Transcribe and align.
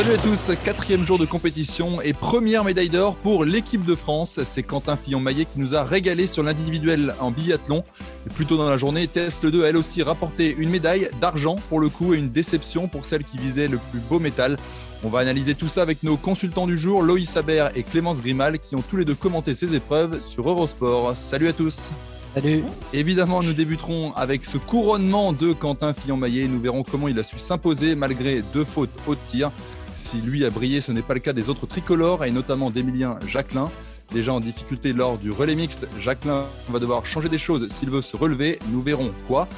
Salut 0.00 0.14
à 0.14 0.16
tous, 0.16 0.50
quatrième 0.64 1.04
jour 1.04 1.18
de 1.18 1.26
compétition 1.26 2.00
et 2.00 2.14
première 2.14 2.64
médaille 2.64 2.88
d'or 2.88 3.16
pour 3.16 3.44
l'équipe 3.44 3.84
de 3.84 3.94
France. 3.94 4.40
C'est 4.44 4.62
Quentin 4.62 4.96
Fillon-Maillet 4.96 5.44
qui 5.44 5.60
nous 5.60 5.74
a 5.74 5.84
régalé 5.84 6.26
sur 6.26 6.42
l'individuel 6.42 7.14
en 7.20 7.30
biathlon. 7.30 7.84
Et 8.26 8.30
plus 8.32 8.46
tôt 8.46 8.56
dans 8.56 8.70
la 8.70 8.78
journée, 8.78 9.08
Test 9.08 9.44
2 9.44 9.62
a 9.62 9.68
elle 9.68 9.76
aussi 9.76 10.02
rapporté 10.02 10.56
une 10.58 10.70
médaille 10.70 11.10
d'argent 11.20 11.56
pour 11.68 11.80
le 11.80 11.90
coup 11.90 12.14
et 12.14 12.18
une 12.18 12.30
déception 12.30 12.88
pour 12.88 13.04
celle 13.04 13.24
qui 13.24 13.36
visait 13.36 13.68
le 13.68 13.76
plus 13.76 14.00
beau 14.00 14.18
métal. 14.18 14.56
On 15.04 15.10
va 15.10 15.18
analyser 15.18 15.54
tout 15.54 15.68
ça 15.68 15.82
avec 15.82 16.02
nos 16.02 16.16
consultants 16.16 16.66
du 16.66 16.78
jour, 16.78 17.02
Loïs 17.02 17.36
Habert 17.36 17.70
et 17.76 17.82
Clémence 17.82 18.22
Grimal, 18.22 18.58
qui 18.58 18.76
ont 18.76 18.82
tous 18.88 18.96
les 18.96 19.04
deux 19.04 19.14
commenté 19.14 19.54
ces 19.54 19.74
épreuves 19.74 20.22
sur 20.22 20.48
Eurosport. 20.48 21.14
Salut 21.14 21.48
à 21.48 21.52
tous 21.52 21.92
Salut. 22.34 22.62
Évidemment, 22.92 23.42
nous 23.42 23.52
débuterons 23.52 24.12
avec 24.14 24.46
ce 24.46 24.56
couronnement 24.56 25.32
de 25.32 25.52
Quentin 25.52 25.92
Fillon-Maillet. 25.92 26.46
Nous 26.46 26.60
verrons 26.60 26.84
comment 26.84 27.08
il 27.08 27.18
a 27.18 27.24
su 27.24 27.40
s'imposer 27.40 27.96
malgré 27.96 28.40
deux 28.54 28.64
fautes 28.64 28.88
au 29.08 29.16
tir. 29.16 29.50
Si 29.92 30.18
lui 30.18 30.44
a 30.44 30.50
brillé, 30.50 30.80
ce 30.80 30.92
n'est 30.92 31.02
pas 31.02 31.14
le 31.14 31.20
cas 31.20 31.32
des 31.32 31.48
autres 31.48 31.66
tricolores 31.66 32.24
et 32.24 32.30
notamment 32.30 32.70
d'Emilien 32.70 33.18
Jacquelin. 33.26 33.70
Déjà 34.12 34.32
en 34.32 34.40
difficulté 34.40 34.92
lors 34.92 35.18
du 35.18 35.30
relais 35.30 35.54
mixte, 35.54 35.86
Jacquelin 36.00 36.44
va 36.68 36.78
devoir 36.78 37.06
changer 37.06 37.28
des 37.28 37.38
choses 37.38 37.68
s'il 37.68 37.90
veut 37.90 38.02
se 38.02 38.16
relever. 38.16 38.58
Nous 38.70 38.82
verrons 38.82 39.12
quoi. 39.28 39.48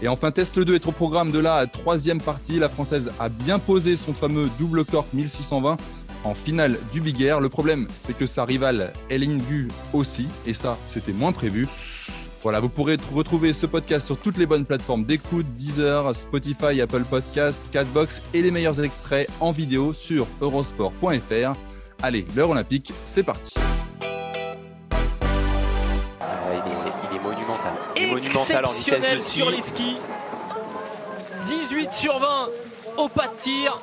Et 0.00 0.08
enfin, 0.08 0.30
test 0.30 0.56
le 0.56 0.64
2 0.64 0.76
est 0.76 0.86
au 0.86 0.92
programme 0.92 1.32
de 1.32 1.38
la 1.38 1.66
troisième 1.66 2.20
partie. 2.20 2.58
La 2.58 2.68
Française 2.68 3.10
a 3.18 3.28
bien 3.28 3.58
posé 3.58 3.96
son 3.96 4.14
fameux 4.14 4.48
double 4.58 4.84
cork 4.84 5.12
1620 5.12 5.76
en 6.24 6.34
finale 6.34 6.78
du 6.92 7.00
Big 7.00 7.20
Air. 7.20 7.40
Le 7.40 7.48
problème, 7.48 7.86
c'est 8.00 8.16
que 8.16 8.26
sa 8.26 8.44
rivale 8.44 8.92
Hélène 9.10 9.38
Gu 9.38 9.68
aussi, 9.92 10.28
et 10.46 10.54
ça, 10.54 10.78
c'était 10.86 11.12
moins 11.12 11.32
prévu. 11.32 11.66
Voilà, 12.42 12.60
vous 12.60 12.68
pourrez 12.68 12.96
retrouver 13.12 13.52
ce 13.52 13.66
podcast 13.66 14.06
sur 14.06 14.16
toutes 14.16 14.36
les 14.36 14.46
bonnes 14.46 14.64
plateformes 14.64 15.04
d'écoute, 15.04 15.46
Deezer, 15.56 16.14
Spotify, 16.14 16.80
Apple 16.80 17.02
Podcast, 17.02 17.68
Castbox 17.72 18.22
et 18.32 18.42
les 18.42 18.50
meilleurs 18.52 18.82
extraits 18.82 19.28
en 19.40 19.50
vidéo 19.50 19.92
sur 19.92 20.26
eurosport.fr. 20.40 21.52
Allez, 22.02 22.24
l'heure 22.36 22.50
olympique, 22.50 22.92
c'est 23.02 23.24
parti. 23.24 23.54
Il, 26.40 26.72
est, 26.72 26.92
il 27.10 27.16
est 27.16 27.20
monumental. 27.20 27.72
Il 27.96 28.02
est 28.04 28.12
monumental 28.12 28.64
en 28.66 28.70
vitesse 28.70 29.00
de 29.00 29.06
Exceptionnel 29.06 29.22
ski. 29.22 29.38
sur 29.38 29.50
les 29.50 29.60
skis. 29.62 29.96
18 31.46 31.92
sur 31.92 32.18
20 32.20 32.26
au 32.98 33.08
pas 33.08 33.26
de 33.26 33.36
tir. 33.40 33.80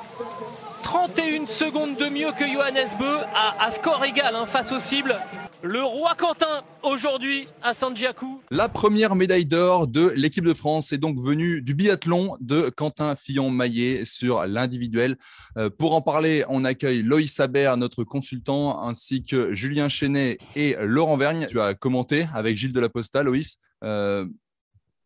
31 0.82 1.46
secondes 1.46 1.96
de 1.96 2.06
mieux 2.06 2.30
que 2.38 2.46
Johannes 2.50 2.88
Beu 2.98 3.18
à, 3.34 3.64
à 3.66 3.70
score 3.70 4.02
égal 4.04 4.34
hein, 4.34 4.46
face 4.46 4.72
aux 4.72 4.78
cibles. 4.80 5.16
Le 5.62 5.82
roi 5.82 6.14
Quentin 6.14 6.62
aujourd'hui 6.82 7.48
à 7.62 7.72
Sanjiaku. 7.72 8.42
La 8.50 8.68
première 8.68 9.14
médaille 9.14 9.46
d'or 9.46 9.86
de 9.86 10.12
l'équipe 10.14 10.44
de 10.44 10.52
France 10.52 10.92
est 10.92 10.98
donc 10.98 11.18
venue 11.18 11.62
du 11.62 11.74
biathlon 11.74 12.36
de 12.40 12.68
Quentin 12.68 13.16
Fillon-Maillet 13.16 14.04
sur 14.04 14.46
l'individuel. 14.46 15.16
Euh, 15.56 15.70
pour 15.70 15.94
en 15.94 16.02
parler, 16.02 16.44
on 16.48 16.64
accueille 16.64 17.02
Loïs 17.02 17.40
Habert, 17.40 17.76
notre 17.78 18.04
consultant, 18.04 18.82
ainsi 18.82 19.22
que 19.22 19.54
Julien 19.54 19.88
Chenet 19.88 20.38
et 20.54 20.76
Laurent 20.80 21.16
Vergne. 21.16 21.46
Tu 21.48 21.60
as 21.60 21.74
commenté 21.74 22.26
avec 22.34 22.56
Gilles 22.56 22.72
Delaposta, 22.72 23.22
Loïs. 23.22 23.56
Euh, 23.82 24.26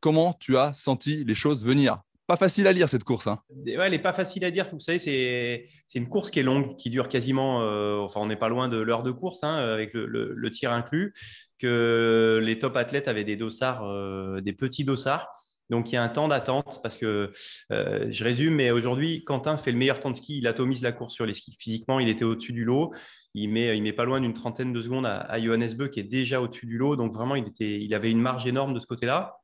comment 0.01 0.33
tu 0.41 0.57
as 0.57 0.73
senti 0.75 1.25
les 1.25 1.35
choses 1.35 1.65
venir? 1.65 2.01
Pas 2.31 2.37
facile 2.37 2.69
à 2.69 2.73
lire 2.73 2.89
cette 2.89 3.03
course. 3.03 3.27
Hein. 3.27 3.41
Ouais, 3.67 3.75
elle 3.77 3.91
n'est 3.91 3.99
pas 3.99 4.13
facile 4.13 4.45
à 4.45 4.53
dire. 4.53 4.69
Vous 4.73 4.79
savez, 4.79 5.01
c'est 5.01 5.67
une 5.99 6.09
course 6.09 6.31
qui 6.31 6.39
est 6.39 6.45
longue, 6.45 6.77
qui 6.77 6.89
dure 6.89 7.09
quasiment. 7.09 7.63
euh, 7.63 7.99
enfin, 7.99 8.21
on 8.21 8.27
n'est 8.27 8.37
pas 8.37 8.49
loin 8.49 8.69
de 8.69 8.77
l'heure 8.77 9.03
de 9.03 9.11
course, 9.11 9.43
hein, 9.43 9.57
avec 9.57 9.95
le, 9.95 10.07
le- 10.07 10.51
tir 10.53 10.71
inclus. 10.71 11.13
Que 11.59 12.39
les 12.41 12.61
top 12.61 12.77
athlètes 12.77 13.09
avaient 13.09 13.25
des 13.25 13.35
dossards, 13.35 13.83
euh, 13.85 14.41
des 14.41 14.53
petits 14.53 14.85
dossards. 14.85 15.27
Donc, 15.71 15.91
il 15.91 15.97
y 15.97 15.99
a 15.99 16.05
un 16.05 16.09
temps 16.09 16.29
d'attente 16.29 16.79
parce 16.85 16.97
que 16.97 17.33
euh, 17.73 18.07
je 18.09 18.23
résume, 18.23 18.55
mais 18.55 18.71
aujourd'hui, 18.71 19.25
Quentin 19.25 19.57
fait 19.57 19.73
le 19.73 19.79
meilleur 19.79 19.99
temps 19.99 20.13
de 20.13 20.17
ski. 20.17 20.39
Il 20.39 20.47
atomise 20.47 20.83
la 20.83 20.93
course 20.93 21.15
sur 21.15 21.27
les 21.27 21.35
skis. 21.35 21.57
Physiquement, 21.59 21.99
il 21.99 22.09
était 22.09 22.25
au-dessus 22.25 22.53
du 22.53 22.65
lot. 22.65 22.93
Il 23.35 23.51
met, 23.51 23.77
il 23.77 23.83
met 23.83 23.93
pas 23.93 24.05
loin 24.05 24.21
d'une 24.21 24.35
trentaine 24.35 24.73
de 24.73 24.81
secondes 24.81 25.07
à, 25.07 25.17
à 25.17 25.41
Johannes 25.41 25.75
Beu 25.77 25.89
qui 25.89 25.99
est 25.99 26.05
déjà 26.05 26.41
au-dessus 26.41 26.67
du 26.67 26.79
lot. 26.79 26.95
Donc, 26.95 27.13
vraiment, 27.13 27.35
il, 27.35 27.49
était, 27.49 27.81
il 27.81 27.93
avait 27.93 28.13
une 28.13 28.21
marge 28.21 28.47
énorme 28.47 28.73
de 28.73 28.79
ce 28.79 28.87
côté-là. 28.87 29.40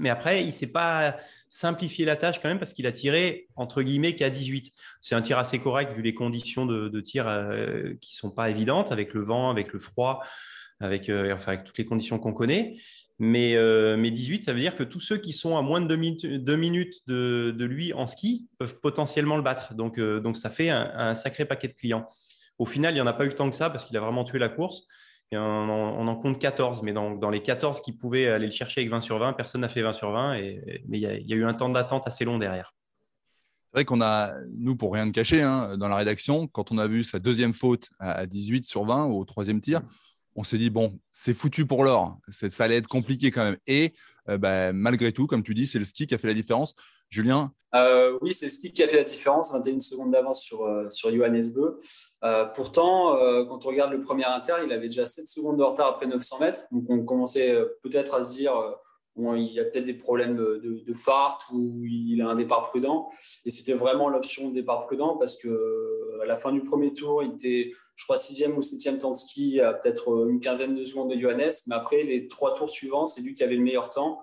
Mais 0.00 0.08
après, 0.08 0.42
il 0.42 0.48
ne 0.48 0.52
s'est 0.52 0.66
pas 0.66 1.16
simplifié 1.48 2.04
la 2.04 2.16
tâche 2.16 2.40
quand 2.40 2.48
même 2.48 2.58
parce 2.58 2.72
qu'il 2.72 2.86
a 2.86 2.92
tiré 2.92 3.48
entre 3.56 3.82
guillemets 3.82 4.16
qu'à 4.16 4.30
18. 4.30 4.72
C'est 5.00 5.14
un 5.14 5.22
tir 5.22 5.38
assez 5.38 5.58
correct 5.58 5.92
vu 5.94 6.02
les 6.02 6.14
conditions 6.14 6.66
de, 6.66 7.00
tir 7.00 7.28
euh, 7.28 7.94
qui 8.00 8.14
sont 8.14 8.30
pas 8.30 8.50
évidentes 8.50 8.92
avec 8.92 9.14
le 9.14 9.22
vent, 9.22 9.50
avec 9.50 9.72
le 9.72 9.78
froid, 9.78 10.22
avec, 10.80 11.08
euh, 11.08 11.36
toutes 11.64 11.78
les 11.78 11.84
conditions 11.84 12.18
qu'on 12.18 12.32
connaît. 12.32 12.76
Mais, 13.18 13.54
euh, 13.54 13.98
mais 13.98 14.10
18, 14.10 14.44
ça 14.44 14.54
veut 14.54 14.60
dire 14.60 14.74
que 14.74 14.82
tous 14.82 14.98
ceux 14.98 15.18
qui 15.18 15.34
sont 15.34 15.58
à 15.58 15.62
moins 15.62 15.82
de 15.82 15.86
2 15.86 15.96
minutes, 15.96 16.26
deux 16.26 16.56
minutes 16.56 17.02
de, 17.06 17.54
lui 17.58 17.92
en 17.92 18.06
ski 18.06 18.48
peuvent 18.58 18.80
potentiellement 18.80 19.36
le 19.36 19.42
battre. 19.42 19.74
Donc, 19.74 19.98
euh, 19.98 20.20
donc 20.20 20.38
ça 20.38 20.48
fait 20.48 20.70
un, 20.70 20.90
un 20.94 21.14
sacré 21.14 21.44
paquet 21.44 21.68
de 21.68 21.74
clients. 21.74 22.08
Au 22.58 22.64
final, 22.64 22.92
il 22.92 22.96
n'y 22.96 23.00
en 23.02 23.06
a 23.06 23.12
pas 23.12 23.26
eu 23.26 23.34
tant 23.34 23.50
que 23.50 23.56
ça 23.56 23.68
parce 23.68 23.84
qu'il 23.84 23.96
a 23.98 24.00
vraiment 24.00 24.24
tué 24.24 24.38
la 24.38 24.48
course. 24.48 24.86
On, 25.32 26.08
en, 26.08 26.16
compte 26.16 26.40
14, 26.40 26.82
mais 26.82 26.92
dans, 26.92 27.30
les 27.30 27.40
14 27.40 27.80
qui 27.80 27.92
pouvaient 27.92 28.28
aller 28.28 28.46
le 28.46 28.52
chercher 28.52 28.80
avec 28.80 28.90
20 28.90 29.00
sur 29.00 29.18
20, 29.18 29.34
personne 29.34 29.60
n'a 29.60 29.68
fait 29.68 29.82
20 29.82 29.92
sur 29.92 30.10
20. 30.10 30.34
Et, 30.34 30.82
mais 30.88 30.98
il 30.98 31.02
y, 31.02 31.32
a, 31.32 31.36
eu 31.36 31.44
un 31.44 31.54
temps 31.54 31.68
d'attente 31.68 32.06
assez 32.06 32.24
long 32.24 32.38
derrière. 32.38 32.74
C'est 33.66 33.78
vrai 33.78 33.84
qu'on 33.84 34.00
a, 34.00 34.34
nous, 34.56 34.74
pour 34.74 34.92
rien 34.92 35.06
de 35.06 35.12
cacher, 35.12 35.42
hein, 35.42 35.76
dans 35.76 35.86
la 35.86 35.96
rédaction, 35.96 36.48
quand 36.48 36.72
on 36.72 36.78
a 36.78 36.88
vu 36.88 37.04
sa 37.04 37.20
deuxième 37.20 37.52
faute 37.52 37.90
à 38.00 38.26
18 38.26 38.64
sur 38.64 38.84
20 38.84 39.04
au 39.04 39.24
troisième 39.24 39.60
tir, 39.60 39.80
on 40.34 40.44
s'est 40.44 40.58
dit, 40.58 40.70
bon, 40.70 40.98
c'est 41.12 41.34
foutu 41.34 41.66
pour 41.66 41.84
l'or. 41.84 42.18
Ça 42.28 42.64
allait 42.64 42.76
être 42.76 42.88
compliqué 42.88 43.30
quand 43.30 43.44
même. 43.44 43.58
Et 43.66 43.92
euh, 44.28 44.38
bah, 44.38 44.72
malgré 44.72 45.12
tout, 45.12 45.26
comme 45.26 45.42
tu 45.42 45.54
dis, 45.54 45.66
c'est 45.66 45.78
le 45.78 45.84
ski 45.84 46.06
qui 46.06 46.14
a 46.14 46.18
fait 46.18 46.28
la 46.28 46.34
différence. 46.34 46.74
Julien, 47.10 47.52
Euh, 47.74 48.18
oui, 48.20 48.32
c'est 48.32 48.48
ce 48.48 48.58
qui 48.58 48.82
a 48.82 48.88
fait 48.88 48.96
la 48.96 49.04
différence, 49.04 49.52
21 49.52 49.78
secondes 49.80 50.10
d'avance 50.10 50.42
sur, 50.42 50.64
euh, 50.64 50.88
sur 50.90 51.14
Johannes 51.14 51.52
Beu. 51.54 51.76
Euh, 52.24 52.44
pourtant, 52.46 53.16
euh, 53.16 53.44
quand 53.44 53.64
on 53.64 53.68
regarde 53.68 53.92
le 53.92 54.00
premier 54.00 54.24
inter, 54.24 54.56
il 54.64 54.72
avait 54.72 54.88
déjà 54.88 55.06
7 55.06 55.28
secondes 55.28 55.56
de 55.56 55.62
retard 55.62 55.88
après 55.88 56.06
900 56.06 56.38
mètres. 56.40 56.62
Donc, 56.72 56.84
on 56.88 57.04
commençait 57.04 57.56
peut-être 57.82 58.14
à 58.14 58.22
se 58.22 58.34
dire, 58.34 58.52
il 59.16 59.52
y 59.52 59.60
a 59.60 59.64
peut-être 59.64 59.84
des 59.84 59.94
problèmes 59.94 60.36
de, 60.36 60.92
fart 60.94 61.48
ou 61.52 61.84
il 61.84 62.20
a 62.22 62.28
un 62.28 62.36
départ 62.36 62.62
prudent. 62.62 63.08
Et 63.44 63.50
c'était 63.50 63.74
vraiment 63.74 64.08
l'option 64.08 64.48
de 64.48 64.54
départ 64.54 64.86
prudent 64.86 65.16
parce 65.16 65.36
que 65.36 66.20
à 66.22 66.26
la 66.26 66.36
fin 66.36 66.52
du 66.52 66.62
premier 66.62 66.92
tour, 66.92 67.22
il 67.22 67.34
était, 67.34 67.72
je 67.94 68.04
crois, 68.04 68.16
sixième 68.16 68.56
ou 68.56 68.62
septième 68.62 68.98
temps 68.98 69.12
de 69.12 69.16
ski 69.16 69.60
à 69.60 69.74
peut-être 69.74 70.28
une 70.28 70.40
quinzaine 70.40 70.74
de 70.74 70.84
secondes 70.84 71.10
de 71.10 71.18
Johannes. 71.18 71.50
Mais 71.66 71.74
après, 71.74 72.02
les 72.02 72.28
trois 72.28 72.54
tours 72.54 72.70
suivants, 72.70 73.06
c'est 73.06 73.20
lui 73.20 73.34
qui 73.34 73.44
avait 73.44 73.56
le 73.56 73.62
meilleur 73.62 73.90
temps. 73.90 74.20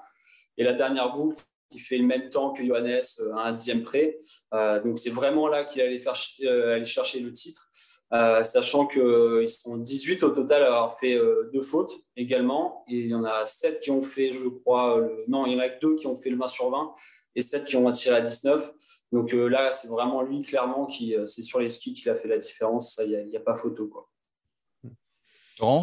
Et 0.57 0.63
la 0.63 0.73
dernière 0.73 1.13
boucle, 1.13 1.43
il 1.71 1.79
fait 1.79 1.97
le 1.97 2.05
même 2.05 2.29
temps 2.29 2.51
que 2.53 2.63
Johannes 2.63 3.01
euh, 3.19 3.33
à 3.35 3.47
un 3.47 3.51
dixième 3.51 3.83
près. 3.83 4.17
Euh, 4.53 4.81
donc 4.83 4.99
c'est 4.99 5.09
vraiment 5.09 5.47
là 5.47 5.63
qu'il 5.63 5.81
allait 5.81 6.01
euh, 6.43 6.83
chercher 6.83 7.19
le 7.19 7.31
titre, 7.31 7.69
Euh, 8.13 8.41
sachant 8.43 8.87
qu'ils 8.87 9.49
sont 9.49 9.75
18 9.77 10.23
au 10.23 10.29
total 10.29 10.63
à 10.63 10.67
avoir 10.67 10.97
fait 10.97 11.15
euh, 11.15 11.49
deux 11.53 11.61
fautes 11.61 11.93
également. 12.15 12.85
Il 12.87 13.07
y 13.07 13.13
en 13.13 13.25
a 13.25 13.43
7 13.45 13.81
qui 13.81 13.91
ont 13.91 14.03
fait, 14.03 14.31
je 14.31 14.47
crois, 14.47 15.05
non, 15.27 15.45
il 15.45 15.53
y 15.53 15.55
en 15.57 15.59
a 15.59 15.67
que 15.69 15.79
deux 15.81 15.95
qui 15.95 16.07
ont 16.07 16.15
fait 16.15 16.29
le 16.29 16.37
20 16.37 16.47
sur 16.47 16.69
20 16.69 16.95
et 17.37 17.41
7 17.41 17.65
qui 17.65 17.75
ont 17.77 17.91
tiré 17.91 18.15
à 18.15 18.21
19. 18.21 18.73
Donc 19.11 19.33
euh, 19.33 19.47
là, 19.47 19.71
c'est 19.71 19.87
vraiment 19.87 20.21
lui, 20.23 20.41
clairement, 20.41 20.85
qui 20.85 21.15
euh, 21.15 21.27
c'est 21.27 21.43
sur 21.43 21.59
les 21.59 21.69
skis 21.69 21.93
qu'il 21.93 22.09
a 22.09 22.15
fait 22.15 22.27
la 22.27 22.37
différence. 22.37 22.99
Il 23.03 23.27
n'y 23.29 23.37
a, 23.37 23.39
a 23.39 23.43
pas 23.43 23.55
photo. 23.55 23.87
Quoi. 23.87 24.09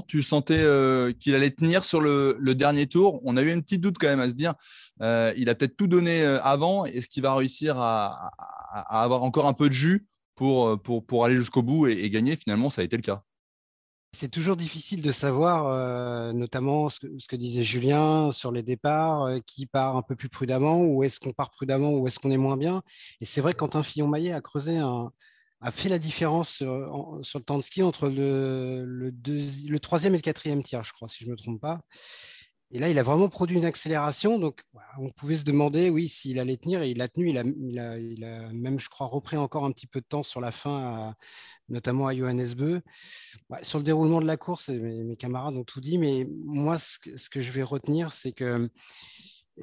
Tu 0.07 0.23
sentais 0.23 0.59
euh, 0.59 1.13
qu'il 1.13 1.35
allait 1.35 1.51
tenir 1.51 1.85
sur 1.85 2.01
le, 2.01 2.39
dernier 2.55 2.87
tour. 2.87 3.21
On 3.25 3.37
a 3.37 3.43
eu 3.43 3.51
un 3.51 3.61
petit 3.61 3.79
doute 3.79 3.97
quand 3.99 4.07
même 4.07 4.21
à 4.21 4.29
se 4.29 4.35
dire, 4.35 4.55
euh, 5.01 5.33
il 5.37 5.49
a 5.49 5.55
peut-être 5.55 5.77
tout 5.77 5.89
donné 5.89 6.23
euh, 6.23 6.41
avant. 6.43 6.85
Est-ce 6.85 7.09
qu'il 7.09 7.23
va 7.23 7.35
réussir 7.35 7.77
à, 7.79 8.31
avoir 8.89 9.23
encore 9.23 9.47
un 9.47 9.53
peu 9.53 9.69
de 9.69 9.75
jus 9.75 10.07
pour, 10.37 11.25
aller 11.25 11.37
jusqu'au 11.37 11.63
bout 11.63 11.89
et, 11.89 12.09
gagner? 12.11 12.37
Finalement, 12.37 12.71
ça 12.71 12.83
a 12.83 12.85
été 12.85 12.97
le 12.97 13.03
cas. 13.03 13.23
C'est 14.13 14.31
toujours 14.31 14.55
difficile 14.55 15.03
de 15.03 15.11
savoir, 15.11 16.33
notamment 16.35 16.89
ce 16.89 17.01
que, 17.01 17.35
disait 17.35 17.65
Julien 17.65 18.31
sur 18.31 18.53
les 18.53 18.63
départs, 18.63 19.29
qui 19.45 19.67
part 19.67 19.97
un 19.97 20.03
peu 20.03 20.15
plus 20.15 20.29
prudemment, 20.29 20.79
ou 20.79 21.03
est-ce 21.03 21.19
qu'on 21.19 21.33
part 21.33 21.51
prudemment, 21.51 21.91
ou 21.95 22.07
est-ce 22.07 22.21
qu'on 22.21 22.31
est 22.31 22.37
moins 22.37 22.57
bien. 22.57 22.85
Et 23.21 23.25
c'est 23.25 23.41
vrai 23.41 23.55
que 23.55 23.59
Quentin 23.59 23.83
Fillon-Maillet 23.83 24.33
a 24.33 24.41
creusé 24.41 24.77
un, 24.77 25.11
a 25.65 25.71
fait 25.71 25.89
la 25.89 25.99
différence 25.99 26.51
sur, 26.51 27.19
sur 27.23 27.39
le 27.39 27.45
temps 27.45 27.57
de 27.57 27.63
ski 27.63 27.83
entre 27.83 28.09
le, 28.09 28.85
le, 28.85 29.11
le, 29.67 29.79
troisième 29.81 30.15
et 30.15 30.19
le 30.19 30.23
quatrième 30.23 30.63
tir, 30.63 30.85
je 30.85 30.93
crois, 30.93 31.09
si 31.09 31.25
je 31.25 31.29
ne 31.29 31.33
me 31.33 31.37
trompe 31.37 31.61
pas. 31.61 31.81
Et 32.71 32.79
là, 32.81 32.91
il 32.91 32.99
a 32.99 33.03
vraiment 33.03 33.29
produit 33.29 33.57
une 33.57 33.65
accélération. 33.65 34.39
Donc, 34.39 34.63
on 34.99 35.09
pouvait 35.11 35.37
se 35.37 35.45
demander, 35.45 35.91
oui, 35.91 36.09
s'il 36.09 36.39
allait 36.39 36.57
tenir. 36.57 36.83
Et 36.83 36.91
il 36.91 37.01
a 37.01 37.09
tenu. 37.09 37.31
Il 37.31 37.39
a, 37.39 37.45
il, 37.99 38.25
a, 38.25 38.53
même, 38.53 38.79
je 38.79 38.89
crois, 38.89 39.07
repris 39.07 39.37
encore 39.37 39.65
un 39.65 39.71
petit 39.71 39.87
peu 39.87 40.01
de 40.01 40.07
temps 40.07 40.23
sur 40.23 40.41
la 40.41 40.51
fin, 40.51 41.15
notamment 41.69 42.09
à 42.09 42.15
Johannes 42.15 42.53
Beu. 42.55 42.83
sur 43.63 43.79
le 43.79 43.85
déroulement 43.85 44.21
de 44.21 44.27
la 44.27 44.37
course, 44.37 44.69
mes, 44.71 45.17
camarades 45.17 45.57
ont 45.57 45.65
tout 45.65 45.81
dit. 45.81 45.99
Mais 45.99 46.27
moi, 46.45 46.77
ce, 46.79 46.99
que 47.31 47.41
je 47.41 47.53
vais 47.53 47.63
retenir, 47.63 48.13
c'est 48.13 48.33
que 48.33 48.69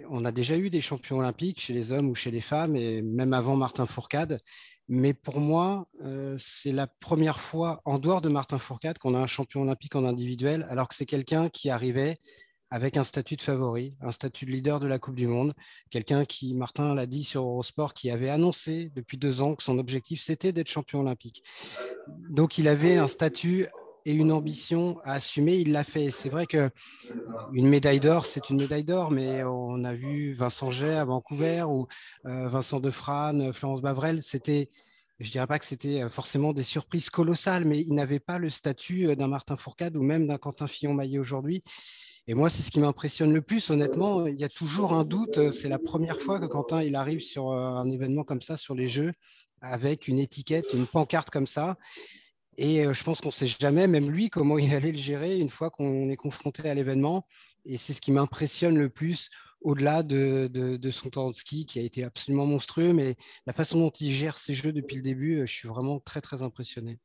on 0.10 0.26
a 0.26 0.32
déjà 0.32 0.58
eu 0.58 0.70
des 0.70 0.82
champions 0.82 1.20
olympiques 1.20 1.60
chez 1.60 1.74
les 1.74 1.92
hommes 1.92 2.10
ou 2.10 2.16
chez 2.16 2.32
les 2.32 2.42
femmes, 2.42 2.76
et 2.76 3.02
même 3.02 3.34
avant 3.34 3.56
Martin 3.56 3.86
Fourcade. 3.86 4.40
Mais 4.88 5.14
pour 5.14 5.40
moi, 5.40 5.88
euh, 6.04 6.36
c'est 6.38 6.72
la 6.72 6.88
première 6.88 7.40
fois, 7.40 7.82
en 7.86 8.00
dehors 8.00 8.22
de 8.22 8.30
Martin 8.30 8.58
Fourcade, 8.58 8.98
qu'on 8.98 9.16
a 9.16 9.20
un 9.20 9.28
champion 9.28 9.62
olympique 9.62 9.96
en 9.96 10.06
individuel, 10.06 10.66
alors 10.70 10.88
que 10.88 10.96
c'est 10.96 11.06
quelqu'un 11.06 11.50
qui 11.50 11.70
arrivait 11.70 12.18
avec 12.70 12.96
un 12.96 13.04
statut 13.04 13.36
de 13.36 13.42
favori, 13.42 13.96
un 14.02 14.12
statut 14.12 14.46
de 14.46 14.52
leader 14.52 14.80
de 14.80 14.88
la 14.88 14.98
Coupe 14.98 15.16
du 15.16 15.28
Monde. 15.28 15.54
Quelqu'un 15.90 16.24
qui, 16.24 16.56
Martin 16.56 16.96
l'a 16.96 17.06
dit 17.06 17.26
sur 17.26 17.44
Eurosport, 17.44 17.94
qui 17.94 18.10
avait 18.10 18.30
annoncé 18.30 18.92
depuis 18.96 19.18
deux 19.18 19.42
ans 19.42 19.56
que 19.56 19.64
son 19.64 19.78
objectif, 19.78 20.22
c'était 20.22 20.54
d'être 20.54 20.70
champion 20.70 21.02
olympique. 21.02 21.44
Donc, 22.30 22.58
il 22.58 22.70
avait 22.70 22.96
un 22.96 23.08
statut 23.08 23.68
et 24.06 24.14
une 24.14 24.32
ambition 24.32 25.00
à 25.04 25.14
assumer, 25.14 25.56
il 25.56 25.72
l'a 25.72 25.84
fait. 25.84 26.12
C'est 26.12 26.30
vrai 26.30 26.46
que 26.46 26.70
une 27.54 27.68
médaille 27.68 28.00
d'or, 28.00 28.26
c'est 28.26 28.50
une 28.50 28.58
médaille 28.58 28.84
d'or, 28.84 29.12
mais 29.12 29.44
on 29.44 29.84
a 29.84 29.94
vu 29.94 30.34
Vincent 30.34 30.72
Jay 30.72 30.96
à 30.96 31.06
Vancouver 31.06 31.64
ou 31.64 31.88
euh, 32.26 32.48
Vincent 32.48 32.80
Defrane, 32.80 33.54
Florence 33.54 33.82
Bavrel, 33.82 34.22
c'était 34.22 34.70
je 35.20 35.30
dirais 35.30 35.46
pas 35.46 35.60
que 35.60 35.66
c'était 35.66 36.10
forcément 36.10 36.52
des 36.52 36.64
surprises 36.64 37.12
colossales, 37.12 37.64
mais 37.64 37.80
il 37.80 37.94
n'avait 37.94 38.20
pas 38.20 38.40
le 38.40 38.50
statut 38.50 39.16
d'un 39.16 39.28
Martin 39.28 39.56
Fourcade 39.56 39.96
ou 39.96 40.02
même 40.02 40.26
d'un 40.26 40.40
Quentin 40.40 40.66
Fillon-Maillet 40.66 41.20
aujourd'hui. 41.20 41.62
Et 42.28 42.34
moi, 42.34 42.50
c'est 42.50 42.64
ce 42.64 42.72
qui 42.72 42.80
m'impressionne 42.80 43.34
le 43.34 43.42
plus. 43.42 43.70
Honnêtement, 43.70 44.28
il 44.28 44.36
y 44.36 44.44
a 44.44 44.50
toujours 44.50 44.94
un 44.94 45.04
doute. 45.04 45.52
C'est 45.54 45.70
la 45.70 45.80
première 45.80 46.20
fois 46.20 46.40
que 46.40 46.46
Quentin 46.46 46.82
il 46.82 46.96
arrive 46.96 47.20
sur 47.20 47.52
euh, 47.52 47.76
un 47.76 47.90
événement 47.90 48.24
comme 48.24 48.42
ça, 48.42 48.58
sur 48.58 48.76
les 48.76 48.88
Jeux, 48.88 49.12
avec 49.62 50.08
une 50.08 50.20
étiquette, 50.20 50.66
une 50.74 50.88
pancarte 50.88 51.30
comme 51.30 51.48
ça. 51.48 51.78
Et 52.58 52.86
euh, 52.86 52.94
je 52.94 53.04
pense 53.04 53.22
qu'on 53.22 53.30
ne 53.30 53.34
sait 53.34 53.48
jamais, 53.48 53.88
même 53.88 54.10
lui, 54.10 54.30
comment 54.30 54.58
il 54.58 54.74
allait 54.74 54.92
le 54.92 54.98
gérer 54.98 55.40
une 55.40 55.50
fois 55.50 55.70
qu'on 55.70 56.10
est 56.10 56.16
confronté 56.16 56.70
à 56.70 56.74
l'événement. 56.74 57.26
Et 57.66 57.78
c'est 57.78 57.94
ce 57.94 58.02
qui 58.02 58.12
m'impressionne 58.12 58.78
le 58.78 58.90
plus, 58.90 59.30
au-delà 59.62 60.04
de, 60.04 60.48
de, 60.48 60.92
son 60.92 61.10
temps 61.10 61.30
de 61.30 61.36
ski, 61.36 61.66
qui 61.66 61.80
a 61.80 61.82
été 61.82 62.04
absolument 62.04 62.46
monstrueux. 62.46 62.94
Mais 62.94 63.16
la 63.46 63.54
façon 63.54 63.80
dont 63.80 63.92
il 64.00 64.12
gère 64.12 64.38
ses 64.38 64.54
jeux 64.54 64.74
depuis 64.74 64.98
le 64.98 65.02
début, 65.02 65.40
euh, 65.40 65.46
je 65.46 65.54
suis 65.54 65.68
vraiment 65.68 66.00
très, 66.00 66.22
très 66.22 66.42
impressionné. 66.42 67.00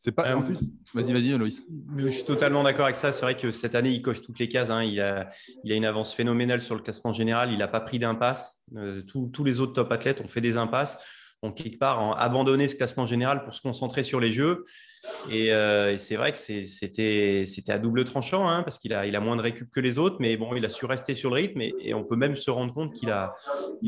C'est 0.00 0.12
pas. 0.12 0.36
en 0.36 0.42
plus, 0.42 0.58
vas-y, 0.94 1.12
vas-y, 1.12 1.36
Loïs. 1.36 1.60
Je 1.96 2.08
suis 2.08 2.24
totalement 2.24 2.62
d'accord 2.62 2.84
avec 2.84 2.96
ça. 2.96 3.12
C'est 3.12 3.22
vrai 3.22 3.36
que 3.36 3.50
cette 3.50 3.74
année, 3.74 3.90
il 3.90 4.00
coche 4.00 4.22
toutes 4.22 4.38
les 4.38 4.48
cases. 4.48 4.70
Hein. 4.70 4.84
Il, 4.84 5.00
a, 5.00 5.28
il 5.64 5.72
a 5.72 5.74
une 5.74 5.84
avance 5.84 6.14
phénoménale 6.14 6.60
sur 6.60 6.76
le 6.76 6.82
classement 6.82 7.12
général. 7.12 7.52
Il 7.52 7.58
n'a 7.58 7.66
pas 7.66 7.80
pris 7.80 7.98
d'impasse. 7.98 8.60
Euh, 8.76 9.02
tous 9.02 9.42
les 9.42 9.58
autres 9.58 9.72
top 9.72 9.90
athlètes 9.90 10.20
ont 10.20 10.28
fait 10.28 10.40
des 10.40 10.56
impasses. 10.56 10.98
On 11.42 11.52
quelque 11.52 11.78
part 11.78 12.02
en 12.02 12.12
abandonné 12.14 12.66
ce 12.66 12.74
classement 12.74 13.06
général 13.06 13.44
pour 13.44 13.54
se 13.54 13.62
concentrer 13.62 14.02
sur 14.02 14.18
les 14.18 14.28
jeux. 14.28 14.64
Et, 15.30 15.52
euh, 15.52 15.96
c'est 15.96 16.16
vrai 16.16 16.32
que 16.32 16.38
c'était 16.38 17.46
à 17.68 17.78
double 17.78 18.04
tranchant 18.04 18.48
hein, 18.48 18.62
parce 18.62 18.78
qu'il 18.78 18.92
a, 18.92 19.20
moins 19.20 19.36
de 19.36 19.42
récup 19.42 19.70
que 19.70 19.80
les 19.80 19.98
autres, 19.98 20.16
mais 20.18 20.36
bon, 20.36 20.54
il 20.56 20.64
a 20.64 20.68
su 20.68 20.86
rester 20.86 21.14
sur 21.14 21.30
le 21.30 21.36
rythme 21.36 21.60
et, 21.60 21.94
on 21.94 22.04
peut 22.04 22.16
même 22.16 22.34
se 22.34 22.50
rendre 22.50 22.74
compte 22.74 22.94
qu'il 22.94 23.10
a, 23.10 23.34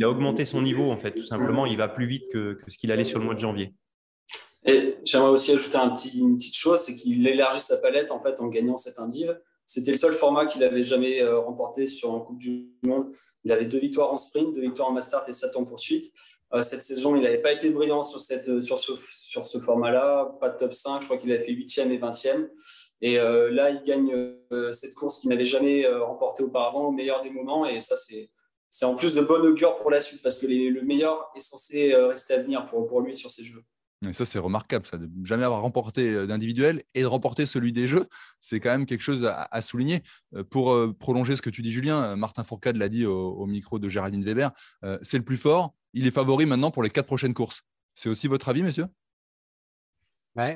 augmenté 0.02 0.44
son 0.44 0.62
niveau 0.62 0.90
en 0.90 0.96
fait. 0.96 1.12
Tout 1.12 1.24
simplement, 1.24 1.66
il 1.66 1.76
va 1.76 1.88
plus 1.88 2.06
vite 2.06 2.24
que, 2.32 2.56
ce 2.68 2.78
qu'il 2.78 2.92
allait 2.92 3.04
sur 3.04 3.18
le 3.18 3.24
mois 3.24 3.34
de 3.34 3.40
janvier. 3.40 3.74
Et 4.64 4.96
j'aimerais 5.04 5.30
aussi 5.30 5.52
ajouter 5.52 5.78
un 5.78 5.90
petit, 5.90 6.18
une 6.18 6.36
petite 6.36 6.56
chose, 6.56 6.80
c'est 6.80 6.94
qu'il 6.94 7.26
élargit 7.26 7.60
sa 7.60 7.78
palette 7.78 8.10
en 8.10 8.20
fait 8.20 8.40
en 8.40 8.46
gagnant 8.46 8.76
cette 8.76 8.98
indive. 8.98 9.36
C'était 9.64 9.92
le 9.92 9.96
seul 9.96 10.14
format 10.14 10.46
qu'il 10.46 10.64
avait 10.64 10.82
jamais 10.82 11.22
euh, 11.22 11.38
remporté 11.38 11.86
sur 11.86 12.12
un 12.12 12.18
Coupe 12.18 12.38
du 12.38 12.70
Monde. 12.82 13.06
Il 13.44 13.52
avait 13.52 13.66
deux 13.66 13.78
victoires 13.78 14.12
en 14.12 14.16
sprint, 14.16 14.52
deux 14.52 14.62
victoires 14.62 14.88
en 14.88 14.92
master 14.92 15.22
et 15.28 15.32
sept 15.32 15.54
en 15.54 15.64
poursuite. 15.64 16.12
Euh, 16.52 16.62
cette 16.62 16.82
saison, 16.82 17.14
il 17.16 17.22
n'avait 17.22 17.40
pas 17.40 17.52
été 17.52 17.70
brillant 17.70 18.02
sur, 18.02 18.18
cette, 18.18 18.48
euh, 18.48 18.60
sur 18.60 18.78
ce, 18.78 18.92
sur 19.12 19.44
ce 19.44 19.58
format-là, 19.58 20.36
pas 20.40 20.48
de 20.50 20.58
top 20.58 20.74
5. 20.74 21.00
Je 21.00 21.06
crois 21.06 21.18
qu'il 21.18 21.30
avait 21.32 21.42
fait 21.42 21.52
8e 21.52 21.90
et 21.90 21.98
20e. 21.98 22.48
Et 23.02 23.16
là, 23.16 23.70
il 23.70 23.82
gagne 23.82 24.34
cette 24.74 24.94
course 24.94 25.20
qu'il 25.20 25.30
n'avait 25.30 25.46
jamais 25.46 25.86
remportée 25.86 26.42
auparavant 26.42 26.88
au 26.88 26.92
meilleur 26.92 27.22
des 27.22 27.30
moments. 27.30 27.64
Et 27.64 27.80
ça, 27.80 27.96
c'est, 27.96 28.28
c'est 28.68 28.84
en 28.84 28.94
plus 28.94 29.14
de 29.14 29.22
bon 29.22 29.42
augure 29.42 29.74
pour 29.76 29.90
la 29.90 30.00
suite 30.00 30.20
parce 30.22 30.36
que 30.38 30.46
le 30.46 30.82
meilleur 30.82 31.30
est 31.34 31.40
censé 31.40 31.94
rester 31.94 32.34
à 32.34 32.42
venir 32.42 32.66
pour, 32.66 32.86
pour 32.86 33.00
lui 33.00 33.16
sur 33.16 33.30
ces 33.30 33.42
jeux. 33.42 33.64
Ça, 34.12 34.24
c'est 34.24 34.38
remarquable, 34.38 34.86
ça, 34.86 34.96
de 34.96 35.08
jamais 35.24 35.44
avoir 35.44 35.60
remporté 35.60 36.26
d'individuel 36.26 36.82
et 36.94 37.02
de 37.02 37.06
remporter 37.06 37.44
celui 37.44 37.72
des 37.72 37.86
jeux. 37.86 38.06
C'est 38.38 38.58
quand 38.58 38.70
même 38.70 38.86
quelque 38.86 39.02
chose 39.02 39.26
à, 39.26 39.62
souligner. 39.62 40.00
Pour 40.48 40.74
prolonger 40.98 41.36
ce 41.36 41.42
que 41.42 41.50
tu 41.50 41.60
dis, 41.60 41.70
Julien, 41.70 42.16
Martin 42.16 42.42
Fourcade 42.42 42.76
l'a 42.76 42.88
dit 42.88 43.04
au, 43.04 43.46
micro 43.46 43.78
de 43.78 43.90
Géraldine 43.90 44.24
Weber, 44.24 44.52
c'est 45.02 45.18
le 45.18 45.24
plus 45.24 45.36
fort. 45.36 45.74
Il 45.92 46.06
est 46.06 46.12
favori 46.12 46.46
maintenant 46.46 46.70
pour 46.70 46.82
les 46.82 46.88
quatre 46.88 47.06
prochaines 47.06 47.34
courses. 47.34 47.60
C'est 47.94 48.08
aussi 48.08 48.26
votre 48.26 48.48
avis, 48.48 48.62
messieurs? 48.62 48.86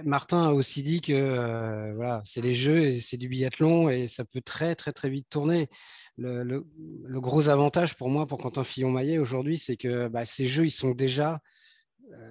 Martin 0.05 0.45
a 0.45 0.53
aussi 0.53 0.83
dit 0.83 1.01
que 1.01 1.95
c'est 2.25 2.41
les 2.41 2.55
jeux 2.55 2.81
et 2.81 3.01
c'est 3.01 3.17
du 3.17 3.29
biathlon 3.29 3.89
et 3.91 4.07
ça 4.07 4.25
peut 4.25 4.41
très 4.41 4.75
très 4.75 4.93
très 4.93 5.11
vite 5.11 5.27
tourner. 5.29 5.69
Le, 6.17 6.65
gros 7.21 7.49
avantage 7.49 7.97
pour 7.97 8.09
moi, 8.09 8.27
pour 8.27 8.39
Quentin 8.39 8.65
Fillon-Maillet 8.65 9.19
aujourd'hui, 9.19 9.59
c'est 9.59 9.77
que 9.77 10.09
bah, 10.09 10.25
ces 10.25 10.47
jeux, 10.47 10.65
ils 10.65 10.71
sont 10.71 10.93
déjà 10.93 11.41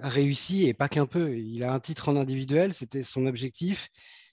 réussi 0.02 0.66
et 0.68 0.74
pas 0.74 0.90
qu'un 0.90 1.06
peu. 1.06 1.38
Il 1.38 1.64
a 1.64 1.74
un 1.74 1.80
titre 1.80 2.10
en 2.10 2.16
individuel, 2.16 2.74
c'était 2.74 3.04
son 3.04 3.26
objectif. 3.26 3.90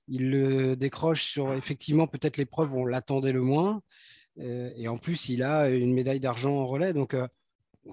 Il 0.09 0.31
le 0.31 0.77
décroche 0.77 1.25
sur 1.25 1.55
effectivement 1.55 2.07
peut-être 2.07 2.37
l'épreuve 2.37 2.75
où 2.75 2.81
on 2.81 2.87
l'attendait 2.87 3.33
le 3.33 3.43
moins. 3.43 3.83
Euh, 4.39 4.71
et 4.77 4.89
en 4.89 4.97
plus, 4.97 5.29
il 5.29 5.43
a 5.43 5.69
une 5.71 5.93
médaille 5.93 6.21
d'argent 6.21 6.53
en 6.53 6.67
relais. 6.67 6.93
Donc, 6.93 7.15
euh, 7.15 7.27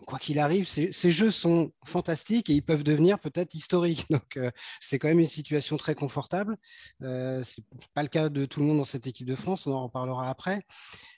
quoi 0.05 0.19
qu'il 0.19 0.39
arrive, 0.39 0.67
ces, 0.67 1.11
jeux 1.11 1.31
sont 1.31 1.71
fantastiques 1.85 2.49
et 2.49 2.53
ils 2.53 2.63
peuvent 2.63 2.83
devenir 2.83 3.19
peut-être 3.19 3.53
historiques. 3.55 4.05
Donc, 4.09 4.37
euh, 4.37 4.51
c'est 4.79 4.99
quand 4.99 5.07
même 5.07 5.19
une 5.19 5.25
situation 5.25 5.77
très 5.77 5.95
confortable. 5.95 6.57
Euh, 7.01 7.43
ce 7.43 7.61
n'est 7.61 7.67
pas 7.93 8.03
le 8.03 8.09
cas 8.09 8.29
de 8.29 8.45
tout 8.45 8.59
le 8.59 8.65
monde 8.65 8.77
dans 8.77 8.85
cette 8.85 9.07
équipe 9.07 9.27
de 9.27 9.35
France, 9.35 9.67
on 9.67 9.73
en 9.73 9.83
reparlera 9.83 10.29
après. 10.29 10.61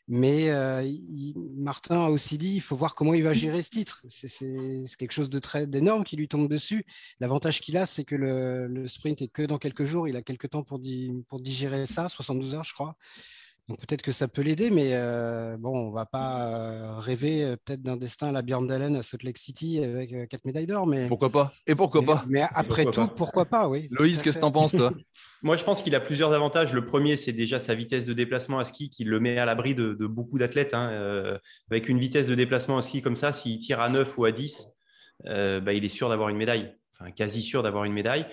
Mais 0.08 0.50
euh, 0.50 0.84
Martin 1.56 2.06
a 2.06 2.10
aussi 2.10 2.40
dit 2.40 2.56
il 2.56 2.62
faut 2.62 2.76
voir 2.76 2.96
comment 2.96 3.14
il 3.14 3.24
va 3.24 3.34
gérer 3.34 3.62
ce 3.62 3.70
titre. 3.70 4.02
C'est 4.08 4.86
quelque 4.98 5.12
chose 5.12 5.30
de 5.30 5.38
très 5.38 5.68
d'énorme 5.68 6.04
qui 6.04 6.16
lui 6.16 6.28
tombe 6.28 6.48
dessus. 6.48 6.84
L'avantage 7.20 7.62
qu'il 7.62 7.78
a, 7.78 7.86
c'est 7.86 8.06
que 8.06 8.16
le, 8.16 8.88
sprint 8.88 9.22
est 9.22 9.28
que 9.28 9.44
dans 9.44 9.60
quelques 9.60 9.86
jours. 9.86 10.08
Il 10.08 10.16
a 10.16 10.24
quelques 10.24 10.50
temps 10.50 10.64
pour 10.64 10.80
digérer 10.80 11.86
ça, 11.86 12.10
72 12.10 12.56
heures, 12.56 12.64
je 12.64 12.74
crois. 12.74 12.98
Donc 13.70 13.78
peut-être 13.82 14.02
que 14.02 14.12
ça 14.12 14.28
peut 14.28 14.42
l'aider, 14.42 14.72
mais 14.72 14.94
euh, 14.94 15.56
bon, 15.56 15.78
on 15.78 15.92
va 15.92 16.08
pas 16.08 16.48
euh, 16.48 16.98
rêver 16.98 17.44
euh, 17.44 17.56
peut-être 17.56 17.84
d'un 17.84 17.98
destin 17.98 18.30
à 18.30 18.32
la 18.32 18.42
Björn 18.42 18.66
Dalen 18.66 18.96
à 18.96 19.04
Salt 19.04 19.24
Lake 19.24 19.38
City 19.38 19.80
avec 19.80 20.28
quatre 20.28 20.44
médailles 20.46 20.66
d'or. 20.66 20.88
Mais 20.88 21.08
pourquoi 21.08 21.30
pas? 21.30 21.54
Et 21.68 21.76
pourquoi 21.76 22.02
pas? 22.02 22.26
Mais 22.28 22.42
après 22.56 22.86
tout, 22.86 23.08
pourquoi 23.10 23.46
pas 23.46 23.68
Oui. 23.68 23.88
Loïs, 23.92 24.24
qu'est-ce 24.24 24.40
que 24.40 24.44
en 24.44 24.52
penses 24.52 24.72
toi? 24.72 24.92
Moi, 25.44 25.56
je 25.56 25.64
pense 25.64 25.84
qu'il 25.84 25.94
a 25.94 26.00
plusieurs 26.00 26.34
avantages. 26.34 26.74
Le 26.74 26.84
premier, 26.84 27.16
c'est 27.16 27.32
déjà 27.32 27.60
sa 27.60 27.76
vitesse 27.76 28.06
de 28.06 28.14
déplacement 28.14 28.58
à 28.58 28.66
ski 28.66 28.90
qui 28.90 29.04
le 29.04 29.20
met 29.20 29.38
à 29.38 29.46
l'abri 29.46 29.76
de, 29.76 29.94
beaucoup 30.08 30.40
d'athlètes. 30.40 30.74
Hein. 30.74 31.40
avec 31.70 31.90
une 31.90 32.00
vitesse 32.00 32.26
de 32.26 32.34
déplacement 32.34 32.78
à 32.78 32.82
ski 32.82 33.04
comme 33.04 33.16
ça, 33.16 33.34
s'il 33.34 33.60
tire 33.60 33.82
à 33.82 33.90
9 33.90 34.18
ou 34.18 34.26
à 34.26 34.32
10, 34.32 34.68
bah, 35.26 35.74
il 35.74 35.86
est 35.86 35.90
sûr 35.90 36.10
d'avoir 36.10 36.30
une 36.30 36.38
médaille. 36.38 36.74
Enfin, 37.00 37.12
quasi 37.12 37.44
sûr 37.44 37.62
d'avoir 37.62 37.86
une 37.86 37.94
médaille. 37.94 38.26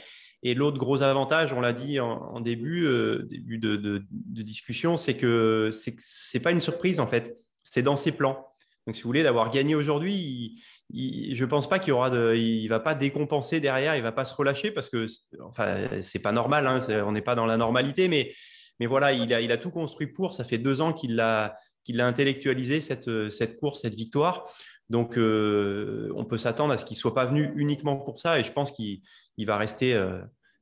Et 0.47 0.55
l'autre 0.55 0.79
gros 0.79 1.03
avantage, 1.03 1.53
on 1.53 1.61
l'a 1.61 1.73
dit 1.73 1.99
en, 1.99 2.39
début, 2.39 2.87
euh, 2.87 3.27
début 3.29 3.59
de, 3.59 4.01
discussion, 4.45 4.97
c'est 4.97 5.17
que 5.17 5.71
ce 5.73 5.91
n'est 5.91 6.41
pas 6.41 6.53
une 6.53 6.61
surprise 6.61 7.01
en 7.01 7.09
fait, 7.09 7.37
c'est 7.65 7.83
dans 7.83 7.97
ses 7.97 8.13
plans. 8.13 8.47
Donc, 8.87 8.95
si 8.95 9.03
vous 9.03 9.09
voulez, 9.09 9.25
d'avoir 9.25 9.51
gagné 9.51 9.75
aujourd'hui, 9.75 10.63
je 10.95 11.45
ne 11.45 11.51
pense 11.51 11.69
pas 11.69 11.81
qu'il 11.81 11.95
aura 11.95 12.15
il 12.37 12.69
va 12.69 12.79
pas 12.79 12.95
décompenser 12.95 13.59
derrière, 13.59 13.97
il 13.97 14.05
va 14.05 14.13
pas 14.13 14.25
se 14.25 14.37
relâcher 14.37 14.71
parce 14.71 14.89
que, 14.89 15.09
enfin, 15.43 15.79
c'est 16.01 16.21
pas 16.21 16.31
normal, 16.31 16.69
hein, 16.69 16.79
on 17.05 17.11
n'est 17.11 17.23
pas 17.23 17.35
dans 17.35 17.47
la 17.47 17.57
normalité, 17.57 18.07
mais, 18.07 18.33
mais 18.79 18.87
voilà, 18.87 19.13
il 19.13 19.35
a, 19.35 19.41
il 19.41 19.51
a 19.51 19.57
tout 19.57 19.73
construit 19.73 20.07
pour. 20.07 20.33
Ça 20.33 20.45
fait 20.45 20.59
deux 20.59 20.81
ans 20.81 20.93
qu'il 20.93 21.17
l'a, 21.17 21.59
qu'il 21.83 22.01
a 22.01 22.07
intellectualisé 22.07 22.81
cette, 22.81 23.31
cette 23.31 23.59
course, 23.59 23.81
cette 23.83 23.97
victoire. 23.97 24.45
Donc, 24.91 25.19
euh, 25.19 26.13
on 26.15 26.25
peut 26.25 26.39
s'attendre 26.39 26.73
à 26.73 26.79
ce 26.79 26.85
qu'il 26.85 26.95
ne 26.95 27.01
soit 27.01 27.15
pas 27.15 27.27
venu 27.27 27.53
uniquement 27.57 27.97
pour 27.97 28.21
ça. 28.21 28.39
Et 28.39 28.45
je 28.45 28.53
pense 28.53 28.71
qu'il 28.71 29.01
va 29.39 29.57
rester 29.57 29.95
euh, 29.95 30.21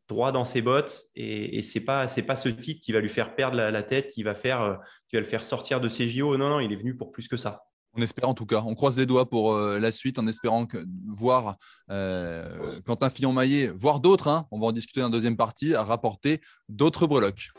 droit 0.09 0.33
dans 0.33 0.45
ses 0.45 0.63
bottes. 0.63 1.05
Et, 1.15 1.63
ce 1.63 1.79
n'est 1.79 1.85
pas, 1.85 2.07
pas 2.07 2.37
ce 2.37 2.49
titre 2.49 2.81
qui 2.83 2.93
va 2.93 3.01
lui 3.01 3.11
faire 3.11 3.35
perdre 3.35 3.57
la, 3.57 3.83
tête, 3.83 4.09
qui 4.09 4.23
va, 4.23 4.35
faire, 4.35 4.63
euh, 4.63 4.75
qui 5.09 5.17
va 5.17 5.21
le 5.21 5.27
faire 5.27 5.45
sortir 5.45 5.81
de 5.81 5.89
ses 5.89 6.09
JO. 6.09 6.37
Non, 6.37 6.49
non, 6.49 6.61
il 6.61 6.73
est 6.73 6.77
venu 6.77 6.97
pour 6.97 7.13
plus 7.13 7.29
que 7.29 7.37
ça. 7.37 7.65
On 7.97 8.03
espère 8.03 8.29
en 8.29 8.35
tout 8.35 8.47
cas. 8.47 8.63
On 8.67 8.75
croise 8.75 8.97
les 8.97 9.07
doigts 9.07 9.31
pour 9.31 9.57
la 9.57 9.93
suite 9.93 10.19
en 10.19 10.27
espérant 10.27 10.67
voir 11.07 11.57
Quentin 11.89 13.09
Fillon-Maillet, 13.09 13.69
voir 13.69 14.01
d'autres, 14.01 14.27
hein, 14.27 14.49
on 14.51 14.59
va 14.59 14.67
en 14.67 14.73
discuter 14.73 14.99
dans 14.99 15.07
la 15.07 15.13
deuxième 15.13 15.37
partie, 15.37 15.77
à 15.77 15.85
rapporter 15.85 16.41
d'autres 16.69 17.07
breloques. 17.07 17.53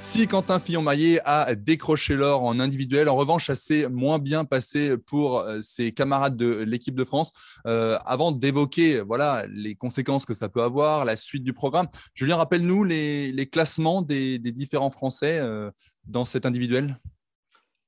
Si 0.00 0.28
Quentin 0.28 0.60
Fillon-Maillet 0.60 1.20
a 1.24 1.54
décroché 1.56 2.14
l'or 2.14 2.44
en 2.44 2.60
individuel, 2.60 3.08
en 3.08 3.16
revanche, 3.16 3.52
s'est 3.52 3.88
moins 3.88 4.18
bien 4.18 4.44
passé 4.44 4.96
pour 4.96 5.40
euh, 5.40 5.58
ses 5.60 5.92
camarades 5.92 6.36
de 6.36 6.62
l'équipe 6.62 6.94
de 6.94 7.04
France. 7.04 7.32
Euh, 7.66 7.98
avant 8.06 8.30
d'évoquer 8.30 9.00
voilà, 9.00 9.44
les 9.50 9.74
conséquences 9.74 10.24
que 10.24 10.34
ça 10.34 10.48
peut 10.48 10.62
avoir, 10.62 11.04
la 11.04 11.16
suite 11.16 11.42
du 11.42 11.52
programme, 11.52 11.88
Julien, 12.14 12.36
rappelle-nous 12.36 12.84
les, 12.84 13.48
classements 13.50 14.00
des, 14.00 14.38
différents 14.38 14.90
Français 14.90 15.40
euh, 15.40 15.70
dans 16.06 16.24
cet 16.24 16.46
individuel. 16.46 16.96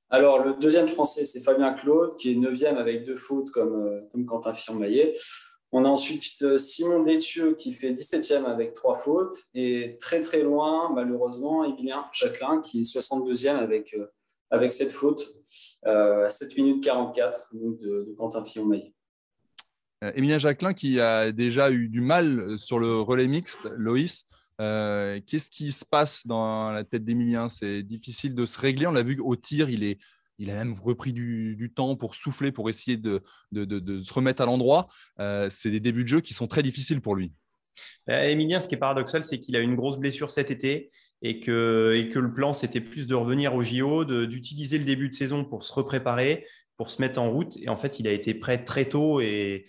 Alors, 0.09 0.39
le 0.39 0.53
deuxième 0.59 0.89
Français, 0.89 1.23
c'est 1.23 1.39
Fabien 1.39 1.73
Claude, 1.73 2.17
qui 2.17 2.33
est 2.33 2.35
neuvième 2.35 2.77
avec 2.77 3.05
deux 3.05 3.15
fautes 3.15 3.51
comme, 3.51 4.01
comme 4.11 4.25
Quentin 4.25 4.53
Fillon-Maillet. 4.53 5.13
On 5.73 5.85
a 5.85 5.87
ensuite 5.87 6.23
euh, 6.41 6.57
Simon 6.57 7.03
Détieux 7.03 7.55
qui 7.55 7.73
fait 7.73 7.93
17e 7.93 8.43
avec 8.43 8.73
trois 8.73 8.95
fautes. 8.95 9.47
Et 9.53 9.97
très 9.99 10.19
très 10.19 10.41
loin, 10.41 10.91
malheureusement, 10.93 11.63
Emilien 11.63 12.05
Jacquelin 12.11 12.61
qui 12.61 12.81
est 12.81 12.83
62e 12.83 13.55
avec, 13.55 13.93
euh, 13.93 14.07
avec 14.49 14.73
cette 14.73 14.91
faute 14.91 15.25
euh, 15.85 16.25
à 16.25 16.29
7 16.29 16.57
minutes 16.57 16.83
44 16.83 17.49
de, 17.53 18.13
Quentin 18.17 18.43
Fillon-Maillet. 18.43 18.93
Emilien 20.15 20.39
Jacquelin 20.39 20.73
qui 20.73 20.99
a 20.99 21.31
déjà 21.31 21.71
eu 21.71 21.87
du 21.87 22.01
mal 22.01 22.57
sur 22.57 22.79
le 22.79 22.99
relais 22.99 23.27
mixte, 23.27 23.69
Loïs. 23.77 24.25
Qu'est-ce 24.57 25.49
qui 25.49 25.71
se 25.71 25.85
passe 25.85 26.25
dans 26.25 26.71
la 26.71 26.83
tête 26.83 27.03
d'Emilien 27.03 27.49
C'est 27.49 27.83
difficile 27.83 28.33
de 28.33 28.45
se 28.45 28.59
régler. 28.59 28.87
On 28.87 28.91
l'a 28.91 29.03
vu 29.03 29.19
au 29.19 29.35
tir, 29.35 29.69
il 29.69 29.83
est, 29.83 29.99
il 30.41 30.49
a 30.49 30.55
même 30.55 30.75
repris 30.83 31.13
du, 31.13 31.71
temps 31.73 31.95
pour 31.95 32.15
souffler, 32.15 32.51
pour 32.51 32.69
essayer 32.69 32.97
de, 32.97 33.21
se 33.53 34.13
remettre 34.13 34.41
à 34.41 34.45
l'endroit. 34.47 34.87
Euh, 35.19 35.47
c'est 35.51 35.69
des 35.69 35.79
débuts 35.79 36.03
de 36.03 36.09
jeu 36.09 36.19
qui 36.19 36.33
sont 36.33 36.47
très 36.47 36.63
difficiles 36.63 36.99
pour 36.99 37.15
lui. 37.15 37.31
Emilien, 38.07 38.59
ce 38.59 38.67
qui 38.67 38.73
est 38.73 38.79
paradoxal, 38.79 39.23
c'est 39.23 39.39
qu'il 39.39 39.55
a 39.55 39.59
une 39.59 39.75
grosse 39.75 39.97
blessure 39.97 40.31
cet 40.31 40.49
été 40.49 40.89
et 41.21 41.39
que, 41.39 42.09
le 42.13 42.33
plan, 42.33 42.55
c'était 42.55 42.81
plus 42.81 43.05
de 43.05 43.13
revenir 43.13 43.53
au 43.53 43.61
JO, 43.61 44.03
d'utiliser 44.25 44.79
le 44.79 44.85
début 44.85 45.09
de 45.09 45.13
saison 45.13 45.45
pour 45.45 45.63
se 45.63 45.71
repréparer, 45.71 46.47
pour 46.75 46.89
se 46.89 46.99
mettre 46.99 47.21
en 47.21 47.29
route. 47.29 47.55
Et 47.57 47.69
en 47.69 47.77
fait, 47.77 47.99
il 47.99 48.07
a 48.07 48.11
été 48.11 48.33
prêt 48.33 48.63
très 48.63 48.85
tôt 48.85 49.21
et, 49.21 49.67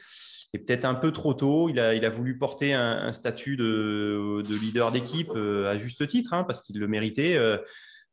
peut-être 0.55 0.87
un 0.87 0.95
peu 0.95 1.13
trop 1.13 1.35
tôt. 1.35 1.69
Il 1.69 1.79
a, 1.81 1.95
il 1.95 2.05
a 2.07 2.11
voulu 2.11 2.39
porter 2.39 2.73
un, 2.73 3.13
statut 3.13 3.57
de, 3.59 4.43
leader 4.63 4.91
d'équipe 4.91 5.31
euh, 5.37 5.71
à 5.71 5.79
juste 5.79 6.07
titre, 6.09 6.33
hein, 6.33 6.45
parce 6.45 6.63
qu'il 6.63 6.79
le 6.79 6.89
méritait. 6.89 7.37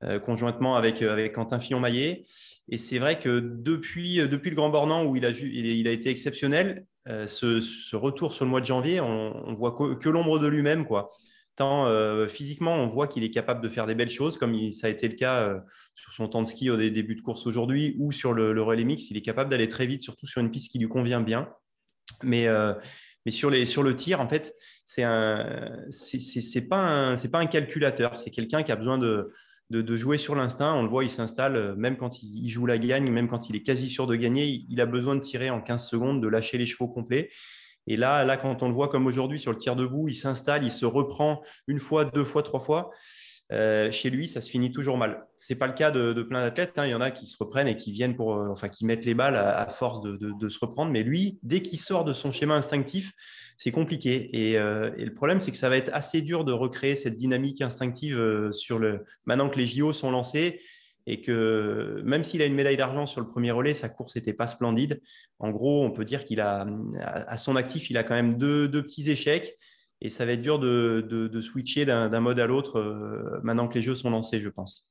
Euh, 0.02 0.18
conjointement 0.18 0.78
avec, 0.78 1.02
avec 1.02 1.34
Quentin 1.34 1.60
Fillon-Maillet. 1.60 2.24
Et 2.72 2.78
c'est 2.78 3.00
vrai 3.00 3.20
que 3.20 3.40
depuis, 3.40 4.22
euh, 4.22 4.28
depuis 4.28 4.50
le 4.52 4.56
Grand 4.56 4.70
Bornand, 4.70 5.04
où 5.06 5.16
il 5.16 5.26
a, 5.26 5.32
il 5.32 5.88
a 5.88 5.92
été 5.92 6.10
exceptionnel, 6.10 6.86
euh, 7.08 7.28
ce, 7.28 7.96
retour 7.96 8.34
sur 8.34 8.46
le 8.46 8.52
mois 8.52 8.62
de 8.62 8.66
janvier, 8.66 9.02
on, 9.02 9.54
voit 9.56 9.76
que, 9.76 10.10
l'ombre 10.10 10.38
de 10.38 10.48
lui-même. 10.48 10.86
quoi. 10.86 11.10
Tant 11.56 11.88
euh, 11.88 12.28
physiquement, 12.28 12.76
on 12.76 12.88
voit 12.88 13.08
qu'il 13.08 13.24
est 13.24 13.32
capable 13.32 13.62
de 13.62 13.70
faire 13.70 13.88
des 13.88 13.96
belles 13.96 14.10
choses, 14.10 14.38
comme 14.38 14.56
ça 14.72 14.88
a 14.88 14.90
été 14.92 15.08
le 15.08 15.16
cas 15.16 15.62
sur 15.96 16.14
son 16.14 16.28
temps 16.28 16.44
de 16.44 16.48
ski 16.48 16.70
au 16.70 16.78
début 16.78 17.16
de 17.16 17.22
course 17.22 17.48
aujourd'hui 17.48 17.96
ou 17.98 18.12
sur 18.12 18.34
le, 18.34 18.62
relais 18.62 18.84
mix. 18.84 19.10
Il 19.10 19.18
est 19.18 19.22
capable 19.22 19.50
d'aller 19.50 19.68
très 19.68 19.88
vite, 19.88 20.04
surtout 20.04 20.28
sur 20.28 20.40
une 20.40 20.52
piste 20.52 20.72
qui 20.72 20.78
lui 20.78 20.88
convient 20.88 21.22
bien. 21.22 21.50
Mais, 22.24 22.48
mais 23.26 23.32
sur, 23.32 23.50
les, 23.50 23.66
sur 23.66 23.84
le 23.84 23.96
tir, 23.96 24.22
en 24.22 24.30
fait, 24.30 24.56
c'est 24.86 25.04
un, 25.04 25.88
pas 26.70 27.16
pas 27.32 27.40
un 27.40 27.46
calculateur. 27.48 28.20
C'est 28.20 28.30
quelqu'un 28.30 28.64
qui 28.64 28.72
a 28.72 28.76
besoin 28.76 28.98
de, 28.98 29.34
de, 29.70 29.96
jouer 29.96 30.18
sur 30.18 30.36
l'instinct. 30.36 30.74
On 30.74 30.84
le 30.84 30.90
voit, 30.90 31.04
il 31.04 31.12
s'installe, 31.12 31.56
euh, 31.56 31.76
même 31.76 31.98
quand 31.98 32.24
il, 32.24 32.50
joue 32.50 32.66
la 32.66 32.78
gagne, 32.78 33.10
même 33.12 33.28
quand 33.28 33.50
il 33.50 33.56
est 33.56 33.64
quasi 33.64 33.90
sûr 33.90 34.08
de 34.08 34.16
gagner, 34.16 34.66
il, 34.68 34.82
a 34.82 34.86
besoin 34.86 35.16
de 35.16 35.22
tirer 35.22 35.50
en 35.50 35.62
15 35.62 35.86
secondes, 35.86 36.22
de 36.22 36.28
lâcher 36.28 36.58
les 36.58 36.66
chevaux 36.66 36.88
complets. 36.88 37.30
Et 37.88 37.98
là, 37.98 38.24
là 38.24 38.38
quand 38.38 38.64
on 38.64 38.68
le 38.68 38.74
voit 38.74 38.90
comme 38.90 39.08
aujourd'hui 39.08 39.40
sur 39.40 39.52
le 39.52 39.58
tir 39.58 39.76
debout, 39.76 40.08
il 40.08 40.16
s'installe, 40.16 40.64
il 40.64 40.72
se 40.72 40.86
reprend 40.86 41.42
une 41.68 41.80
fois, 41.80 42.06
deux 42.06 42.24
fois, 42.24 42.44
trois 42.44 42.60
fois. 42.60 42.92
Euh, 43.52 43.92
chez 43.92 44.12
lui, 44.12 44.28
ça 44.28 44.42
se 44.42 44.50
finit 44.50 44.72
toujours 44.72 44.98
mal. 44.98 45.26
C'est 45.36 45.56
pas 45.56 45.66
le 45.66 45.74
cas 45.74 45.90
de, 45.90 46.22
plein 46.22 46.42
d'athlètes. 46.42 46.74
Hein. 46.78 46.86
Il 46.86 46.92
y 46.92 46.96
en 46.96 47.02
a 47.02 47.10
qui 47.10 47.26
se 47.26 47.36
reprennent 47.38 47.68
et 47.68 47.76
qui 47.76 47.92
viennent 47.92 48.16
pour, 48.16 48.36
euh, 48.36 48.50
enfin, 48.50 48.70
qui 48.70 48.86
mettent 48.86 49.06
les 49.06 49.16
balles 49.16 49.36
à, 49.36 49.68
force 49.68 50.02
de, 50.02 50.50
se 50.50 50.60
reprendre. 50.60 50.92
Mais 50.92 51.04
lui, 51.04 51.40
dès 51.42 51.62
qu'il 51.62 51.80
sort 51.80 52.06
de 52.06 52.14
son 52.14 52.32
schéma 52.32 52.56
instinctif, 52.56 53.14
c'est 53.58 53.72
compliqué. 53.72 54.30
Euh, 54.58 54.92
et, 54.98 55.06
le 55.06 55.14
problème, 55.14 55.40
c'est 55.40 55.52
que 55.52 55.58
ça 55.58 55.70
va 55.70 55.78
être 55.78 55.90
assez 55.94 56.22
dur 56.22 56.46
de 56.46 56.52
recréer 56.52 56.96
cette 56.96 57.18
dynamique 57.18 57.62
instinctive 57.62 58.52
sur 58.52 58.78
le. 58.78 59.06
Maintenant 59.26 59.50
que 59.50 59.58
les 59.58 59.66
JO 59.66 59.94
sont 59.94 60.12
lancés 60.12 60.62
et 61.08 61.22
que 61.22 62.04
même 62.06 62.24
s'il 62.24 62.44
a 62.44 62.46
une 62.46 62.54
médaille 62.54 62.78
d'argent 62.78 63.08
sur 63.08 63.20
le 63.20 63.28
premier 63.28 63.50
relais, 63.50 63.74
sa 63.74 63.90
course 63.90 64.16
n'était 64.16 64.34
pas 64.34 64.46
splendide. 64.46 65.02
En 65.40 65.50
gros, 65.50 65.84
on 65.84 65.90
peut 65.90 66.06
dire 66.06 66.24
qu'il 66.24 66.40
a, 66.40 66.68
à 67.02 67.38
son 67.38 67.56
actif, 67.56 67.90
il 67.90 67.98
a 67.98 68.04
quand 68.04 68.14
même 68.14 68.38
deux 68.38 68.70
petits 68.70 69.10
échecs 69.10 69.56
et 70.02 70.10
ça 70.10 70.26
va 70.26 70.34
être 70.34 70.42
dur 70.42 70.60
de, 70.60 71.42
switcher 71.42 71.86
d'un 71.86 72.20
mode 72.20 72.40
à 72.40 72.48
l'autre 72.48 72.80
euh, 72.80 73.40
maintenant 73.44 73.68
que 73.68 73.76
les 73.76 73.82
jeux 73.82 73.96
sont 73.96 74.10
lancés, 74.10 74.40
je 74.40 74.50
pense. 74.50 74.90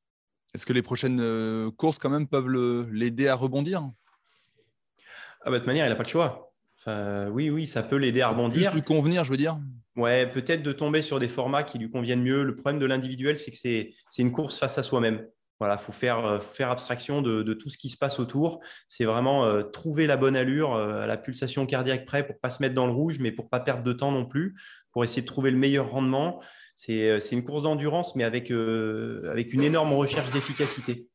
Est-ce 0.55 0.67
que 0.67 0.73
les 0.73 0.83
prochaines 0.83 1.21
euh, 1.21 1.71
courses, 1.71 1.99
quand 1.99 2.11
même, 2.11 2.27
peuvent 2.27 2.49
l'aider 2.91 3.29
à 3.29 3.35
rebondir? 3.35 3.91
Ah 5.43 5.47
bah, 5.47 5.53
De 5.53 5.59
toute 5.59 5.67
manière, 5.67 5.87
il 5.87 5.89
n'a 5.89 5.97
pas 5.97 6.03
le 6.03 6.09
choix. 6.09 6.53
oui, 6.87 7.51
oui, 7.51 7.67
ça 7.67 7.83
peut 7.83 7.97
l'aider 7.97 8.21
à 8.21 8.29
rebondir. 8.29 8.71
Plus 8.71 8.81
lui 8.81 8.85
convenir, 8.85 9.25
je 9.25 9.31
veux 9.31 9.37
dire 9.37 9.59
Ouais, 9.97 10.31
peut-être 10.31 10.63
de 10.63 10.73
tomber 10.73 11.03
sur 11.03 11.19
des 11.19 11.29
formats 11.29 11.65
qui 11.65 11.79
lui 11.79 11.91
conviennent 11.91 12.23
mieux. 12.23 12.45
Le 12.45 12.55
problème 12.55 12.81
de 12.81 12.87
l'individuel, 12.87 13.39
c'est 13.39 13.51
que 13.51 13.57
c'est 13.57 13.95
une 14.19 14.33
course 14.33 14.59
face 14.59 14.79
à 14.79 14.83
soi-même. 14.83 15.27
Voilà, 15.59 15.77
faut 15.77 15.91
faire, 15.91 16.25
euh, 16.25 16.39
faire 16.39 16.71
abstraction 16.71 17.21
de, 17.21 17.53
tout 17.55 17.69
ce 17.69 17.77
qui 17.77 17.91
se 17.91 17.97
passe 17.97 18.21
autour. 18.21 18.61
C'est 18.87 19.05
vraiment 19.05 19.63
trouver 19.65 20.07
la 20.07 20.17
bonne 20.17 20.37
allure, 20.37 20.77
la 20.77 21.17
pulsation 21.17 21.67
cardiaque 21.67 22.05
près 22.05 22.27
pour 22.27 22.39
pas 22.39 22.51
se 22.51 22.63
mettre 22.63 22.75
dans 22.75 22.87
le 22.87 22.93
rouge, 22.93 23.19
mais 23.19 23.33
pour 23.33 23.49
pas 23.49 23.61
perdre 23.61 23.83
de 23.83 23.93
temps 23.93 24.13
non 24.13 24.25
plus 24.25 24.55
pour 24.99 25.05
essayer 25.05 25.23
de 25.23 25.29
trouver 25.29 25.53
le 25.53 25.57
meilleur 25.57 25.93
rendement. 25.93 26.41
C'est 26.75 27.09
euh, 27.09 27.21
une 27.31 27.45
course 27.45 27.63
d'endurance, 27.63 28.17
mais 28.17 28.25
avec, 28.25 28.51
euh, 28.51 29.31
avec 29.31 29.53
une 29.53 29.63
énorme 29.63 29.93
recherche 29.93 30.33
d'efficacité. 30.33 31.09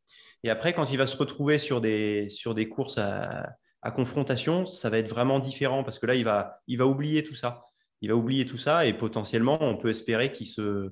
Et 0.45 0.49
après, 0.49 0.71
quand 0.71 0.89
il 0.89 0.97
va 0.97 1.05
se 1.05 1.17
retrouver 1.17 1.59
sur 1.59 1.81
des, 1.81 2.29
sur 2.29 2.55
des 2.55 2.69
courses 2.69 2.97
à, 2.97 3.57
confrontation, 3.93 4.65
ça 4.65 4.89
va 4.89 4.99
être 4.99 5.09
vraiment 5.09 5.41
différent 5.41 5.83
parce 5.83 5.99
que 5.99 6.05
là, 6.05 6.15
il 6.15 6.23
va, 6.23 6.61
il 6.67 6.77
va 6.77 6.87
oublier 6.87 7.25
tout 7.25 7.35
ça. 7.35 7.61
Il 7.99 8.07
va 8.07 8.15
oublier 8.15 8.45
tout 8.45 8.57
ça 8.57 8.85
et 8.85 8.93
potentiellement, 8.93 9.57
on 9.59 9.75
peut 9.75 9.89
espérer 9.89 10.31
qu'il 10.31 10.47
se, 10.47 10.89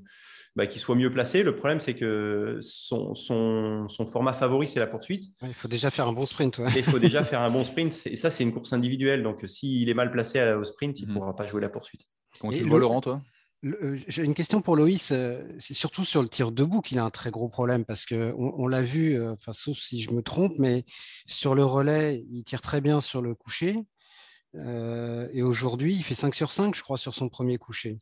bah, 0.57 0.69
soit 0.69 0.95
mieux 0.95 1.13
placé. 1.13 1.43
Le 1.43 1.55
problème, 1.55 1.79
c'est 1.79 1.95
que 1.95 2.57
son, 2.59 3.13
son, 3.13 3.87
son, 3.87 4.05
format 4.05 4.33
favori, 4.33 4.67
c'est 4.67 4.81
la 4.81 4.87
poursuite. 4.87 5.31
il 5.43 5.53
faut 5.53 5.69
déjà 5.69 5.91
faire 5.91 6.09
un 6.09 6.13
bon 6.13 6.25
sprint. 6.25 6.61
il 6.75 6.83
faut 6.83 6.99
déjà 6.99 7.23
faire 7.23 7.39
un 7.39 7.51
bon 7.51 7.63
sprint. 7.63 8.01
Et 8.03 8.17
ça, 8.17 8.29
c'est 8.29 8.43
une 8.43 8.51
course 8.51 8.73
individuelle. 8.73 9.23
Donc, 9.23 9.45
s'il 9.47 9.89
est 9.89 9.93
mal 9.93 10.11
placé 10.11 10.41
au 10.51 10.65
sprint, 10.65 10.99
il 10.99 11.07
ne 11.07 11.11
mmh. 11.11 11.15
pourra 11.15 11.35
pas 11.37 11.47
jouer 11.47 11.61
la 11.61 11.69
poursuite. 11.69 12.09
Comment 12.39 12.53
tu 12.53 12.63
le 12.63 12.69
vois, 12.69 12.79
Laurent, 12.79 13.01
toi? 13.01 13.21
euh, 13.63 13.95
j'ai 14.07 14.23
une 14.23 14.33
question 14.33 14.61
pour 14.61 14.75
Loïs. 14.75 15.11
Euh, 15.11 15.43
c'est 15.59 15.73
surtout 15.73 16.05
sur 16.05 16.21
le 16.21 16.29
tir 16.29 16.51
debout 16.51 16.81
qu'il 16.81 16.97
a 16.99 17.03
un 17.03 17.09
très 17.09 17.31
gros 17.31 17.47
problème 17.47 17.85
parce 17.85 18.05
qu'on 18.05 18.33
on, 18.35 18.67
l'a 18.67 18.81
vu, 18.81 19.13
euh, 19.13 19.33
enfin, 19.33 19.53
sauf 19.53 19.77
si 19.77 20.01
je 20.01 20.11
me 20.11 20.23
trompe, 20.23 20.53
mais 20.57 20.83
sur 21.27 21.55
le 21.55 21.63
relais, 21.63 22.23
il 22.29 22.43
tire 22.43 22.61
très 22.61 22.81
bien 22.81 23.01
sur 23.01 23.21
le 23.21 23.35
coucher. 23.35 23.77
et 24.55 25.43
aujourd'hui, 25.43 25.93
il 25.93 26.03
fait 26.03 26.15
5 26.15 26.33
sur 26.33 26.51
5, 26.51 26.75
je 26.75 26.81
crois, 26.81 26.97
sur 26.97 27.15
son 27.15 27.29
premier 27.29 27.57
coucher. 27.57 27.99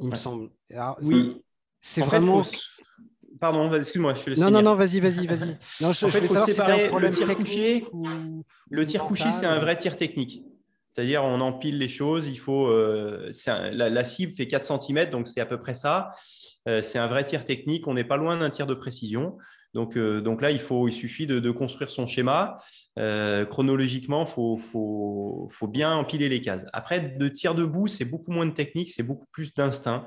il 0.00 0.08
me 0.08 0.14
semble. 0.14 0.50
oui. 1.02 1.42
C'est 1.80 2.02
vraiment. 2.02 2.42
Pardon, 3.40 3.72
excuse-moi, 3.72 4.14
je 4.14 4.30
laisse. 4.30 4.38
Non, 4.40 4.50
non, 4.50 4.62
non, 4.62 4.74
vas-y, 4.74 4.98
vas-y, 4.98 5.26
vas-y. 5.28 5.56
Non, 5.80 5.92
je, 5.92 6.06
en 6.06 6.10
fait, 6.10 6.26
faut 6.26 6.36
séparer 6.36 6.90
le 6.90 7.10
tir 7.12 7.36
couché. 7.36 7.84
Le 8.70 8.86
tir 8.86 9.04
couché, 9.04 9.30
c'est 9.32 9.46
un 9.46 9.60
vrai 9.60 9.78
tir 9.78 9.96
technique. 9.96 10.42
C'est-à-dire, 10.92 11.22
on 11.22 11.40
empile 11.40 11.78
les 11.78 11.88
choses. 11.88 12.26
Il 12.26 12.38
faut, 12.38 12.66
euh, 12.68 13.30
la, 13.72 14.04
cible 14.04 14.34
fait 14.34 14.48
4 14.48 14.80
cm, 14.80 15.10
donc 15.10 15.28
c'est 15.28 15.40
à 15.40 15.46
peu 15.46 15.60
près 15.60 15.74
ça. 15.74 16.10
Euh, 16.68 16.82
c'est 16.82 16.98
un 16.98 17.06
vrai 17.06 17.24
tir 17.24 17.44
technique. 17.44 17.86
On 17.86 17.94
n'est 17.94 18.04
pas 18.04 18.16
loin 18.16 18.36
d'un 18.36 18.50
tir 18.50 18.66
de 18.66 18.74
précision. 18.74 19.36
Donc, 19.74 19.96
euh, 19.96 20.22
là, 20.40 20.50
il, 20.50 20.58
faut, 20.58 20.88
il 20.88 20.92
suffit 20.92 21.26
de, 21.26 21.50
construire 21.50 21.90
son 21.90 22.06
schéma. 22.06 22.58
chronologiquement, 22.96 24.24
il 24.24 24.32
faut, 24.32 24.56
faut, 24.56 25.48
faut, 25.50 25.68
bien 25.68 25.94
empiler 25.94 26.28
les 26.28 26.40
cases. 26.40 26.64
Après, 26.72 27.00
de 27.00 27.28
tir 27.28 27.54
debout, 27.54 27.86
c'est 27.86 28.04
beaucoup 28.04 28.32
moins 28.32 28.46
de 28.46 28.52
technique, 28.52 28.90
c'est 28.90 29.02
beaucoup 29.02 29.26
plus 29.30 29.54
d'instinct. 29.54 30.06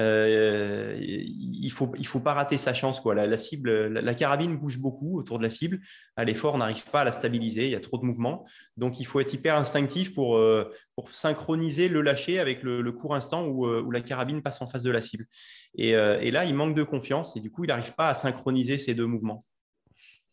Euh, 0.00 0.96
il 1.00 1.66
ne 1.66 1.70
faut, 1.70 1.92
faut 2.04 2.20
pas 2.20 2.32
rater 2.32 2.58
sa 2.58 2.72
chance. 2.72 3.00
Quoi. 3.00 3.14
La, 3.14 3.38
cible, 3.38 3.88
la, 3.88 4.14
carabine 4.14 4.56
bouge 4.56 4.78
beaucoup 4.78 5.18
autour 5.18 5.38
de 5.38 5.42
la 5.42 5.50
cible. 5.50 5.80
À 6.16 6.24
l'effort, 6.24 6.54
on 6.54 6.58
n'arrive 6.58 6.84
pas 6.90 7.02
à 7.02 7.04
la 7.04 7.12
stabiliser. 7.12 7.66
Il 7.66 7.72
y 7.72 7.76
a 7.76 7.80
trop 7.80 7.98
de 7.98 8.04
mouvements. 8.04 8.46
Donc, 8.76 8.98
il 9.00 9.04
faut 9.04 9.20
être 9.20 9.32
hyper 9.32 9.56
instinctif 9.56 10.14
pour, 10.14 10.36
euh, 10.36 10.72
synchroniser 11.10 11.88
le 11.88 12.02
lâcher 12.02 12.40
avec 12.40 12.62
le, 12.62 12.92
court 12.92 13.14
instant 13.14 13.46
où, 13.46 13.66
euh, 13.66 13.82
où, 13.82 13.90
la 13.90 14.00
carabine 14.00 14.42
passe 14.42 14.60
en 14.62 14.68
face 14.68 14.82
de 14.82 14.90
la 14.90 15.02
cible. 15.02 15.26
Et, 15.76 15.90
et 15.90 16.30
là, 16.30 16.44
il 16.44 16.54
manque 16.54 16.74
de 16.74 16.82
confiance 16.82 17.36
et 17.36 17.40
du 17.40 17.50
coup, 17.50 17.64
il 17.64 17.68
n'arrive 17.68 17.94
pas 17.94 18.08
à 18.08 18.14
synchroniser 18.14 18.78
ces 18.78 18.94
deux 18.94 19.06
mouvements. 19.06 19.44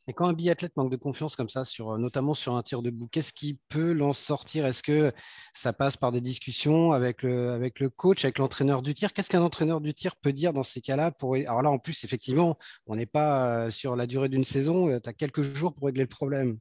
Et 0.09 0.13
quand 0.13 0.27
un 0.27 0.33
biathlète 0.33 0.77
manque 0.77 0.89
de 0.89 0.95
confiance 0.95 1.35
comme 1.35 1.49
ça, 1.49 1.65
sur, 1.65 1.91
euh, 1.91 1.97
notamment 1.97 2.33
sur 2.33 2.55
un 2.55 2.63
tir 2.63 2.81
debout, 2.81 3.09
qu'est-ce 3.11 3.33
qui 3.33 3.59
peut 3.67 3.91
l'en 3.91 4.13
sortir? 4.13 4.65
Est-ce 4.65 4.81
que 4.81 5.11
ça 5.53 5.73
passe 5.73 5.97
par 5.97 6.13
des 6.13 6.21
discussions 6.21 6.93
avec 6.93 7.23
le, 7.23 7.51
avec 7.51 7.81
le 7.81 7.89
coach, 7.89 8.23
avec 8.23 8.37
l'entraîneur 8.37 8.81
du 8.81 8.93
tir? 8.93 9.11
Qu'est-ce 9.11 9.29
qu'un 9.29 9.41
entraîneur 9.41 9.81
du 9.81 9.93
tir 9.93 10.15
peut 10.15 10.31
dire 10.31 10.53
dans 10.53 10.63
ces 10.63 10.79
cas-là 10.79 11.11
pour... 11.11 11.35
Alors 11.35 11.61
là, 11.61 11.69
en 11.69 11.77
plus, 11.77 12.05
effectivement, 12.05 12.57
on 12.85 12.95
n'est 12.95 13.05
pas 13.05 13.65
euh, 13.65 13.69
sur 13.69 13.97
la 13.97 14.07
durée 14.07 14.29
d'une 14.29 14.45
saison, 14.45 14.89
euh, 14.89 14.99
tu 15.03 15.09
as 15.09 15.13
quelques 15.13 15.41
jours 15.41 15.73
pour 15.75 15.87
régler 15.87 16.03
le 16.03 16.07
problème. 16.09 16.57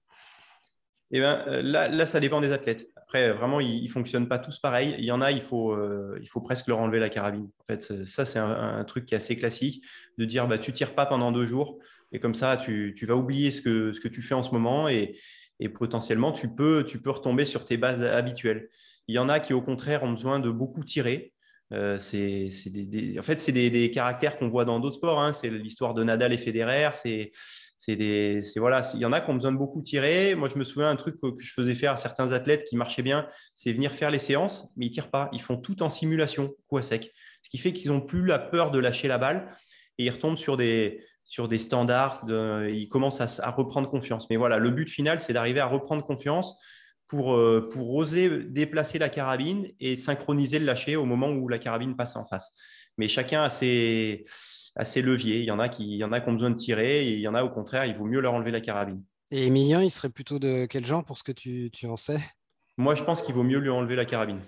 eh 1.12 1.20
ben, 1.20 1.44
là, 1.62 1.86
là, 1.86 2.04
ça 2.04 2.18
dépend 2.18 2.40
des 2.40 2.50
athlètes. 2.50 2.88
Après, 2.96 3.32
vraiment, 3.32 3.60
ils 3.60 3.84
ne 3.84 3.88
fonctionnent 3.88 4.26
pas 4.26 4.40
tous 4.40 4.58
pareil. 4.58 4.96
Il 4.98 5.04
y 5.04 5.12
en 5.12 5.20
a, 5.20 5.30
il 5.30 5.40
faut, 5.40 5.78
il 6.20 6.26
faut 6.26 6.40
presque 6.40 6.66
leur 6.66 6.80
enlever 6.80 6.98
la 6.98 7.08
carabine. 7.08 7.48
En 7.60 7.72
fait, 7.72 8.04
ça, 8.04 8.26
c'est 8.26 8.40
un, 8.40 8.82
truc 8.82 9.06
qui 9.06 9.14
est 9.14 9.18
assez 9.18 9.36
classique, 9.36 9.84
de 10.18 10.24
dire 10.24 10.48
bah, 10.48 10.58
tu 10.58 10.72
tires 10.72 10.96
pas 10.96 11.06
pendant 11.06 11.30
deux 11.30 11.46
jours, 11.46 11.78
et 12.12 12.20
comme 12.20 12.34
ça, 12.34 12.56
tu, 12.56 12.94
vas 13.06 13.16
oublier 13.16 13.50
ce 13.50 13.60
que, 13.60 14.08
tu 14.08 14.22
fais 14.22 14.34
en 14.34 14.42
ce 14.42 14.50
moment, 14.50 14.88
et, 14.88 15.18
potentiellement, 15.74 16.32
tu 16.32 16.48
peux, 16.48 16.84
retomber 17.06 17.44
sur 17.44 17.64
tes 17.64 17.76
bases 17.76 18.02
habituelles. 18.02 18.68
Il 19.08 19.14
y 19.14 19.18
en 19.18 19.28
a 19.28 19.40
qui, 19.40 19.52
au 19.52 19.62
contraire, 19.62 20.02
ont 20.02 20.12
besoin 20.12 20.38
de 20.38 20.50
beaucoup 20.50 20.84
tirer. 20.84 21.32
Euh, 21.72 21.96
en 21.96 23.22
fait, 23.22 23.40
c'est 23.40 23.52
des, 23.52 23.90
caractères 23.90 24.38
qu'on 24.38 24.48
voit 24.48 24.64
dans 24.64 24.80
d'autres 24.80 24.96
sports. 24.96 25.20
Hein. 25.20 25.32
C'est 25.32 25.50
l'histoire 25.50 25.94
de 25.94 26.04
Nadal 26.04 26.32
et 26.32 26.38
Federer. 26.38 26.90
C'est, 26.94 27.32
il 27.88 29.00
y 29.00 29.04
en 29.04 29.12
a 29.12 29.20
qui 29.20 29.30
ont 29.30 29.34
besoin 29.34 29.52
de 29.52 29.56
beaucoup 29.58 29.82
tirer. 29.82 30.34
Moi, 30.34 30.48
je 30.48 30.56
me 30.56 30.64
souviens 30.64 30.90
un 30.90 30.96
truc 30.96 31.20
que 31.20 31.28
je 31.38 31.52
faisais 31.52 31.74
faire 31.74 31.92
à 31.92 31.96
certains 31.96 32.32
athlètes 32.32 32.64
qui 32.64 32.76
marchaient 32.76 33.02
bien, 33.02 33.28
c'est 33.54 33.72
venir 33.72 33.92
faire 33.92 34.10
les 34.10 34.18
séances, 34.18 34.68
mais 34.76 34.86
ils 34.86 34.90
tirent 34.90 35.10
pas. 35.10 35.28
Ils 35.32 35.40
font 35.40 35.56
tout 35.56 35.82
en 35.82 35.90
simulation, 35.90 36.54
coup 36.68 36.78
à 36.78 36.82
sec. 36.82 37.12
Ce 37.42 37.50
qui 37.50 37.58
fait 37.58 37.72
qu'ils 37.72 37.90
n'ont 37.90 38.00
plus 38.00 38.24
la 38.24 38.38
peur 38.38 38.70
de 38.70 38.78
lâcher 38.78 39.08
la 39.08 39.18
balle 39.18 39.52
et 39.98 40.06
ils 40.06 40.10
retombent 40.10 40.38
sur 40.38 40.56
des, 40.56 41.00
sur 41.26 41.48
des 41.48 41.58
standards. 41.58 42.24
De, 42.24 42.70
ils 42.72 42.88
commencent 42.88 43.20
à, 43.20 43.46
à 43.46 43.50
reprendre 43.50 43.90
confiance. 43.90 44.30
Mais 44.30 44.36
voilà, 44.36 44.58
le 44.58 44.70
but 44.70 44.88
final, 44.88 45.20
c'est 45.20 45.34
d'arriver 45.34 45.60
à 45.60 45.66
reprendre 45.66 46.06
confiance 46.06 46.56
pour, 47.08 47.34
euh, 47.34 47.68
pour 47.70 47.94
oser 47.94 48.44
déplacer 48.44 48.98
la 48.98 49.08
carabine 49.08 49.68
et 49.80 49.96
synchroniser 49.96 50.58
le 50.58 50.64
lâcher 50.64 50.96
au 50.96 51.04
moment 51.04 51.30
où 51.30 51.48
la 51.48 51.58
carabine 51.58 51.96
passe 51.96 52.16
en 52.16 52.24
face. 52.24 52.52
Mais 52.96 53.08
chacun 53.08 53.42
a 53.42 53.50
ses, 53.50 54.24
leviers. 54.96 55.40
Il 55.40 55.44
y, 55.44 55.50
en 55.50 55.58
a 55.58 55.68
qui, 55.68 55.84
il 55.84 55.98
y 55.98 56.04
en 56.04 56.12
a 56.12 56.20
qui 56.20 56.28
ont 56.28 56.32
besoin 56.32 56.50
de 56.50 56.56
tirer 56.56 57.06
et 57.06 57.12
il 57.14 57.20
y 57.20 57.28
en 57.28 57.34
a 57.34 57.44
au 57.44 57.50
contraire, 57.50 57.84
il 57.84 57.94
vaut 57.94 58.06
mieux 58.06 58.20
leur 58.20 58.34
enlever 58.34 58.50
la 58.50 58.60
carabine. 58.60 59.02
Et 59.30 59.46
Emilien, 59.46 59.82
il 59.82 59.90
serait 59.90 60.08
plutôt 60.08 60.38
de 60.38 60.66
quel 60.66 60.86
genre 60.86 61.04
pour 61.04 61.18
ce 61.18 61.24
que 61.24 61.32
tu, 61.32 61.70
tu 61.72 61.86
en 61.86 61.96
sais? 61.96 62.20
Moi, 62.78 62.94
je 62.94 63.02
pense 63.04 63.22
qu'il 63.22 63.34
vaut 63.34 63.42
mieux 63.42 63.58
lui 63.58 63.70
enlever 63.70 63.96
la 63.96 64.04
carabine. 64.04 64.40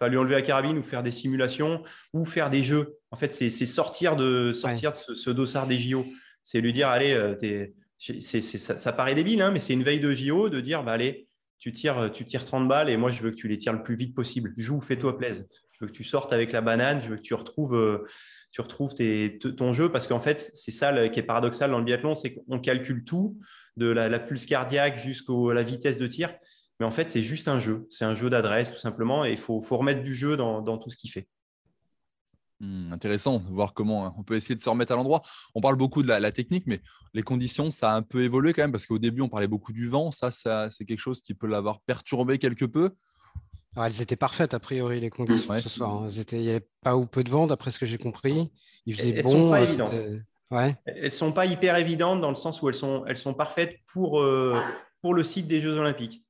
Enfin, 0.00 0.10
lui 0.10 0.16
enlever 0.16 0.34
la 0.34 0.42
carabine 0.42 0.78
ou 0.78 0.82
faire 0.82 1.02
des 1.02 1.10
simulations 1.10 1.82
ou 2.14 2.24
faire 2.24 2.48
des 2.48 2.64
jeux. 2.64 2.96
En 3.10 3.16
fait, 3.16 3.34
c'est 3.34 3.50
sortir 3.50 4.16
de, 4.16 4.52
sortir 4.52 4.92
de 4.92 5.14
ce, 5.14 5.30
dossard 5.30 5.66
des 5.66 5.76
JO. 5.76 6.06
C'est 6.42 6.60
lui 6.60 6.72
dire, 6.72 6.88
allez, 6.88 7.12
euh, 7.12 7.66
ça, 7.98 8.78
ça, 8.78 8.92
paraît 8.92 9.14
débile, 9.14 9.42
hein, 9.42 9.50
mais 9.50 9.60
c'est 9.60 9.74
une 9.74 9.82
veille 9.82 10.00
de 10.00 10.12
JO 10.12 10.48
de 10.48 10.60
dire, 10.60 10.82
bah, 10.84 10.92
allez, 10.92 11.28
tu 11.58 11.72
tires, 11.72 12.10
tu 12.12 12.24
tires 12.24 12.46
30 12.46 12.66
balles 12.66 12.88
et 12.88 12.96
moi, 12.96 13.12
je 13.12 13.20
veux 13.22 13.30
que 13.30 13.36
tu 13.36 13.46
les 13.46 13.58
tires 13.58 13.74
le 13.74 13.82
plus 13.82 13.94
vite 13.94 14.14
possible. 14.14 14.54
Joue, 14.56 14.80
fais-toi 14.80 15.18
plaisir. 15.18 15.44
Je 15.72 15.84
veux 15.84 15.90
que 15.90 15.96
tu 15.96 16.04
sortes 16.04 16.32
avec 16.32 16.52
la 16.52 16.62
banane, 16.62 17.00
je 17.00 17.10
veux 17.10 17.16
que 17.16 17.22
tu 17.22 17.34
retrouves, 17.34 17.74
euh, 17.74 18.06
tu 18.52 18.62
retrouves 18.62 18.94
ton 18.94 19.72
jeu 19.74 19.90
parce 19.90 20.06
qu'en 20.06 20.20
fait, 20.20 20.50
c'est 20.54 20.70
ça 20.70 21.08
qui 21.10 21.20
est 21.20 21.22
paradoxal 21.22 21.70
dans 21.70 21.78
le 21.78 21.84
biathlon, 21.84 22.14
c'est 22.14 22.34
qu'on 22.34 22.58
calcule 22.58 23.04
tout, 23.04 23.38
de 23.76 23.86
la, 23.86 24.18
pulse 24.18 24.46
cardiaque 24.46 24.98
jusqu'à 24.98 25.32
la 25.52 25.62
vitesse 25.62 25.98
de 25.98 26.06
tir. 26.06 26.34
Mais 26.80 26.86
en 26.86 26.90
fait, 26.90 27.08
c'est 27.10 27.22
juste 27.22 27.46
un 27.46 27.60
jeu. 27.60 27.86
C'est 27.90 28.04
un 28.04 28.14
jeu 28.14 28.30
d'adresse, 28.30 28.72
tout 28.72 28.78
simplement. 28.78 29.24
Et 29.24 29.32
il 29.32 29.38
faut, 29.38 29.60
remettre 29.60 30.02
du 30.02 30.14
jeu 30.14 30.36
dans 30.36 30.78
tout 30.78 30.90
ce 30.90 30.96
qu'il 30.96 31.10
fait. 31.10 31.28
Hmm, 32.60 32.92
intéressant 32.92 33.38
de 33.38 33.54
voir 33.54 33.72
comment 33.72 34.04
hein, 34.04 34.14
on 34.18 34.22
peut 34.22 34.36
essayer 34.36 34.54
de 34.54 34.60
se 34.60 34.68
remettre 34.68 34.92
à 34.92 34.96
l'endroit. 34.96 35.22
On 35.54 35.62
parle 35.62 35.76
beaucoup 35.76 36.02
de 36.02 36.08
la, 36.08 36.30
technique, 36.30 36.64
mais 36.66 36.80
les 37.14 37.22
conditions, 37.22 37.70
ça 37.70 37.92
a 37.92 37.96
un 37.96 38.02
peu 38.02 38.22
évolué 38.22 38.52
quand 38.52 38.60
même, 38.60 38.72
parce 38.72 38.84
qu'au 38.84 38.98
début, 38.98 39.22
on 39.22 39.30
parlait 39.30 39.48
beaucoup 39.48 39.72
du 39.72 39.88
vent. 39.88 40.10
Ça, 40.10 40.30
c'est 40.30 40.84
quelque 40.84 41.00
chose 41.00 41.22
qui 41.22 41.32
peut 41.32 41.46
l'avoir 41.46 41.80
perturbé 41.80 42.36
quelque 42.36 42.66
peu. 42.66 42.90
elles 43.78 44.02
étaient 44.02 44.16
parfaites, 44.16 44.52
a 44.52 44.60
priori, 44.60 45.00
les 45.00 45.08
conditions 45.08 45.58
ce 45.58 45.68
soir. 45.70 46.02
Hein. 46.02 46.08
Il 46.32 46.38
n'y 46.38 46.50
avait 46.50 46.68
pas 46.82 46.96
ou 46.96 47.06
peu 47.06 47.24
de 47.24 47.30
vent, 47.30 47.46
d'après 47.46 47.70
ce 47.70 47.78
que 47.78 47.86
j'ai 47.86 47.98
compris. 47.98 48.50
Il 48.84 48.94
faisait 48.94 49.16
elles 49.16 49.22
bon. 49.22 49.30
Sont 49.30 49.50
pas 49.50 49.62
évidentes. 49.62 49.94
Ouais. 50.50 50.76
Elles 50.84 51.12
sont 51.12 51.32
pas 51.32 51.46
hyper 51.46 51.76
évidentes 51.76 52.20
dans 52.20 52.30
le 52.30 52.34
sens 52.34 52.60
où 52.60 52.68
elles 52.68 52.74
sont, 52.74 53.06
elles 53.06 53.16
sont 53.16 53.34
parfaites 53.34 53.78
pour, 53.90 54.20
euh, 54.20 54.60
pour 55.00 55.14
le 55.14 55.24
site 55.24 55.46
des 55.46 55.62
Jeux 55.62 55.76
Olympiques 55.76 56.24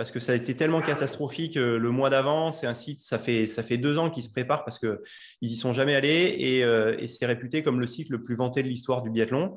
parce 0.00 0.10
que 0.10 0.18
ça 0.18 0.32
a 0.32 0.34
été 0.34 0.56
tellement 0.56 0.80
catastrophique 0.80 1.58
euh, 1.58 1.78
le 1.78 1.90
mois 1.90 2.08
d'avant. 2.08 2.52
C'est 2.52 2.66
un 2.66 2.72
site, 2.72 3.02
ça 3.02 3.18
fait, 3.18 3.76
deux 3.76 3.98
ans 3.98 4.08
qu'ils 4.08 4.22
se 4.22 4.30
préparent 4.30 4.64
parce 4.64 4.78
qu'ils 4.78 4.96
n'y 5.42 5.54
sont 5.54 5.74
jamais 5.74 5.94
allés 5.94 6.34
et, 6.38 6.64
euh, 6.64 6.96
et 6.98 7.06
c'est 7.06 7.26
réputé 7.26 7.62
comme 7.62 7.80
le 7.80 7.86
site 7.86 8.08
le 8.08 8.24
plus 8.24 8.34
vanté 8.34 8.62
de 8.62 8.68
l'histoire 8.68 9.02
du 9.02 9.10
biathlon. 9.10 9.56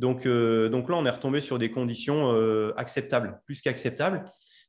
Donc, 0.00 0.26
euh, 0.26 0.68
là, 0.68 0.96
on 0.96 1.06
est 1.06 1.10
retombé 1.10 1.40
sur 1.40 1.60
des 1.60 1.70
conditions 1.70 2.34
acceptables, 2.76 3.40
plus 3.46 3.60
qu'acceptables. 3.60 4.24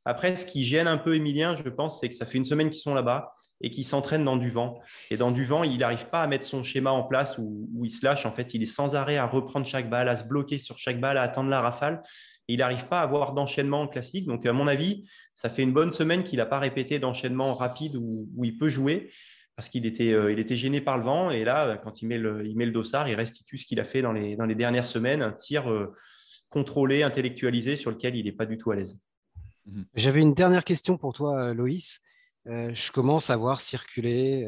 Après, 0.05 0.35
ce 0.35 0.45
qui 0.45 0.63
gêne 0.63 0.87
un 0.87 0.99
peu 0.99 1.15
Emilien, 1.15 1.55
je 1.55 1.67
pense, 1.67 1.99
c'est 1.99 2.09
que 2.09 2.15
ça 2.15 2.27
fait 2.27 2.37
une 2.37 2.45
semaine 2.45 2.69
qu'ils 2.69 2.83
sont 2.83 2.93
là-bas 2.93 3.33
et 3.59 3.71
qu'ils 3.71 3.85
s'entraînent 3.85 4.23
dans 4.23 4.37
du 4.37 4.51
vent. 4.51 4.79
Et 5.09 5.17
dans 5.17 5.31
du 5.31 5.45
vent, 5.45 5.63
il 5.63 5.79
n'arrive 5.79 6.09
pas 6.09 6.21
à 6.21 6.27
mettre 6.27 6.45
son 6.45 6.61
schéma 6.61 6.91
en 6.91 7.03
place 7.03 7.39
où, 7.39 7.67
il 7.83 7.89
se 7.89 8.05
lâche. 8.05 8.27
En 8.27 8.31
fait, 8.31 8.53
il 8.53 8.61
est 8.61 8.67
sans 8.67 8.95
arrêt 8.95 9.17
à 9.17 9.25
reprendre 9.25 9.65
chaque 9.65 9.89
balle, 9.89 10.09
à 10.09 10.15
se 10.15 10.25
bloquer 10.25 10.59
sur 10.59 10.77
chaque 10.77 11.01
balle, 11.01 11.17
à 11.17 11.23
attendre 11.23 11.49
la 11.49 11.59
rafale 11.59 12.03
il 12.47 12.59
n'arrive 12.59 12.87
pas 12.87 12.99
à 12.99 13.03
avoir 13.03 13.33
d'enchaînement 13.33 13.87
classique. 13.87 14.25
Donc, 14.25 14.45
à 14.45 14.53
mon 14.53 14.67
avis, 14.67 15.07
ça 15.35 15.49
fait 15.49 15.63
une 15.63 15.73
bonne 15.73 15.91
semaine 15.91 16.23
qu'il 16.23 16.37
n'a 16.37 16.45
pas 16.45 16.59
répété 16.59 16.99
d'enchaînement 16.99 17.53
rapide 17.53 17.95
où, 17.95 18.27
il 18.43 18.57
peut 18.57 18.69
jouer 18.69 19.11
parce 19.55 19.69
qu'il 19.69 19.85
était, 19.85 20.13
euh, 20.13 20.31
il 20.31 20.39
était 20.39 20.55
gêné 20.55 20.81
par 20.81 20.97
le 20.97 21.03
vent. 21.03 21.31
Et 21.31 21.43
là, 21.43 21.77
quand 21.77 22.01
il 22.01 22.07
met 22.07 22.17
le, 22.17 22.45
il 22.45 22.55
met 22.55 22.65
le 22.65 22.71
dossard, 22.71 23.09
il 23.09 23.15
restitue 23.15 23.57
ce 23.57 23.65
qu'il 23.65 23.79
a 23.79 23.83
fait 23.83 24.01
dans 24.01 24.13
les, 24.13 24.35
dans 24.35 24.45
les 24.45 24.55
dernières 24.55 24.85
semaines, 24.85 25.21
un 25.21 25.31
tir 25.31 25.69
euh, 25.69 25.93
contrôlé, 26.49 27.03
intellectualisé 27.03 27.75
sur 27.75 27.91
lequel 27.91 28.15
il 28.15 28.25
n'est 28.25 28.31
pas 28.31 28.45
du 28.45 28.57
tout 28.57 28.71
à 28.71 28.75
l'aise. 28.75 28.99
Mhm. 29.65 29.85
J'avais 29.95 30.21
une 30.21 30.33
dernière 30.33 30.63
question 30.63 30.97
pour 30.97 31.13
toi, 31.13 31.53
Loïs. 31.53 31.99
Euh, 32.45 32.71
je 32.73 32.91
commence 32.91 33.29
à 33.29 33.35
voir 33.35 33.59
circuler 33.59 34.47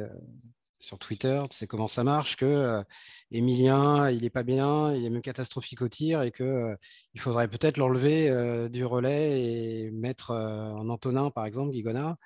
sur 0.80 0.98
Twitter, 0.98 1.42
tu 1.50 1.58
sais 1.58 1.68
comment 1.68 1.88
ça 1.88 2.04
marche, 2.04 2.38
que 2.38 2.84
Emilien, 3.32 4.10
il 4.10 4.22
n'est 4.22 4.30
pas 4.30 4.44
bien, 4.44 4.94
il 4.94 5.06
est 5.06 5.10
même 5.10 5.22
catastrophique 5.22 5.82
au 5.82 5.90
tir 5.90 6.22
et 6.22 6.32
euh, 6.40 6.76
il 7.14 7.20
faudrait 7.20 7.48
peut-être 7.48 7.78
l'enlever 7.78 8.70
du 8.70 8.86
relais 8.86 9.42
et 9.42 9.92
mettre 9.92 10.32
en 10.32 10.88
Antonin, 10.90 11.32
par 11.32 11.46
exemple, 11.46 11.72
Guigona. 11.72 12.18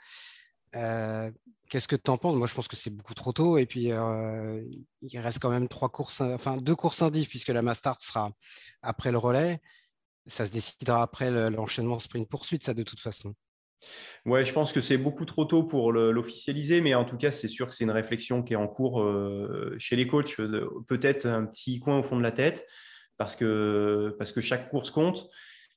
Qu'est-ce 0.74 1.88
que 1.88 1.96
tu 1.96 2.12
en 2.12 2.18
penses? 2.18 2.36
Moi, 2.36 2.46
je 2.46 2.54
pense 2.54 2.68
que 2.68 2.76
c'est 2.76 2.92
beaucoup 2.92 3.16
trop 3.16 3.34
tôt. 3.34 3.58
Et 3.58 3.66
puis, 3.66 3.86
il 3.86 5.20
reste 5.20 5.40
quand 5.40 5.50
même 5.50 5.68
trois 5.68 5.90
courses, 5.90 6.22
enfin 6.22 6.58
deux 6.58 6.76
courses 6.76 7.02
indices, 7.02 7.28
puisque 7.28 7.50
la 7.50 7.64
Mastart 7.64 8.00
sera 8.00 8.32
après 8.82 9.12
le 9.12 9.18
relais. 9.18 9.60
Ça 10.28 10.46
se 10.46 10.52
décidera 10.52 11.02
après 11.02 11.32
l'enchaînement 11.50 12.00
sprint-poursuite, 12.00 12.64
ça, 12.64 12.74
de 12.74 12.84
toute 12.84 13.00
façon. 13.00 13.34
Ouais, 14.26 14.46
je 14.46 14.54
pense 14.54 14.72
que 14.72 14.80
c'est 14.80 14.98
beaucoup 14.98 15.26
trop 15.26 15.44
tôt 15.44 15.64
pour 15.64 15.92
l'officialiser, 15.92 16.80
mais 16.80 16.96
en 16.96 17.04
tout 17.04 17.18
cas, 17.18 17.32
c'est 17.32 17.50
sûr 17.50 17.68
que 17.68 17.76
c'est 17.76 17.84
une 17.84 17.92
réflexion 17.92 18.42
qui 18.42 18.54
est 18.54 18.58
en 18.58 18.68
cours 18.68 19.02
euh, 19.02 19.76
chez 19.78 19.96
les 19.96 20.08
coachs, 20.08 20.38
peut-être 20.88 21.26
un 21.26 21.46
petit 21.46 21.80
coin 21.80 22.00
au 22.00 22.04
fond 22.04 22.18
de 22.18 22.24
la 22.24 22.32
tête, 22.32 22.66
parce 23.18 23.36
que, 23.36 24.16
parce 24.18 24.32
que 24.32 24.42
chaque 24.42 24.70
course 24.70 24.92
compte. 24.92 25.28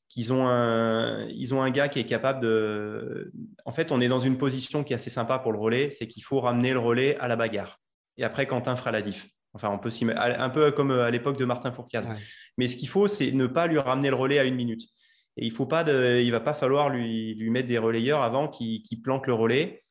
Qu'ils 0.08 0.32
ont 0.32 0.46
un, 0.46 1.26
ils 1.26 1.52
ont 1.52 1.62
un 1.62 1.70
gars 1.70 1.88
qui 1.88 1.98
est 1.98 2.04
capable 2.04 2.40
de. 2.40 3.32
En 3.64 3.72
fait, 3.72 3.90
on 3.90 4.00
est 4.00 4.06
dans 4.06 4.20
une 4.20 4.38
position 4.38 4.84
qui 4.84 4.92
est 4.92 4.96
assez 4.96 5.10
sympa 5.10 5.40
pour 5.40 5.52
le 5.52 5.58
relais, 5.58 5.90
c'est 5.90 6.06
qu'il 6.06 6.22
faut 6.22 6.40
ramener 6.40 6.72
le 6.72 6.78
relais 6.78 7.18
à 7.18 7.26
la 7.26 7.34
bagarre. 7.34 7.80
Et 8.16 8.22
après, 8.22 8.46
Quentin 8.46 8.76
fera 8.76 8.92
la 8.92 9.02
diff. 9.02 9.28
Enfin, 9.52 9.68
on 9.70 9.78
peut 9.78 9.90
s'y 9.90 10.06
un 10.16 10.48
peu 10.50 10.70
comme 10.70 10.92
à 10.92 11.10
l'époque 11.10 11.38
de 11.38 11.44
Martin 11.44 11.72
Fourcade. 11.72 12.06
Mais 12.56 12.68
ce 12.68 12.76
qu'il 12.76 12.88
faut, 12.88 13.08
c'est 13.08 13.32
ne 13.32 13.46
pas 13.46 13.66
lui 13.66 13.78
ramener 13.78 14.10
le 14.10 14.14
relais 14.14 14.38
à 14.38 14.44
une 14.44 14.54
minute. 14.54 14.82
Et 15.36 15.44
il 15.46 15.52
faut 15.52 15.66
pas 15.66 15.82
il 16.20 16.30
va 16.30 16.40
pas 16.40 16.54
falloir 16.54 16.90
lui, 16.90 17.50
mettre 17.50 17.68
des 17.68 17.78
relayeurs 17.78 18.22
avant 18.22 18.48
qu'il 18.48 18.82
qu 18.82 18.96
plante 18.96 19.26
le 19.26 19.34
relais. 19.34 19.82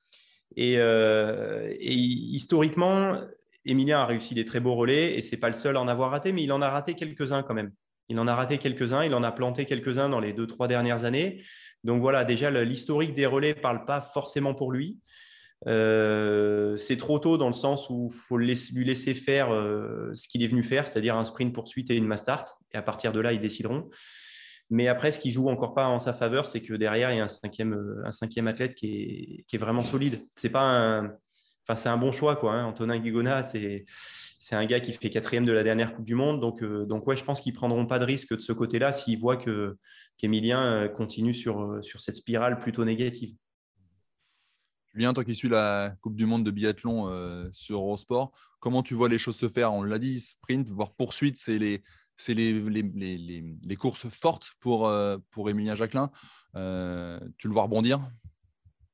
Et, 0.56 0.76
euh, 0.78 1.68
et, 1.80 1.94
historiquement, 1.94 3.20
Emilien 3.66 4.00
a 4.00 4.06
réussi 4.06 4.34
des 4.34 4.46
très 4.46 4.60
beaux 4.60 4.76
relais 4.76 5.16
et 5.16 5.22
c'est 5.22 5.38
pas 5.38 5.50
le 5.50 5.56
seul 5.56 5.76
à 5.76 5.82
en 5.82 5.88
avoir 5.88 6.12
raté, 6.12 6.32
mais 6.32 6.44
il 6.44 6.52
en 6.52 6.62
a 6.62 6.70
raté 6.70 6.94
quelques-uns 6.94 7.44
quand 7.44 7.54
même. 7.54 7.72
Il 8.10 8.20
en 8.20 8.28
a 8.28 8.36
raté 8.36 8.58
quelques-uns, 8.58 9.04
il 9.04 9.14
en 9.16 9.24
a 9.24 9.32
planté 9.32 9.66
quelques-uns 9.66 10.10
dans 10.10 10.20
les 10.20 10.34
deux, 10.34 10.48
trois 10.48 10.68
dernières 10.68 11.04
années. 11.04 11.44
Donc 11.84 12.02
voilà, 12.02 12.24
déjà, 12.24 12.52
l'historique 12.52 13.14
des 13.14 13.26
relais 13.26 13.56
ne 13.56 13.62
parle 13.62 13.86
pas 13.86 14.02
forcément 14.02 14.54
pour 14.54 14.72
lui. 14.72 15.00
Euh, 15.68 16.78
c'est 16.78 16.98
trop 16.98 17.18
tôt 17.18 17.38
dans 17.38 17.48
le 17.48 17.54
sens 17.54 17.90
où 17.90 18.10
il 18.12 18.16
faut 18.16 18.38
lui 18.38 18.86
laisser 18.86 19.16
faire 19.16 19.52
euh, 19.52 20.12
ce 20.14 20.28
qu'il 20.28 20.44
est 20.44 20.48
venu 20.48 20.64
faire, 20.64 20.88
c'est-à-dire 20.88 21.16
un 21.16 21.26
sprint 21.26 21.54
poursuite 21.54 21.90
et 21.90 21.96
une 21.96 22.06
mass 22.06 22.22
start. 22.22 22.58
Et 22.74 22.78
à 22.78 22.82
partir 22.82 23.12
de 23.12 23.20
là, 23.20 23.34
ils 23.34 23.40
décideront. 23.40 23.90
Mais 24.70 24.88
après, 24.88 25.12
ce 25.12 25.20
qui 25.20 25.32
joue 25.32 25.48
encore 25.50 25.74
pas 25.74 25.88
en 25.88 26.00
sa 26.00 26.14
faveur, 26.14 26.48
c'est 26.48 26.62
que 26.62 26.74
derrière, 26.74 27.12
il 27.12 27.18
y 27.18 27.20
a 27.20 27.24
un 27.24 27.28
cinquième, 27.28 27.74
euh, 27.74 28.02
un 28.04 28.12
cinquième 28.12 28.48
athlète 28.48 28.74
qui 28.74 28.88
est, 28.88 29.44
qui 29.48 29.56
est 29.56 29.60
vraiment 29.60 29.84
solide. 29.84 30.26
C'est 30.36 30.50
pas 30.50 30.64
un, 30.64 31.06
enfin, 31.68 31.76
c'est 31.76 31.90
un 31.90 31.98
bon 31.98 32.12
choix, 32.12 32.36
quoi. 32.36 32.54
Hein. 32.54 32.66
Antonin 32.66 32.98
Guigona, 32.98 33.44
c'est, 33.44 33.86
c'est 34.40 34.56
un 34.56 34.66
gars 34.66 34.80
qui 34.80 34.92
fait 34.94 35.10
quatrième 35.12 35.46
de 35.46 35.52
la 35.52 35.64
dernière 35.64 35.96
Coupe 35.96 36.06
du 36.06 36.16
Monde. 36.16 36.42
Donc, 36.42 36.64
euh, 36.64 36.86
donc 36.86 37.06
ouais, 37.06 37.16
je 37.16 37.24
pense 37.24 37.42
qu'ils 37.42 37.54
prendront 37.54 37.86
pas 37.86 38.00
de 38.00 38.06
risque 38.06 38.36
de 38.36 38.42
ce 38.42 38.54
côté-là 38.54 38.92
s'ils 38.92 39.20
voient 39.20 39.38
que, 39.38 39.78
qu'Emilien 40.18 40.64
euh, 40.64 40.88
continue 40.88 41.36
sur, 41.36 41.84
sur 41.84 42.02
cette 42.02 42.16
spirale 42.16 42.60
plutôt 42.60 42.86
négative. 42.86 43.36
Julien, 44.96 45.14
toi 45.14 45.26
qui 45.26 45.36
suis 45.36 45.50
la 45.50 45.94
Coupe 46.02 46.16
du 46.16 46.26
Monde 46.26 46.46
de 46.46 46.52
biathlon 46.52 47.52
sur 47.52 47.80
Eurosport, 47.80 48.32
comment 48.62 48.82
tu 48.82 48.94
vois 48.94 49.10
les 49.10 49.18
choses 49.18 49.36
se 49.36 49.50
faire? 49.50 49.74
On 49.74 49.84
l'a 49.84 50.00
dit, 50.00 50.22
sprint, 50.22 50.70
voire 50.70 50.94
poursuite, 50.94 51.38
c'est 51.38 51.60
les, 51.60 51.84
c'est 52.18 52.34
les, 52.34 52.54
les, 52.54 53.76
courses 53.76 54.08
fortes 54.10 54.54
pour, 54.60 54.88
euh, 54.88 55.18
pour 55.32 55.50
Emilien 55.50 55.76
Jacquelin. 55.76 56.12
Euh, 56.56 57.20
tu 57.38 57.48
le 57.48 57.54
vois 57.54 57.64
rebondir? 57.64 58.00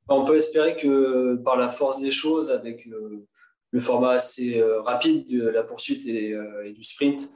On 0.08 0.26
peut 0.26 0.36
espérer 0.36 0.76
que 0.76 1.36
par 1.36 1.56
la 1.56 1.70
force 1.70 2.02
des 2.02 2.12
choses, 2.12 2.52
avec 2.52 2.86
le, 2.86 3.28
format 3.80 4.12
assez 4.12 4.60
euh, 4.60 4.82
rapide 4.82 5.30
de 5.30 5.48
la 5.48 5.64
poursuite 5.64 6.06
et, 6.08 6.36
du 6.74 6.84
sprint, 6.84 7.30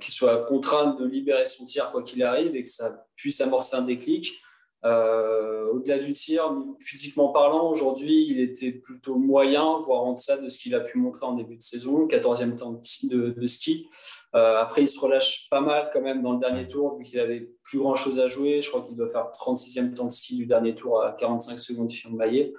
qu'il 0.00 0.14
soit 0.14 0.46
contraint 0.46 0.94
de 0.94 1.04
libérer 1.04 1.44
son 1.44 1.64
tir 1.64 1.90
quoi 1.90 2.02
qu'il 2.02 2.22
arrive 2.22 2.56
et 2.56 2.64
que 2.64 2.70
ça 2.70 3.06
puisse 3.16 3.40
amorcer 3.40 3.76
un 3.76 3.82
déclic. 3.82 4.40
Euh, 4.84 5.72
au-delà 5.72 5.98
du 5.98 6.12
tir, 6.12 6.54
physiquement 6.78 7.28
parlant, 7.28 7.70
aujourd'hui, 7.70 8.26
il 8.28 8.38
était 8.40 8.70
plutôt 8.70 9.16
moyen, 9.16 9.78
voire 9.78 10.02
en 10.02 10.12
deçà 10.12 10.36
de 10.36 10.48
ce 10.48 10.58
qu'il 10.58 10.74
a 10.74 10.80
pu 10.80 10.98
montrer 10.98 11.24
en 11.24 11.34
début 11.34 11.56
de 11.56 11.62
saison, 11.62 12.06
14e 12.06 12.54
temps 12.54 12.72
de, 12.72 13.46
ski. 13.46 13.88
Euh, 14.34 14.58
après, 14.58 14.82
il 14.82 14.88
se 14.88 15.00
relâche 15.00 15.48
pas 15.48 15.60
mal 15.60 15.90
quand 15.92 16.02
même 16.02 16.22
dans 16.22 16.34
le 16.34 16.38
dernier 16.38 16.66
tour, 16.66 16.96
vu 16.96 17.04
qu'il 17.04 17.18
avait 17.18 17.48
plus 17.62 17.78
grand-chose 17.78 18.20
à 18.20 18.26
jouer. 18.26 18.60
Je 18.60 18.68
crois 18.68 18.82
qu'il 18.82 18.94
doit 18.94 19.08
faire 19.08 19.30
36e 19.32 19.94
temps 19.94 20.06
de 20.06 20.12
ski 20.12 20.36
du 20.36 20.46
dernier 20.46 20.74
tour 20.74 21.02
à 21.02 21.12
45 21.12 21.58
secondes 21.58 21.88
de 21.88 22.14
maillet. 22.14 22.52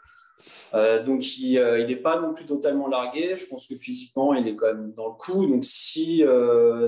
Euh, 0.74 1.04
donc, 1.04 1.38
il 1.38 1.60
n'est 1.88 1.96
pas 1.96 2.20
non 2.20 2.34
plus 2.34 2.46
totalement 2.46 2.88
largué. 2.88 3.36
Je 3.36 3.48
pense 3.48 3.68
que 3.68 3.76
physiquement, 3.76 4.34
il 4.34 4.48
est 4.48 4.56
quand 4.56 4.68
même 4.68 4.94
dans 4.94 5.10
le 5.10 5.14
coup. 5.14 5.46
Donc, 5.46 5.64
si 5.64 6.24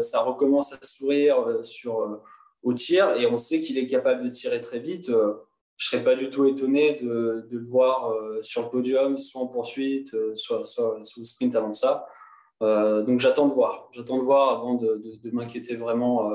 ça 0.02 0.21
recommence 0.21 0.73
à 0.73 0.78
sourire 0.82 1.60
sur 1.62 2.21
au 2.63 2.73
tir 2.73 3.11
et 3.11 3.25
on 3.27 3.37
sait 3.37 3.61
qu'il 3.61 3.77
est 3.77 3.87
capable 3.87 4.23
de 4.23 4.29
tirer 4.29 4.61
très 4.61 4.79
vite. 4.79 5.09
Euh, 5.09 5.33
je 5.77 5.85
ne 5.85 5.99
serais 5.99 6.03
pas 6.03 6.15
du 6.15 6.29
tout 6.29 6.45
étonné 6.45 6.95
de, 6.95 7.47
le 7.49 7.63
voir 7.63 8.11
euh, 8.11 8.41
sur 8.41 8.63
le 8.63 8.69
podium, 8.69 9.19
soit 9.19 9.41
en 9.41 9.47
poursuite, 9.47 10.13
euh, 10.15 10.35
soit, 10.35 10.65
soit, 10.65 10.99
soit, 11.03 11.21
au 11.21 11.25
sprint 11.25 11.55
avant 11.55 11.73
ça. 11.73 12.07
donc 12.61 13.19
j'attends 13.19 13.47
de 13.47 13.53
voir. 13.53 13.89
J'attends 13.91 14.17
de 14.17 14.23
voir 14.23 14.57
avant 14.57 14.73
de, 14.73 15.01
m'inquiéter 15.31 15.75
vraiment 15.75 16.31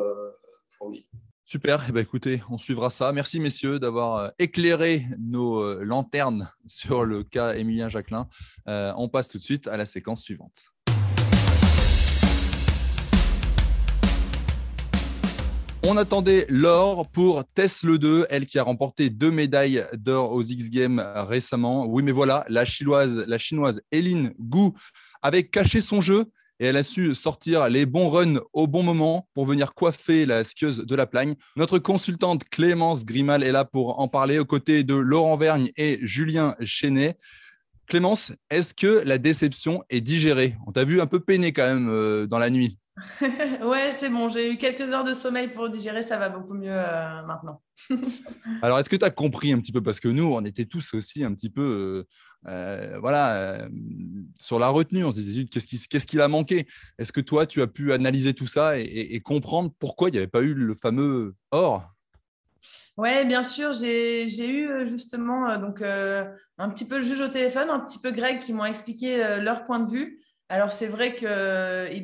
pour 0.78 0.90
lui. 0.90 1.06
Super, 1.44 1.84
eh 1.88 1.92
ben, 1.92 2.00
écoutez, 2.00 2.40
on 2.50 2.56
suivra 2.56 2.88
ça. 2.88 3.12
Merci 3.12 3.40
messieurs 3.40 3.78
d'avoir 3.78 4.32
éclairé 4.38 5.04
nos 5.18 5.74
lanternes 5.82 6.48
sur 6.66 7.04
le 7.04 7.24
cas 7.24 7.54
Émilien 7.54 7.88
Jacquelin. 7.88 8.28
on 8.66 9.08
passe 9.08 9.28
tout 9.28 9.38
de 9.38 9.42
suite 9.42 9.66
à 9.66 9.76
la 9.76 9.86
séquence 9.86 10.22
suivante. 10.22 10.71
On 15.84 15.96
attendait 15.96 16.46
l'or 16.48 17.08
pour 17.10 17.44
Tess 17.54 17.82
Le 17.82 17.98
2, 17.98 18.26
elle 18.30 18.46
qui 18.46 18.58
a 18.58 18.62
remporté 18.62 19.10
deux 19.10 19.32
médailles 19.32 19.84
d'or 19.94 20.30
aux 20.30 20.42
X 20.42 20.70
Games 20.70 21.04
récemment. 21.16 21.86
Oui, 21.86 22.04
mais 22.04 22.12
voilà, 22.12 22.44
la 22.48 22.64
chinoise, 22.64 23.24
la 23.26 23.36
chinoise 23.36 23.82
Eline 23.90 24.32
Gu 24.38 24.70
avait 25.22 25.42
caché 25.42 25.80
son 25.80 26.00
jeu 26.00 26.26
et 26.60 26.66
elle 26.66 26.76
a 26.76 26.84
su 26.84 27.12
sortir 27.16 27.68
les 27.68 27.84
bons 27.84 28.10
runs 28.10 28.40
au 28.52 28.68
bon 28.68 28.84
moment 28.84 29.28
pour 29.34 29.44
venir 29.44 29.74
coiffer 29.74 30.24
la 30.24 30.44
skieuse 30.44 30.78
de 30.78 30.94
la 30.94 31.06
plagne. 31.06 31.34
Notre 31.56 31.80
consultante 31.80 32.44
Clémence 32.48 33.04
Grimal 33.04 33.42
est 33.42 33.50
là 33.50 33.64
pour 33.64 33.98
en 33.98 34.06
parler 34.06 34.38
aux 34.38 34.44
côtés 34.44 34.84
de 34.84 34.94
Laurent 34.94 35.36
Vergne 35.36 35.72
et 35.76 35.98
Julien 36.02 36.54
Chenet. 36.62 37.18
Clémence, 37.88 38.30
est-ce 38.50 38.72
que 38.72 39.02
la 39.04 39.18
déception 39.18 39.82
est 39.90 40.00
digérée? 40.00 40.54
On 40.68 40.70
t'a 40.70 40.84
vu 40.84 41.00
un 41.00 41.06
peu 41.06 41.18
peiner 41.18 41.52
quand 41.52 41.66
même 41.66 41.88
euh, 41.90 42.28
dans 42.28 42.38
la 42.38 42.50
nuit. 42.50 42.78
ouais, 43.62 43.92
c'est 43.92 44.10
bon. 44.10 44.28
J'ai 44.28 44.52
eu 44.52 44.56
quelques 44.58 44.92
heures 44.92 45.04
de 45.04 45.14
sommeil 45.14 45.48
pour 45.48 45.68
digérer. 45.70 46.02
Ça 46.02 46.18
va 46.18 46.28
beaucoup 46.28 46.54
mieux 46.54 46.72
euh, 46.72 47.22
maintenant. 47.22 47.62
Alors, 48.62 48.78
est-ce 48.78 48.90
que 48.90 48.96
tu 48.96 49.04
as 49.04 49.10
compris 49.10 49.52
un 49.52 49.60
petit 49.60 49.72
peu? 49.72 49.82
Parce 49.82 50.00
que 50.00 50.08
nous, 50.08 50.24
on 50.24 50.44
était 50.44 50.66
tous 50.66 50.92
aussi 50.94 51.24
un 51.24 51.32
petit 51.32 51.48
peu 51.48 52.06
euh, 52.46 52.50
euh, 52.50 52.98
voilà, 53.00 53.66
sur 54.38 54.58
la 54.58 54.68
retenue. 54.68 55.04
On 55.04 55.12
se 55.12 55.20
disait, 55.20 55.44
qu'est-ce 55.46 55.66
qu'il 55.66 56.00
qui 56.00 56.20
a 56.20 56.28
manqué? 56.28 56.66
Est-ce 56.98 57.12
que 57.12 57.22
toi, 57.22 57.46
tu 57.46 57.62
as 57.62 57.66
pu 57.66 57.92
analyser 57.92 58.34
tout 58.34 58.46
ça 58.46 58.78
et, 58.78 59.20
comprendre 59.20 59.72
pourquoi 59.78 60.08
il 60.08 60.12
n'y 60.12 60.18
avait 60.18 60.26
pas 60.26 60.42
eu 60.42 60.52
le 60.52 60.74
fameux 60.74 61.34
or? 61.50 61.88
Oui, 62.98 63.24
bien 63.24 63.42
sûr, 63.42 63.72
j'ai 63.72 64.26
eu 64.26 64.86
justement 64.86 65.56
donc, 65.58 65.80
un 65.80 66.68
petit 66.68 66.84
peu 66.84 66.98
le 66.98 67.04
juge 67.04 67.22
au 67.22 67.28
téléphone, 67.28 67.70
un 67.70 67.80
petit 67.80 67.98
peu 67.98 68.10
Greg 68.10 68.40
qui 68.40 68.52
m'ont 68.52 68.66
expliqué 68.66 69.38
leur 69.40 69.64
point 69.64 69.80
de 69.80 69.90
vue. 69.90 70.20
Alors, 70.52 70.70
c'est 70.70 70.86
vrai 70.86 71.14
qu'il 71.14 71.26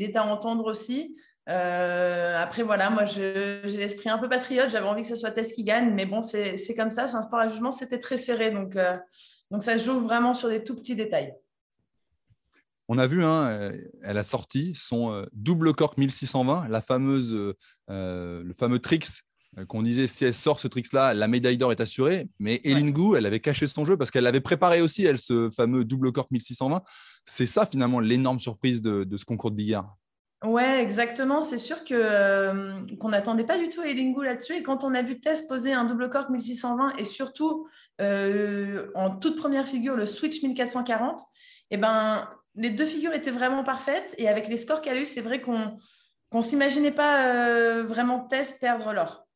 est 0.03 0.17
à 0.17 0.25
entendre 0.25 0.65
aussi. 0.65 1.15
Euh, 1.51 2.43
après, 2.43 2.63
voilà, 2.63 2.89
moi, 2.89 3.05
j'ai 3.05 3.61
l'esprit 3.63 4.09
un 4.09 4.17
peu 4.17 4.27
patriote. 4.27 4.71
J'avais 4.71 4.89
envie 4.89 5.03
que 5.03 5.09
ce 5.09 5.17
soit 5.17 5.33
Tess 5.33 5.53
qui 5.53 5.65
gagne, 5.65 5.93
mais 5.93 6.07
bon, 6.07 6.23
c'est 6.23 6.75
comme 6.75 6.91
ça. 6.91 7.07
C'est 7.07 7.17
un 7.17 7.21
sport 7.21 7.41
à 7.41 7.49
jugement. 7.49 7.73
C'était 7.73 7.99
très 7.99 8.17
serré. 8.17 8.51
Donc, 8.51 8.75
euh, 8.77 8.97
donc, 9.51 9.63
ça 9.63 9.77
se 9.77 9.85
joue 9.85 10.01
vraiment 10.01 10.33
sur 10.33 10.49
des 10.49 10.65
tout 10.65 10.75
petits 10.75 10.97
détails. 10.97 11.35
On 12.89 12.97
a 12.97 13.07
vu, 13.07 13.23
hein, 13.23 13.71
elle 14.01 14.17
a 14.17 14.25
sorti 14.25 14.75
son 14.75 15.27
double 15.35 15.75
cork 15.75 15.99
1620, 15.99 16.69
la 16.69 16.81
fameuse, 16.81 17.55
le 17.89 18.53
fameux 18.55 18.79
tricks 18.79 19.09
euh, 19.09 19.28
qu'on 19.67 19.83
disait 19.83 20.07
si 20.07 20.25
elle 20.25 20.35
sort 20.35 20.61
ce 20.61 20.69
tricks-là, 20.69 21.15
la 21.15 21.29
médaille 21.29 21.57
d'or 21.57 21.73
est 21.73 21.81
assurée. 21.81 22.29
Mais 22.39 22.61
Elingu, 22.65 23.17
elle 23.17 23.27
avait 23.27 23.41
caché 23.41 23.67
son 23.67 23.85
jeu 23.85 23.97
parce 23.97 24.11
qu'elle 24.11 24.27
avait 24.27 24.41
préparé 24.41 24.81
aussi, 24.81 25.05
elle, 25.05 25.19
ce 25.19 25.51
fameux 25.51 25.85
double 25.85 26.13
corps 26.13 26.29
1620. 26.31 26.83
C'est 27.25 27.47
ça, 27.47 27.67
finalement, 27.67 28.01
l'énorme 28.01 28.41
surprise 28.41 28.83
de, 28.83 29.17
ce 29.17 29.25
concours 29.25 29.51
de 29.51 29.57
billard. 29.57 29.97
Ouais, 30.45 30.81
exactement. 30.81 31.43
C'est 31.43 31.59
sûr 31.59 31.83
que 31.85 31.95
euh, 31.95 32.81
qu'on 33.01 33.09
n'attendait 33.09 33.45
pas 33.45 33.59
du 33.59 33.69
tout 33.69 33.83
Elingu 33.83 34.25
là-dessus. 34.25 34.55
Et 34.55 34.63
quand 34.63 34.85
on 34.85 34.95
a 34.95 35.03
vu 35.03 35.19
Tess 35.19 35.43
poser 35.43 35.73
un 35.73 35.85
double 35.85 36.09
cork 36.11 36.31
1620 36.31 36.95
et 36.97 37.05
surtout 37.05 37.67
euh, 38.01 38.89
en 38.95 39.11
toute 39.11 39.37
première 39.37 39.67
figure 39.67 39.97
le 39.97 40.07
switch 40.07 40.41
1440, 40.43 41.21
eh 41.71 41.77
ben 41.77 42.29
les 42.55 42.71
deux 42.71 42.87
figures 42.87 43.15
étaient 43.15 43.33
vraiment 43.33 43.65
parfaites. 43.65 44.15
Et 44.17 44.29
avec 44.29 44.47
les 44.49 44.57
scores 44.57 44.81
qu'elle 44.81 44.99
a 44.99 45.01
eu, 45.01 45.07
c'est 45.07 45.21
vrai 45.21 45.41
qu'on 45.41 45.77
ne 46.33 46.43
s'imaginait 46.43 46.93
pas 46.93 47.83
vraiment 47.83 48.21
Tess 48.21 48.53
perdre 48.61 48.93
l'or. 48.93 49.28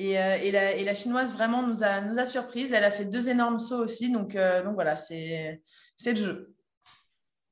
Euh, 0.00 0.36
et, 0.36 0.84
la, 0.84 0.94
chinoise 0.94 1.32
vraiment 1.32 1.66
nous 1.66 1.82
a, 1.84 2.00
nous 2.00 2.18
a 2.18 2.24
surprise. 2.24 2.72
Elle 2.72 2.84
a 2.84 2.90
fait 2.90 3.04
deux 3.04 3.28
énormes 3.28 3.58
sauts 3.58 3.82
aussi. 3.82 4.10
Donc, 4.10 4.34
euh, 4.34 4.62
donc 4.62 4.74
voilà, 4.74 4.96
c'est 4.96 5.62
le 6.06 6.16
jeu. 6.16 6.54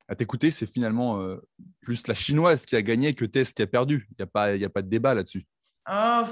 À 0.07 0.15
t'écouter, 0.15 0.49
c'est 0.49 0.65
finalement 0.65 1.21
euh, 1.21 1.37
plus 1.81 2.07
la 2.07 2.15
chinoise 2.15 2.65
qui 2.65 2.75
a 2.75 2.81
gagné 2.81 3.13
que 3.13 3.25
Tess 3.25 3.53
qui 3.53 3.61
a 3.61 3.67
perdu. 3.67 4.07
Il 4.11 4.15
n'y 4.19 4.23
a, 4.23 4.27
pas, 4.27 4.45
a 4.53 4.69
pas 4.69 4.81
de 4.81 4.89
débat 4.89 5.13
là-dessus. 5.13 5.45
Oh, 5.87 6.23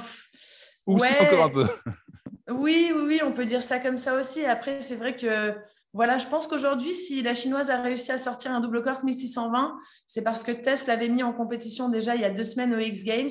Ou 0.88 0.96
encore 0.96 1.44
un 1.44 1.50
peu. 1.50 1.66
oui, 2.52 2.92
oui, 2.96 3.04
oui, 3.06 3.22
on 3.24 3.34
peut 3.34 3.46
dire 3.46 3.62
ça 3.62 3.80
comme 3.80 3.98
ça 3.98 4.20
aussi. 4.20 4.46
Après, 4.46 4.82
c'est 4.82 4.96
vrai 4.96 5.16
que 5.16 5.56
voilà, 5.94 6.18
je 6.18 6.28
pense 6.28 6.48
qu'aujourd'hui, 6.48 6.96
si 6.96 7.22
la 7.22 7.36
chinoise 7.36 7.70
a 7.70 7.82
réussi 7.82 8.12
à 8.12 8.18
sortir 8.18 8.52
un 8.52 8.62
double 8.62 8.82
cork 8.82 9.04
1620, 9.04 9.78
c'est 10.08 10.24
parce 10.24 10.44
que 10.44 10.52
Tess 10.52 10.88
l'avait 10.88 11.10
mis 11.10 11.24
en 11.24 11.34
compétition 11.34 11.90
déjà 11.90 12.16
il 12.16 12.22
y 12.22 12.26
a 12.26 12.32
deux 12.32 12.44
semaines 12.44 12.74
aux 12.74 12.80
X 12.80 13.04
Games. 13.04 13.30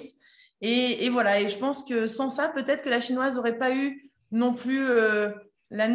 Et, 0.63 1.09
voilà, 1.11 1.41
et 1.41 1.49
je 1.49 1.59
pense 1.59 1.85
que 1.85 2.07
sans 2.07 2.31
ça, 2.31 2.49
peut-être 2.49 2.83
que 2.83 2.89
la 2.89 3.01
chinoise 3.01 3.37
n'aurait 3.37 3.59
pas 3.59 3.75
eu 3.75 4.11
non 4.33 4.55
plus 4.55 4.89
euh, 4.89 5.31
la 5.71 5.89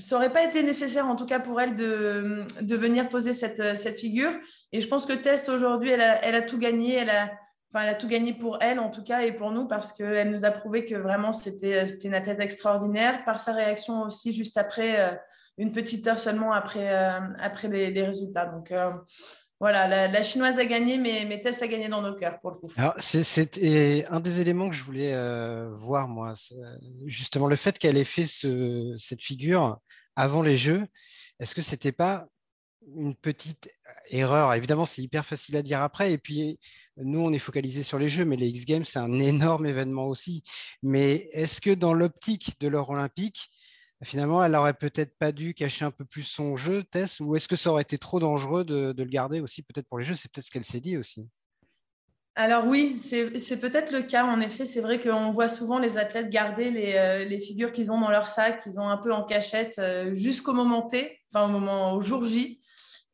ça 0.00 0.16
n'aurait 0.16 0.32
pas 0.32 0.44
été 0.44 0.62
nécessaire, 0.62 1.06
en 1.06 1.16
tout 1.16 1.26
cas 1.26 1.40
pour 1.40 1.60
elle, 1.60 1.76
de, 1.76 2.46
venir 2.74 3.08
poser 3.08 3.32
cette, 3.32 3.76
cette, 3.76 3.98
figure. 3.98 4.32
Et 4.72 4.80
je 4.80 4.88
pense 4.88 5.06
que 5.06 5.12
Test, 5.12 5.48
aujourd'hui, 5.48 5.90
elle 5.90 6.00
a, 6.00 6.42
tout 6.42 6.58
gagné. 6.58 6.94
Elle 6.94 7.10
a, 7.10 7.30
enfin, 7.68 7.84
elle 7.84 7.90
a 7.90 7.94
tout 7.94 8.08
gagné 8.08 8.32
pour 8.32 8.58
elle, 8.62 8.78
en 8.78 8.90
tout 8.90 9.02
cas, 9.02 9.22
et 9.22 9.32
pour 9.32 9.50
nous, 9.50 9.66
parce 9.66 9.92
qu'elle 9.92 10.30
nous 10.30 10.44
a 10.44 10.50
prouvé 10.50 10.84
que 10.84 10.94
vraiment, 10.94 11.32
c'était 11.32 11.84
une 12.04 12.14
athlète 12.14 12.40
extraordinaire. 12.40 13.24
Par 13.24 13.40
sa 13.40 13.52
réaction 13.52 14.02
aussi, 14.02 14.32
juste 14.32 14.56
après, 14.56 15.00
euh, 15.00 15.14
une 15.58 15.72
petite 15.72 16.06
heure 16.06 16.18
seulement 16.18 16.52
après, 16.52 16.94
euh, 16.94 17.20
après 17.38 17.68
les, 17.68 18.02
résultats. 18.02 18.46
Donc, 18.46 18.72
voilà, 19.60 20.08
la, 20.08 20.22
chinoise 20.22 20.58
a 20.58 20.64
gagné, 20.64 20.96
mais, 20.96 21.38
Tess 21.42 21.60
a 21.60 21.66
gagné 21.66 21.88
dans 21.90 22.00
nos 22.00 22.14
cœurs 22.16 22.40
pour 22.40 22.52
le 22.52 22.56
coup. 22.56 22.72
C'est 22.98 24.06
un 24.08 24.20
des 24.20 24.40
éléments 24.40 24.70
que 24.70 24.74
je 24.74 24.82
voulais 24.82 25.12
euh, 25.12 25.68
voir, 25.74 26.08
moi. 26.08 26.32
Justement, 27.04 27.46
le 27.46 27.56
fait 27.56 27.78
qu'elle 27.78 27.98
ait 27.98 28.04
fait 28.04 28.26
cette 28.26 29.20
figure 29.20 29.78
avant 30.16 30.40
les 30.40 30.56
Jeux, 30.56 30.86
est-ce 31.38 31.54
que 31.54 31.60
c'était 31.60 31.92
pas 31.92 32.26
une 32.96 33.14
petite 33.14 33.70
erreur? 34.08 34.54
Évidemment, 34.54 34.86
c'est 34.86 35.02
hyper 35.02 35.26
facile 35.26 35.58
à 35.58 35.62
dire 35.62 35.82
après. 35.82 36.10
Et 36.10 36.18
puis, 36.18 36.58
nous, 36.96 37.20
on 37.20 37.30
est 37.30 37.38
focalisé 37.38 37.82
sur 37.82 37.98
les 37.98 38.08
Jeux, 38.08 38.24
mais 38.24 38.36
les 38.36 38.48
X 38.48 38.64
Games, 38.64 38.84
c'est 38.86 38.98
un 38.98 39.18
énorme 39.18 39.66
événement 39.66 40.06
aussi. 40.06 40.42
Mais 40.82 41.28
est-ce 41.32 41.60
que 41.60 41.74
dans 41.74 41.92
l'optique 41.92 42.58
de 42.60 42.68
l'or 42.68 42.88
olympique, 42.88 43.50
finalement, 44.04 44.42
elle 44.42 44.54
aurait 44.54 44.74
peut-être 44.74 45.16
pas 45.18 45.32
dû 45.32 45.54
cacher 45.54 45.84
un 45.84 45.90
peu 45.90 46.04
plus 46.04 46.22
son 46.22 46.56
jeu, 46.56 46.84
Tess, 46.84 47.20
ou 47.20 47.36
est-ce 47.36 47.48
que 47.48 47.56
ça 47.56 47.70
aurait 47.70 47.82
été 47.82 47.98
trop 47.98 48.18
dangereux 48.18 48.64
de, 48.64 48.94
le 48.96 49.04
garder 49.04 49.40
aussi, 49.40 49.62
peut-être 49.62 49.88
pour 49.88 49.98
les 49.98 50.04
jeux? 50.04 50.14
C'est 50.14 50.30
peut-être 50.32 50.46
ce 50.46 50.50
qu'elle 50.50 50.64
s'est 50.64 50.80
dit 50.80 50.96
aussi. 50.96 51.28
Alors 52.36 52.66
oui, 52.66 52.96
c'est 52.96 53.60
peut-être 53.60 53.92
le 53.92 54.02
cas. 54.02 54.24
En 54.24 54.40
effet, 54.40 54.64
c'est 54.64 54.80
vrai 54.80 55.00
qu'on 55.00 55.32
voit 55.32 55.48
souvent 55.48 55.78
les 55.78 55.98
athlètes 55.98 56.30
garder 56.30 56.70
les, 56.70 56.94
euh, 56.94 57.40
figures 57.40 57.72
qu'ils 57.72 57.92
ont 57.92 58.00
dans 58.00 58.10
leur 58.10 58.26
sac, 58.26 58.62
qu'ils 58.62 58.80
ont 58.80 58.88
un 58.88 58.96
peu 58.96 59.12
en 59.12 59.24
cachette 59.24 59.78
euh, 59.78 60.14
jusqu'au 60.14 60.54
moment 60.54 60.86
T, 60.86 61.20
enfin 61.32 61.46
au 61.46 61.48
moment 61.48 61.92
au 61.92 62.00
jour 62.00 62.24
J. 62.24 62.62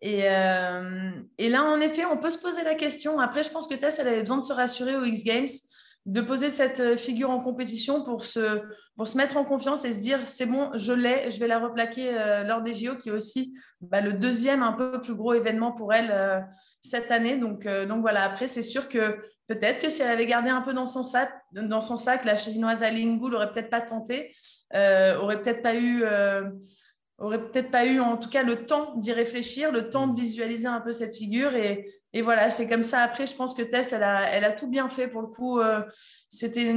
Et, 0.03 0.29
euh, 0.29 1.11
et, 1.39 1.49
là, 1.49 1.65
en 1.65 1.81
effet, 1.81 2.05
on 2.05 2.19
peut 2.19 2.31
se 2.31 2.39
poser 2.39 2.63
la 2.63 2.75
question. 2.75 3.19
Après, 3.19 3.43
je 3.43 3.51
pense 3.51 3.67
que 3.67 3.75
Tess, 3.75 3.99
elle 3.99 4.09
avait 4.09 4.21
besoin 4.21 4.37
de 4.37 4.45
se 4.45 4.53
rassurer 4.53 4.95
aux 4.95 5.05
X 5.05 5.25
Games 5.25 5.49
de 6.07 6.21
poser 6.21 6.51
cette 6.51 6.79
euh, 6.79 6.97
figure 6.97 7.31
en 7.31 7.41
compétition 7.41 8.05
pour 8.05 8.25
se, 8.25 8.63
pour 8.97 9.09
se 9.09 9.17
mettre 9.17 9.37
en 9.37 9.45
confiance 9.45 9.85
et 9.85 9.93
se 9.93 9.99
dire 9.99 10.21
c'est 10.25 10.47
bon, 10.47 10.71
je 10.75 10.93
l'ai, 10.93 11.33
je 11.33 11.41
vais 11.41 11.49
la 11.49 11.59
replaquer 11.59 12.15
euh, 12.15 12.45
lors 12.45 12.63
des 12.63 12.75
JO, 12.75 12.97
qui 12.97 13.09
est 13.09 13.13
aussi 13.13 13.55
bah, 13.81 14.01
le 14.01 14.13
deuxième 14.13 14.63
un 14.63 14.73
peu 14.73 15.01
plus 15.01 15.17
gros 15.17 15.35
événement 15.35 15.73
pour 15.73 15.93
elle 15.93 16.11
euh, 16.13 16.41
cette 16.81 17.11
année. 17.11 17.37
Donc, 17.37 17.67
donc 17.67 18.03
voilà, 18.03 18.23
après, 18.23 18.47
c'est 18.47 18.63
sûr 18.63 18.89
que 18.89 19.17
peut-être 19.49 19.83
que 19.83 19.89
si 19.89 20.03
elle 20.03 20.13
avait 20.13 20.27
gardé 20.27 20.49
un 20.49 20.63
peu 20.63 20.73
dans 20.73 20.87
son 20.87 21.03
sac, 21.03 21.33
dans 21.51 21.81
son 21.81 21.97
sac 21.97 22.25
la 22.25 22.37
chinoise 22.37 22.85
Aline 22.85 23.19
l'aurait 23.21 23.53
peut-être 23.53 23.71
pas 23.71 23.81
tenté, 23.81 24.33
aurait 24.73 25.43
peut-être 25.43 25.63
pas 25.63 25.75
eu. 25.75 26.05
aurait 27.19 27.43
peut-être 27.51 27.73
pas 27.73 27.85
eu 27.87 27.99
en 27.99 28.17
tout 28.17 28.31
cas 28.31 28.45
le 28.45 28.67
temps 28.67 28.95
d'y 28.97 29.13
réfléchir, 29.13 29.73
le 29.73 29.91
temps 29.91 30.07
de 30.07 30.21
visualiser 30.21 30.69
un 30.69 30.81
peu 30.81 30.93
cette 30.93 31.17
figure 31.17 31.57
et, 31.57 31.89
et 32.17 32.23
voilà, 32.23 32.49
c'est 32.49 32.67
comme 32.67 32.83
ça. 32.83 33.03
Après, 33.03 33.27
je 33.27 33.37
pense 33.37 33.55
que 33.55 33.61
Tess, 33.61 33.93
elle 33.93 34.03
a, 34.03 34.23
elle 34.31 34.45
a 34.45 34.51
tout 34.51 34.69
bien 34.69 34.89
fait 34.89 35.07
pour 35.07 35.21
le 35.21 35.27
coup. 35.27 35.61
Euh, 35.61 35.83
c'était 36.31 36.71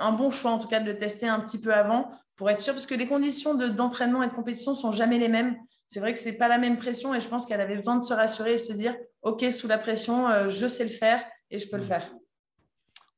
un 0.00 0.12
bon 0.12 0.32
choix, 0.32 0.50
en 0.50 0.58
tout 0.58 0.66
cas, 0.66 0.80
de 0.80 0.86
le 0.86 0.96
tester 0.96 1.28
un 1.28 1.38
petit 1.38 1.60
peu 1.60 1.72
avant 1.72 2.10
pour 2.34 2.50
être 2.50 2.60
sûr, 2.60 2.72
parce 2.72 2.86
que 2.86 2.96
les 2.96 3.06
conditions 3.06 3.54
d'entraînement 3.54 4.24
et 4.24 4.28
de 4.28 4.32
compétition 4.32 4.74
sont 4.74 4.90
jamais 4.90 5.20
les 5.20 5.28
mêmes. 5.28 5.56
C'est 5.86 6.00
vrai 6.00 6.12
que 6.12 6.18
c'est 6.18 6.32
pas 6.32 6.48
la 6.48 6.58
même 6.58 6.78
pression 6.78 7.14
et 7.14 7.20
je 7.20 7.28
pense 7.28 7.46
qu'elle 7.46 7.60
avait 7.60 7.76
besoin 7.76 7.94
de 7.94 8.02
se 8.02 8.12
rassurer 8.12 8.54
et 8.54 8.58
se 8.58 8.72
dire, 8.72 8.96
OK, 9.22 9.44
sous 9.52 9.68
la 9.68 9.78
pression, 9.78 10.28
euh, 10.28 10.50
je 10.50 10.66
sais 10.66 10.82
le 10.82 10.90
faire 10.90 11.22
et 11.52 11.60
je 11.60 11.68
peux 11.68 11.76
le 11.76 11.84
faire. 11.84 12.12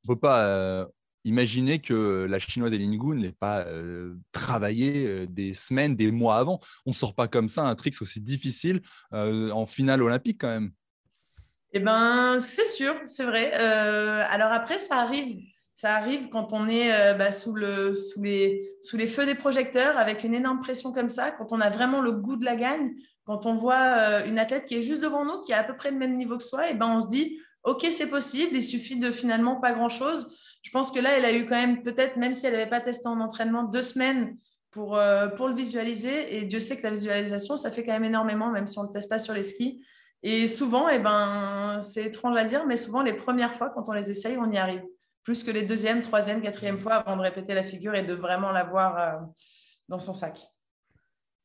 On 0.05 0.09
peut 0.09 0.21
pas 0.21 0.45
euh, 0.45 0.85
imaginer 1.25 1.79
que 1.79 2.27
la 2.29 2.41
chinoise 2.41 2.75
Eline 2.75 2.99
Goon 2.99 3.15
n'ait 3.15 3.33
pas 3.33 3.65
travaillé 4.33 5.27
des 5.29 5.55
semaines, 5.55 5.97
des 5.97 6.11
mois 6.11 6.37
avant. 6.37 6.61
On 6.85 6.91
ne 6.91 6.95
sort 6.95 7.15
pas 7.15 7.27
comme 7.27 7.49
ça 7.49 7.63
un 7.63 7.75
trick 7.75 8.03
aussi 8.03 8.21
difficile 8.21 8.83
en 9.13 9.65
finale 9.65 10.03
olympique 10.03 10.43
quand 10.43 10.49
même. 10.49 10.71
Eh 11.77 11.81
ben, 11.81 12.39
c'est 12.39 12.65
sûr, 12.65 12.95
c'est 13.05 13.25
vrai. 13.25 13.51
Euh, 13.61 14.23
alors 14.31 14.53
après, 14.53 14.79
ça 14.79 14.99
arrive, 14.99 15.41
ça 15.75 15.97
arrive 15.97 16.29
quand 16.29 16.53
on 16.53 16.69
est 16.69 16.95
euh, 16.95 17.15
bah, 17.15 17.33
sous, 17.33 17.53
le, 17.53 17.95
sous, 17.95 18.23
les, 18.23 18.63
sous 18.81 18.97
les 18.97 19.09
feux 19.09 19.27
des 19.27 19.35
projecteurs 19.35 19.99
avec 19.99 20.23
une 20.23 20.35
énorme 20.35 20.61
pression 20.61 20.93
comme 20.93 21.09
ça, 21.09 21.33
quand 21.33 21.53
on 21.53 21.61
a 21.61 21.71
vraiment 21.71 22.01
le 22.01 22.13
goût 22.13 22.37
de 22.37 22.45
la 22.45 22.55
gagne, 22.55 22.93
quand 23.25 23.45
on 23.45 23.57
voit 23.57 23.75
euh, 23.75 24.25
une 24.25 24.39
athlète 24.39 24.67
qui 24.67 24.77
est 24.77 24.83
juste 24.83 25.03
devant 25.03 25.25
nous, 25.25 25.41
qui 25.41 25.53
a 25.53 25.59
à 25.59 25.65
peu 25.65 25.75
près 25.75 25.91
le 25.91 25.97
même 25.97 26.17
niveau 26.17 26.39
que 26.39 26.45
soi, 26.45 26.69
et 26.69 26.71
eh 26.71 26.75
ben 26.75 26.87
on 26.87 27.01
se 27.01 27.09
dit, 27.09 27.41
ok, 27.65 27.85
c'est 27.91 28.09
possible, 28.09 28.55
il 28.55 28.63
suffit 28.63 29.01
de 29.01 29.11
finalement 29.11 29.57
pas 29.57 29.73
grand-chose. 29.73 30.31
Je 30.63 30.71
pense 30.71 30.93
que 30.93 31.01
là, 31.01 31.19
elle 31.19 31.25
a 31.25 31.33
eu 31.33 31.45
quand 31.45 31.57
même 31.57 31.83
peut-être, 31.83 32.17
même 32.17 32.37
si 32.37 32.47
elle 32.47 32.53
n'avait 32.53 32.71
pas 32.71 32.81
testé 32.81 33.09
en 33.09 33.19
entraînement, 33.19 33.65
deux 33.65 33.83
semaines 33.83 34.37
pour, 34.71 34.99
pour 35.37 35.49
le 35.49 35.55
visualiser. 35.55 36.37
Et 36.37 36.45
Dieu 36.45 36.61
sait 36.61 36.79
que 36.79 36.85
la 36.85 36.91
visualisation, 36.91 37.57
ça 37.57 37.71
fait 37.71 37.85
quand 37.85 37.93
même 37.93 38.05
énormément, 38.05 38.51
même 38.51 38.67
si 38.67 38.79
on 38.79 38.83
ne 38.83 38.89
le 38.89 38.93
teste 38.93 39.11
pas 39.11 39.19
sur 39.19 39.35
les 39.35 39.43
skis. 39.43 39.83
Et 40.27 40.49
souvent, 40.49 40.89
eh 40.89 40.99
ben, 40.99 41.83
c'est 41.83 42.07
étrange 42.07 42.35
à 42.39 42.45
dire, 42.45 42.65
mais 42.65 42.79
souvent, 42.79 43.03
les 43.03 43.13
premières 43.13 43.53
fois, 43.53 43.69
quand 43.69 43.91
on 43.91 43.93
les 43.93 44.11
essaye, 44.11 44.39
on 44.39 44.51
y 44.51 44.57
arrive. 44.57 44.83
Plus 45.23 45.45
que 45.45 45.51
les 45.51 45.63
deuxième, 45.63 46.01
troisième, 46.01 46.41
quatrième 46.41 46.79
fois 46.79 46.95
avant 46.95 47.19
de 47.19 47.23
répéter 47.23 47.53
la 47.53 47.63
figure 47.63 47.95
et 47.95 48.05
de 48.05 48.15
vraiment 48.15 48.51
l'avoir 48.51 48.99
euh, 48.99 49.21
dans 49.91 50.01
son 50.01 50.15
sac. 50.15 50.51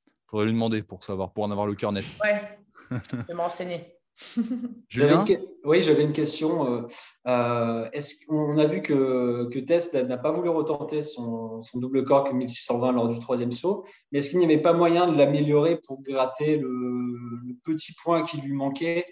Il 0.07 0.13
faudrait 0.27 0.45
lui 0.45 0.53
demander 0.53 0.81
pour 0.81 1.03
savoir, 1.03 1.33
pour 1.33 1.43
en 1.43 1.51
avoir 1.51 1.67
le 1.67 1.75
cœur 1.75 1.91
net. 1.91 2.05
Ouais, 2.23 2.57
je 2.89 3.17
vais 3.17 3.33
me 3.33 3.41
renseigner. 3.41 3.98
Julien 4.89 5.25
Oui, 5.63 5.81
j'avais 5.81 6.03
une 6.03 6.11
question. 6.11 6.73
Euh, 6.73 6.87
euh, 7.27 7.89
est-ce 7.93 8.15
a 8.59 8.65
vu 8.65 8.81
que, 8.81 9.49
que 9.51 9.59
Tess 9.59 9.93
n'a 9.93 10.17
pas 10.17 10.31
voulu 10.31 10.49
retenter 10.49 11.01
son, 11.01 11.61
son 11.61 11.79
double 11.79 12.03
cork 12.03 12.33
1620 12.33 12.91
lors 12.91 13.07
du 13.07 13.19
troisième 13.19 13.51
saut, 13.51 13.85
mais 14.11 14.19
est-ce 14.19 14.31
qu'il 14.31 14.39
n'y 14.39 14.45
avait 14.45 14.61
pas 14.61 14.73
moyen 14.73 15.07
de 15.07 15.17
l'améliorer 15.17 15.79
pour 15.85 16.01
gratter 16.01 16.57
le, 16.57 17.57
petit 17.63 17.93
point 17.93 18.23
qui 18.23 18.37
lui 18.37 18.53
manquait 18.53 19.05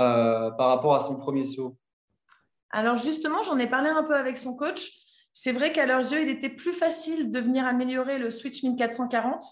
euh, 0.00 0.50
par 0.50 0.68
rapport 0.68 0.94
à 0.94 1.00
son 1.00 1.16
premier 1.16 1.44
saut? 1.44 1.76
Alors 2.70 2.96
justement, 2.96 3.42
j'en 3.42 3.58
ai 3.58 3.66
parlé 3.66 3.88
un 3.90 4.02
peu 4.02 4.14
avec 4.14 4.36
son 4.36 4.56
coach. 4.56 4.92
C'est 5.32 5.52
vrai 5.52 5.72
qu'à 5.72 5.86
leurs 5.86 6.12
yeux, 6.12 6.22
il 6.22 6.28
était 6.28 6.50
plus 6.50 6.72
facile 6.72 7.30
de 7.30 7.40
venir 7.40 7.66
améliorer 7.66 8.18
le 8.18 8.30
switch 8.30 8.62
1440 8.62 9.44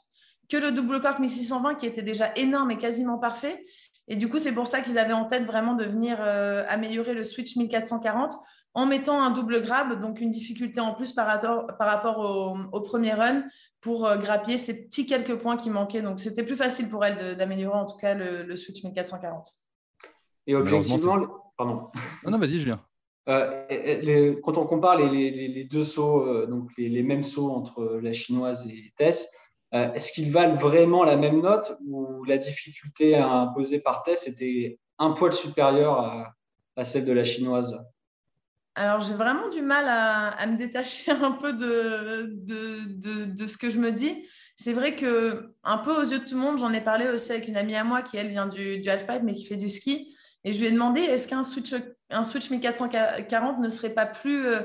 que 0.51 0.57
le 0.57 0.73
double 0.73 1.01
cork 1.01 1.21
1620 1.21 1.77
qui 1.77 1.87
était 1.87 2.03
déjà 2.03 2.33
énorme 2.37 2.73
et 2.73 2.79
quasiment 2.79 3.19
parfait. 3.19 3.65
Et 4.11 4.17
du 4.17 4.29
coup, 4.29 4.41
c'est 4.41 4.53
pour 4.53 4.67
ça 4.67 4.81
qu'ils 4.81 4.99
avaient 4.99 5.13
en 5.13 5.25
tête 5.25 5.45
vraiment 5.45 5.75
de 5.75 5.85
venir 5.85 6.19
euh, 6.21 6.65
améliorer 6.69 7.15
le 7.15 7.23
switch 7.23 7.55
1440 7.57 8.35
en 8.75 8.85
mettant 8.85 9.23
un 9.23 9.31
double 9.31 9.63
grab, 9.63 10.01
donc 10.01 10.21
une 10.21 10.33
difficulté 10.33 10.81
en 10.81 10.95
plus 10.95 11.13
par 11.13 11.29
rapport, 11.29 11.69
par 11.79 11.89
rapport 11.89 12.19
au, 12.73 12.81
premier 12.81 13.13
run 13.15 13.45
pour 13.81 14.07
euh, 14.07 14.17
grappiller 14.17 14.59
ces 14.59 14.85
petits 14.85 15.07
quelques 15.07 15.37
points 15.37 15.57
qui 15.57 15.71
manquaient. 15.71 16.03
Donc, 16.03 16.19
c'était 16.19 16.43
plus 16.43 16.57
facile 16.57 16.89
pour 16.89 17.05
elle 17.05 17.37
d'améliorer 17.37 17.79
en 17.79 17.87
tout 17.87 17.97
cas 17.99 18.15
le, 18.15 18.57
switch 18.57 18.83
1440. 18.83 19.47
Et 20.49 20.57
objectivement, 20.57 21.17
pardon. 21.57 21.91
Non, 22.25 22.33
non, 22.33 22.39
vas-y, 22.39 22.59
Julien. 22.59 22.81
Euh, 23.29 24.35
quand 24.43 24.59
on 24.59 24.67
compare 24.67 24.97
les, 24.99 25.69
deux 25.71 25.85
sauts, 25.85 26.47
donc 26.47 26.71
les, 26.77 27.03
mêmes 27.05 27.23
sauts 27.23 27.53
entre 27.53 28.01
la 28.03 28.13
chinoise 28.13 28.67
et 28.67 28.93
Tess, 28.97 29.31
euh, 29.73 29.93
est-ce 29.93 30.13
qu'ils 30.13 30.33
valent 30.33 30.57
vraiment 30.57 31.05
la 31.05 31.17
même 31.17 31.41
note 31.41 31.77
ou 31.87 32.25
la 32.25 32.39
difficulté 32.39 33.17
imposée 33.17 33.81
par 33.81 34.03
Tess 34.03 34.27
était 34.27 34.79
un 34.99 35.13
poil 35.13 35.33
supérieure 35.33 36.35
à, 36.77 36.85
celle 36.85 37.05
de 37.05 37.13
la 37.13 37.25
chinoise? 37.25 37.79
Alors, 38.75 39.01
j'ai 39.01 39.15
vraiment 39.15 39.49
du 39.49 39.63
mal 39.63 39.87
à, 39.89 40.47
me 40.47 40.57
détacher 40.57 41.13
un 41.13 41.33
peu 41.33 41.53
de, 41.53 42.33
de, 43.27 43.47
ce 43.47 43.57
que 43.57 43.71
je 43.71 43.79
me 43.79 43.93
dis. 43.93 44.27
C'est 44.57 44.73
vrai 44.73 44.97
que, 44.97 45.55
un 45.63 45.79
peu 45.79 45.93
aux 45.93 46.05
yeux 46.05 46.21
de 46.21 46.25
tout 46.25 46.35
le 46.35 46.41
monde, 46.41 46.59
j'en 46.59 46.73
ai 46.73 46.81
parlé 46.81 47.09
aussi 47.09 47.33
avec 47.33 47.49
une 47.49 47.57
amie 47.57 47.77
à 47.77 47.85
moi 47.85 48.03
qui, 48.03 48.17
elle, 48.17 48.29
vient 48.29 48.47
du, 48.47 48.81
du 48.81 48.89
halfpipe, 48.89 49.23
mais 49.23 49.35
qui 49.35 49.45
fait 49.45 49.57
du 49.57 49.69
ski. 49.69 50.15
Et 50.45 50.53
je 50.53 50.61
lui 50.61 50.69
ai 50.69 50.71
demandé 50.71 51.01
est-ce 51.01 51.29
qu'un 51.29 51.43
switch, 51.43 51.75
un 52.09 52.25
switch 52.25 52.51
1440 52.51 53.59
ne 53.61 53.69
serait 53.69 53.95
pas 53.95 54.07
plus 54.07 54.47
euh, 54.47 54.61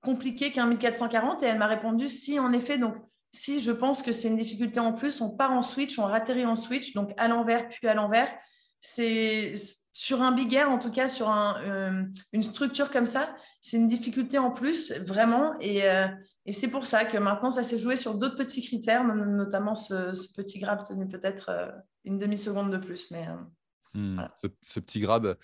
compliqué 0.00 0.50
qu'un 0.50 0.66
1440 0.66 1.42
Et 1.42 1.46
elle 1.46 1.58
m'a 1.58 1.66
répondu 1.66 2.08
si, 2.08 2.38
en 2.38 2.52
effet. 2.52 2.78
Donc, 2.78 2.96
si 3.34 3.60
je 3.60 3.72
pense 3.72 4.02
que 4.02 4.12
c'est 4.12 4.28
une 4.28 4.36
difficulté 4.36 4.78
en 4.78 4.92
plus, 4.92 5.20
on 5.20 5.28
part 5.28 5.50
en 5.50 5.62
switch, 5.62 5.98
on 5.98 6.06
ratterrit 6.06 6.46
en 6.46 6.54
switch, 6.54 6.94
donc 6.94 7.12
à 7.16 7.26
l'envers 7.26 7.68
puis 7.68 7.88
à 7.88 7.94
l'envers. 7.94 8.32
C'est 8.80 9.54
sur 9.92 10.22
un 10.22 10.30
big 10.30 10.54
air, 10.54 10.70
en 10.70 10.78
tout 10.78 10.90
cas 10.90 11.08
sur 11.08 11.30
euh, 11.30 12.02
une 12.32 12.42
structure 12.44 12.90
comme 12.90 13.06
ça, 13.06 13.34
c'est 13.60 13.76
une 13.76 13.88
difficulté 13.88 14.38
en 14.38 14.52
plus, 14.52 14.92
vraiment. 15.06 15.54
Euh, 15.62 16.06
et, 16.46 16.52
c'est 16.52 16.70
pour 16.70 16.86
ça 16.86 17.04
que 17.04 17.18
maintenant, 17.18 17.50
ça 17.50 17.64
s'est 17.64 17.78
joué 17.78 17.96
sur 17.96 18.14
d'autres 18.16 18.36
petits 18.36 18.62
critères, 18.62 19.02
notamment 19.02 19.74
ce, 19.74 20.12
petit 20.34 20.60
grab 20.60 20.84
tenu 20.84 21.08
peut-être 21.08 21.48
euh, 21.48 21.70
une 22.04 22.18
demi-seconde 22.18 22.70
de 22.70 22.78
plus. 22.78 23.10
Mais, 23.10 23.26
hmm. 23.94 24.20
ce, 24.62 24.78
petit 24.78 25.00
grab, 25.00 25.36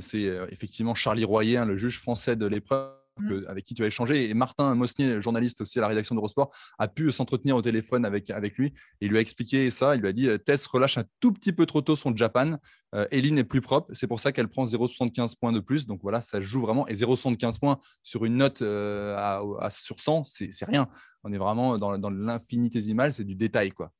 c'est 0.00 0.24
effectivement 0.50 0.94
Charlie 0.94 1.24
Royer, 1.24 1.58
hein, 1.58 1.64
le 1.64 1.78
juge 1.78 1.98
français 1.98 2.36
de 2.36 2.46
l'épreuve 2.46 2.92
Mmh. 3.20 3.44
avec 3.48 3.64
qui 3.64 3.74
tu 3.74 3.82
as 3.82 3.86
échangé. 3.86 4.28
Et 4.30 4.34
Martin 4.34 4.74
Mosnier, 4.74 5.20
journaliste 5.20 5.60
aussi 5.60 5.78
à 5.78 5.82
la 5.82 5.88
rédaction 5.88 6.14
d'Eurosport, 6.14 6.50
a 6.78 6.88
pu 6.88 7.10
s'entretenir 7.12 7.56
au 7.56 7.62
téléphone 7.62 8.04
avec, 8.04 8.30
avec 8.30 8.56
lui. 8.56 8.68
Et 9.00 9.06
il 9.06 9.10
lui 9.10 9.18
a 9.18 9.20
expliqué 9.20 9.70
ça. 9.70 9.96
Il 9.96 10.02
lui 10.02 10.08
a 10.08 10.12
dit 10.12 10.28
Tess 10.44 10.66
relâche 10.66 10.98
un 10.98 11.04
tout 11.20 11.32
petit 11.32 11.52
peu 11.52 11.66
trop 11.66 11.80
tôt 11.80 11.96
son 11.96 12.14
Japan. 12.16 12.58
Euh, 12.94 13.06
Eline 13.10 13.38
est 13.38 13.44
plus 13.44 13.60
propre. 13.60 13.90
C'est 13.92 14.06
pour 14.06 14.20
ça 14.20 14.32
qu'elle 14.32 14.48
prend 14.48 14.64
0,75 14.64 15.34
points 15.38 15.52
de 15.52 15.60
plus. 15.60 15.86
Donc 15.86 16.00
voilà, 16.02 16.22
ça 16.22 16.40
joue 16.40 16.60
vraiment. 16.60 16.86
Et 16.88 16.94
0,75 16.94 17.58
points 17.58 17.78
sur 18.02 18.24
une 18.24 18.36
note 18.36 18.62
euh, 18.62 19.16
à, 19.16 19.70
sur 19.70 20.00
100, 20.00 20.24
c'est 20.24 20.64
rien. 20.64 20.88
On 21.24 21.32
est 21.32 21.38
vraiment 21.38 21.76
dans, 21.76 21.98
dans 21.98 22.10
l'infinitésimal. 22.10 23.12
C'est 23.12 23.24
du 23.24 23.34
détail. 23.34 23.70
quoi. 23.70 23.90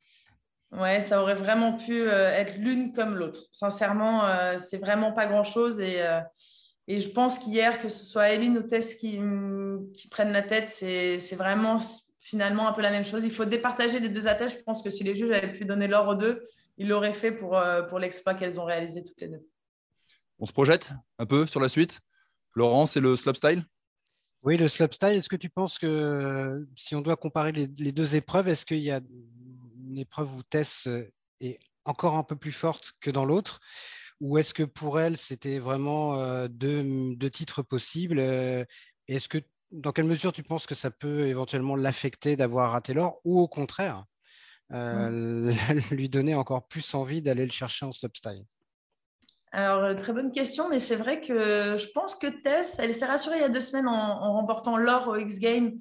Ouais, 0.73 1.01
ça 1.01 1.23
aurait 1.23 1.35
vraiment 1.35 1.79
pu 1.79 2.01
euh, 2.01 2.31
être 2.31 2.59
l'une 2.59 2.93
comme 2.93 3.17
l'autre. 3.17 3.41
Sincèrement, 3.53 4.23
c'est 4.59 4.79
vraiment 4.79 5.13
pas 5.13 5.27
grand-chose. 5.27 5.81
Et 5.81 6.03
et 6.91 7.01
je 7.01 7.11
pense 7.11 7.39
qu'hier, 7.39 7.79
que 7.81 7.91
ce 7.91 8.03
soit 8.03 8.31
Eline 8.31 8.57
ou 8.57 8.63
Tess 8.63 8.95
qui, 8.95 9.21
qui 9.93 10.09
prennent 10.09 10.33
la 10.33 10.43
tête, 10.43 10.71
c'est 10.71 11.37
vraiment 11.37 11.77
finalement 12.19 12.67
un 12.67 12.73
peu 12.73 12.81
la 12.81 12.91
même 12.91 13.05
chose. 13.05 13.27
Il 13.27 13.31
faut 13.31 13.45
départager 13.45 14.01
les 14.01 14.09
deux 14.09 14.27
athlètes. 14.27 14.57
Je 14.59 14.63
pense 14.63 14.83
que 14.83 14.89
si 14.89 15.05
les 15.05 15.15
juges 15.15 15.31
avaient 15.31 15.53
pu 15.53 15.67
donner 15.67 15.87
l'or 15.87 16.09
aux 16.09 16.15
deux, 16.15 16.43
ils 16.79 16.89
l'auraient 16.89 17.13
fait 17.13 17.31
pour, 17.31 17.59
euh, 17.59 17.83
pour 17.83 17.99
l'exploit 17.99 18.33
qu'elles 18.33 18.59
ont 18.59 18.65
réalisé 18.65 19.03
toutes 19.03 19.21
les 19.21 19.29
deux. 19.29 19.47
On 20.39 20.47
se 20.47 20.53
projette 20.53 20.93
un 21.19 21.27
peu 21.27 21.47
sur 21.47 21.61
la 21.61 21.69
suite 21.69 22.01
Laurent, 22.55 22.87
c'est 22.87 23.01
le 23.01 23.17
slopestyle 23.17 23.67
Oui, 24.43 24.57
le 24.57 24.67
slopestyle. 24.67 25.11
Est-ce 25.11 25.29
que 25.29 25.37
tu 25.37 25.51
penses 25.51 25.79
que 25.79 26.67
si 26.75 26.95
on 26.95 27.03
doit 27.03 27.17
comparer 27.17 27.53
les, 27.53 27.69
les 27.79 27.93
deux 27.93 28.17
épreuves, 28.17 28.49
est-ce 28.49 28.65
qu'il 28.65 28.79
y 28.79 28.91
a 28.91 29.01
une 29.87 29.99
épreuve 29.99 30.35
où 30.35 30.43
Tess 30.43 30.89
est 31.41 31.59
encore 31.85 32.15
un 32.15 32.25
peu 32.25 32.37
plus 32.37 32.53
forte 32.53 32.93
que 33.01 33.11
dans 33.11 33.27
l'autre? 33.27 33.61
Ou 34.21 34.39
est-ce 34.39 34.55
que 34.55 34.63
pour 34.63 35.01
elle, 35.01 35.17
c'était 35.17 35.59
vraiment 35.59 36.21
euh, 36.21 36.49
deux, 36.49 37.17
titres 37.31 37.63
possibles 37.63 38.19
Est-ce 38.19 39.29
que, 39.29 39.39
dans 39.71 39.93
quelle 39.93 40.07
mesure 40.07 40.33
tu 40.33 40.43
penses 40.43 40.67
que 40.67 40.75
ça 40.75 40.91
peut 40.91 41.27
éventuellement 41.29 41.77
l'affecter 41.77 42.37
d'avoir 42.37 42.73
raté 42.73 42.95
l'or 42.95 43.21
ou 43.25 43.39
au 43.41 43.49
contraire, 43.49 44.05
euh, 44.73 45.53
lui 45.91 46.09
donner 46.09 46.35
encore 46.35 46.67
plus 46.67 46.95
envie 46.95 47.23
d'aller 47.23 47.45
le 47.45 47.53
chercher 47.53 47.87
en 47.87 47.93
slopestyle? 47.93 48.45
Alors, 49.51 49.83
euh, 49.83 49.95
très 49.95 50.13
bonne 50.13 50.31
question, 50.31 50.69
mais 50.69 50.79
c'est 50.79 50.97
vrai 50.97 51.21
que 51.21 51.77
je 51.79 51.87
pense 51.95 52.17
que 52.17 52.27
Tess, 52.27 52.79
elle 52.81 52.93
s'est 52.93 53.07
rassurée 53.07 53.37
il 53.37 53.43
y 53.43 53.45
a 53.45 53.49
deux 53.49 53.61
semaines 53.61 53.89
en, 53.89 54.35
remportant 54.35 54.77
l'or 54.77 55.09
au 55.09 55.17
X 55.17 55.39
Games 55.39 55.73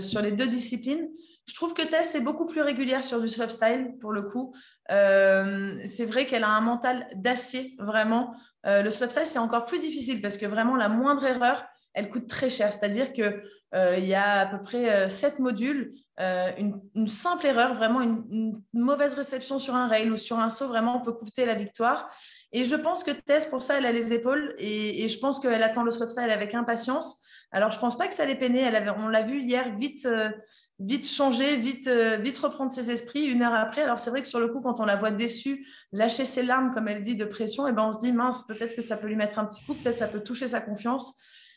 sur 0.00 0.20
les 0.20 0.32
deux 0.32 0.48
disciplines. 0.48 1.08
Je 1.46 1.54
trouve 1.54 1.74
que 1.74 1.82
Tess 1.82 2.16
est 2.16 2.20
beaucoup 2.20 2.46
plus 2.46 2.60
régulière 2.60 3.04
sur 3.04 3.20
du 3.20 3.28
slopestyle 3.28 3.94
pour 4.00 4.10
le 4.10 4.22
coup. 4.22 4.52
Euh, 4.90 5.78
c'est 5.86 6.04
vrai 6.04 6.26
qu'elle 6.26 6.42
a 6.42 6.48
un 6.48 6.60
mental 6.60 7.06
d'acier, 7.14 7.76
vraiment. 7.78 8.34
Euh, 8.66 8.82
le 8.82 8.90
slopestyle, 8.90 9.26
c'est 9.26 9.38
encore 9.38 9.64
plus 9.64 9.78
difficile 9.78 10.20
parce 10.20 10.38
que 10.38 10.46
vraiment, 10.46 10.74
la 10.74 10.88
moindre 10.88 11.24
erreur, 11.24 11.64
elle 11.94 12.10
coûte 12.10 12.26
très 12.26 12.50
cher. 12.50 12.72
C'est-à-dire 12.72 13.12
qu'il 13.12 13.42
euh, 13.76 13.98
y 13.98 14.14
a 14.14 14.40
à 14.40 14.46
peu 14.46 14.60
près 14.60 15.08
sept 15.08 15.38
modules. 15.38 15.94
Une, 16.18 17.06
simple 17.06 17.46
erreur, 17.46 17.74
vraiment 17.74 18.00
une, 18.00 18.60
mauvaise 18.72 19.14
réception 19.14 19.58
sur 19.58 19.76
un 19.76 19.86
rail 19.86 20.10
ou 20.10 20.16
sur 20.16 20.40
un 20.40 20.50
saut, 20.50 20.66
vraiment, 20.66 21.00
peut 21.00 21.12
coûter 21.12 21.46
la 21.46 21.54
victoire. 21.54 22.10
Et 22.50 22.64
je 22.64 22.74
pense 22.74 23.04
que 23.04 23.12
Tess, 23.12 23.46
pour 23.46 23.62
ça, 23.62 23.78
elle 23.78 23.86
a 23.86 23.92
les 23.92 24.12
épaules 24.12 24.54
et, 24.58 25.04
et 25.04 25.08
je 25.08 25.18
pense 25.20 25.38
qu'elle 25.38 25.62
attend 25.62 25.84
le 25.84 25.92
slopestyle 25.92 26.30
avec 26.30 26.54
impatience. 26.54 27.25
Alors, 27.52 27.70
je 27.70 27.76
ne 27.76 27.80
pense 27.80 27.96
pas 27.96 28.08
que 28.08 28.14
ça 28.14 28.24
l'ait 28.24 28.34
peiné. 28.34 28.60
Elle 28.60 28.76
avait, 28.76 28.90
on 28.90 29.08
l'a 29.08 29.22
vu 29.22 29.40
hier 29.40 29.74
vite, 29.76 30.04
euh, 30.04 30.30
vite 30.78 31.08
changer, 31.08 31.56
vite, 31.56 31.86
euh, 31.86 32.16
vite 32.16 32.36
reprendre 32.38 32.72
ses 32.72 32.90
esprits 32.90 33.24
une 33.24 33.42
heure 33.42 33.54
après. 33.54 33.82
Alors, 33.82 33.98
c'est 33.98 34.10
vrai 34.10 34.20
que 34.20 34.26
sur 34.26 34.40
le 34.40 34.48
coup, 34.48 34.60
quand 34.60 34.80
on 34.80 34.84
la 34.84 34.96
voit 34.96 35.10
déçue, 35.10 35.66
lâcher 35.92 36.24
ses 36.24 36.42
larmes, 36.42 36.72
comme 36.72 36.88
elle 36.88 37.02
dit, 37.02 37.16
de 37.16 37.24
pression, 37.24 37.66
eh 37.68 37.72
ben, 37.72 37.84
on 37.84 37.92
se 37.92 38.00
dit, 38.00 38.12
mince, 38.12 38.46
peut-être 38.46 38.74
que 38.74 38.82
ça 38.82 38.96
peut 38.96 39.06
lui 39.06 39.16
mettre 39.16 39.38
un 39.38 39.46
petit 39.46 39.64
coup, 39.64 39.74
peut-être 39.74 39.96
ça 39.96 40.08
peut 40.08 40.20
toucher 40.20 40.48
sa 40.48 40.60
confiance. 40.60 41.16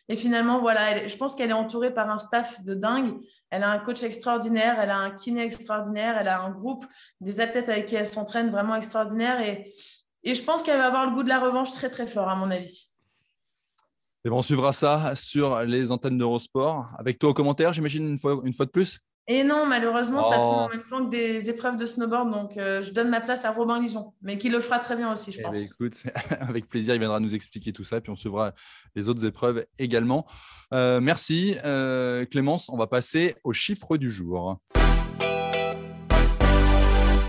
Et 0.10 0.16
finalement, 0.16 0.60
voilà, 0.60 1.08
je 1.08 1.16
pense 1.18 1.36
qu'elle 1.36 1.52
est 1.52 1.54
entourée 1.54 1.94
par 1.94 2.10
un 2.10 2.18
staff 2.18 2.64
de 2.64 2.74
dingue. 2.74 3.16
Elle 3.52 3.64
a 3.64 3.70
un 3.70 3.78
coach 3.78 4.02
extraordinaire, 4.02 4.80
elle 4.80 4.90
a 4.90 4.98
un 4.98 5.12
kiné 5.12 5.44
extraordinaire, 5.44 6.18
elle 6.20 6.28
a 6.28 6.42
un 6.42 6.50
groupe, 6.50 6.86
des 7.22 7.42
athlètes 7.42 7.70
avec 7.70 7.86
qui 7.86 7.96
elle 7.96 8.08
s'entraîne 8.08 8.50
vraiment 8.50 8.76
extraordinaire. 8.76 9.40
Et 9.42 10.34
je 10.34 10.42
pense 10.42 10.64
qu'elle 10.64 10.78
va 10.78 10.88
avoir 10.88 11.06
le 11.06 11.12
goût 11.14 11.24
de 11.24 11.30
la 11.30 11.40
revanche 11.40 11.72
très, 11.72 11.90
très 11.90 12.08
fort, 12.08 12.28
à 12.28 12.36
mon 12.36 12.50
avis. 12.50 12.89
Et 14.26 14.30
bon, 14.30 14.40
on 14.40 14.44
suivra 14.44 14.74
ça 14.74 15.16
sur 15.16 15.62
les 15.62 15.92
antennes 15.92 16.18
d'Eurosport. 16.18 16.94
Avec 16.98 17.20
toi 17.20 17.30
au 17.30 17.34
commentaire, 17.34 17.74
j'imagine, 17.74 18.08
une 18.08 18.18
fois, 18.18 18.42
une 18.44 18.54
fois 18.54 18.66
de 18.66 18.72
plus? 18.72 19.00
Et 19.32 19.44
non, 19.44 19.66
malheureusement, 19.68 20.24
ça 20.24 20.38
tombe 20.38 20.56
Oh. 20.58 20.60
en 20.62 20.70
même 20.70 20.84
temps 20.90 21.06
que 21.06 21.12
des 21.12 21.52
épreuves 21.52 21.78
de 21.78 21.86
snowboard. 21.86 22.32
Donc, 22.32 22.58
euh, 22.58 22.82
je 22.82 22.92
donne 22.92 23.10
ma 23.10 23.22
place 23.22 23.46
à 23.46 23.52
Robin 23.52 23.80
Lijon, 23.80 24.12
mais 24.24 24.40
qui 24.40 24.50
le 24.50 24.60
fera 24.60 24.80
très 24.80 24.96
bien 24.96 25.14
aussi, 25.14 25.32
je 25.32 25.40
Eh 25.40 25.44
pense. 25.44 25.54
ben, 25.54 25.64
écoute, 25.72 25.94
avec 26.42 26.68
plaisir, 26.68 26.96
il 26.96 27.00
viendra 27.00 27.20
nous 27.20 27.36
expliquer 27.36 27.72
tout 27.72 27.84
ça, 27.84 28.02
puis 28.02 28.12
on 28.12 28.16
suivra 28.16 28.54
les 28.96 29.08
autres 29.08 29.24
épreuves 29.24 29.64
également. 29.78 30.26
Euh, 30.74 31.00
merci 31.00 31.56
euh, 31.64 32.26
Clémence, 32.26 32.70
on 32.70 32.78
va 32.78 32.88
passer 32.88 33.36
au 33.44 33.54
chiffre 33.54 33.98
du 33.98 34.10
jour. 34.10 34.58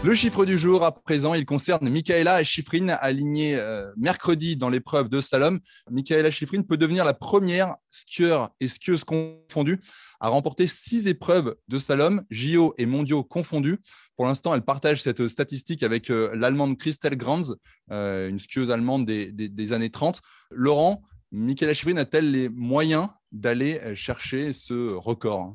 Le 0.03 0.15
chiffre 0.15 0.47
du 0.47 0.59
jour, 0.59 0.83
à 0.83 0.93
présent, 0.93 1.35
il 1.35 1.45
concerne 1.45 1.89
Michaela 1.91 2.43
Schifrin, 2.43 2.89
alignée 2.89 3.57
euh, 3.57 3.93
mercredi 3.99 4.57
dans 4.57 4.71
l'épreuve 4.71 5.11
de 5.11 5.21
slalom. 5.21 5.61
Michaela 5.91 6.31
Schifrin 6.31 6.63
peut 6.63 6.79
devenir 6.79 7.05
la 7.05 7.13
première 7.13 7.77
skieur 7.91 8.49
et 8.61 8.69
skieuse 8.69 9.05
confondue 9.05 9.79
à 10.19 10.31
remporter 10.31 10.67
six 10.67 11.07
épreuves 11.07 11.55
de 11.69 11.79
slalom, 11.79 12.23
JO 12.31 12.73
et 12.79 12.87
mondiaux 12.87 13.23
confondus. 13.23 13.77
Pour 14.17 14.25
l'instant, 14.25 14.55
elle 14.55 14.63
partage 14.63 15.03
cette 15.03 15.29
statistique 15.29 15.83
avec 15.83 16.09
euh, 16.11 16.31
l'Allemande 16.35 16.79
Christelle 16.79 17.19
Granz, 17.19 17.55
euh, 17.93 18.31
une 18.31 18.39
skieuse 18.39 18.71
allemande 18.71 19.05
des, 19.05 19.31
des- 19.31 19.73
années 19.75 19.91
30. 19.91 20.21
Laurent, 20.51 21.03
Michaela 21.31 21.75
Schifrin 21.75 21.99
a-t-elle 21.99 22.31
les 22.31 22.49
moyens 22.49 23.07
d'aller 23.33 23.79
chercher 23.95 24.55
ce 24.55 24.95
record? 24.95 25.55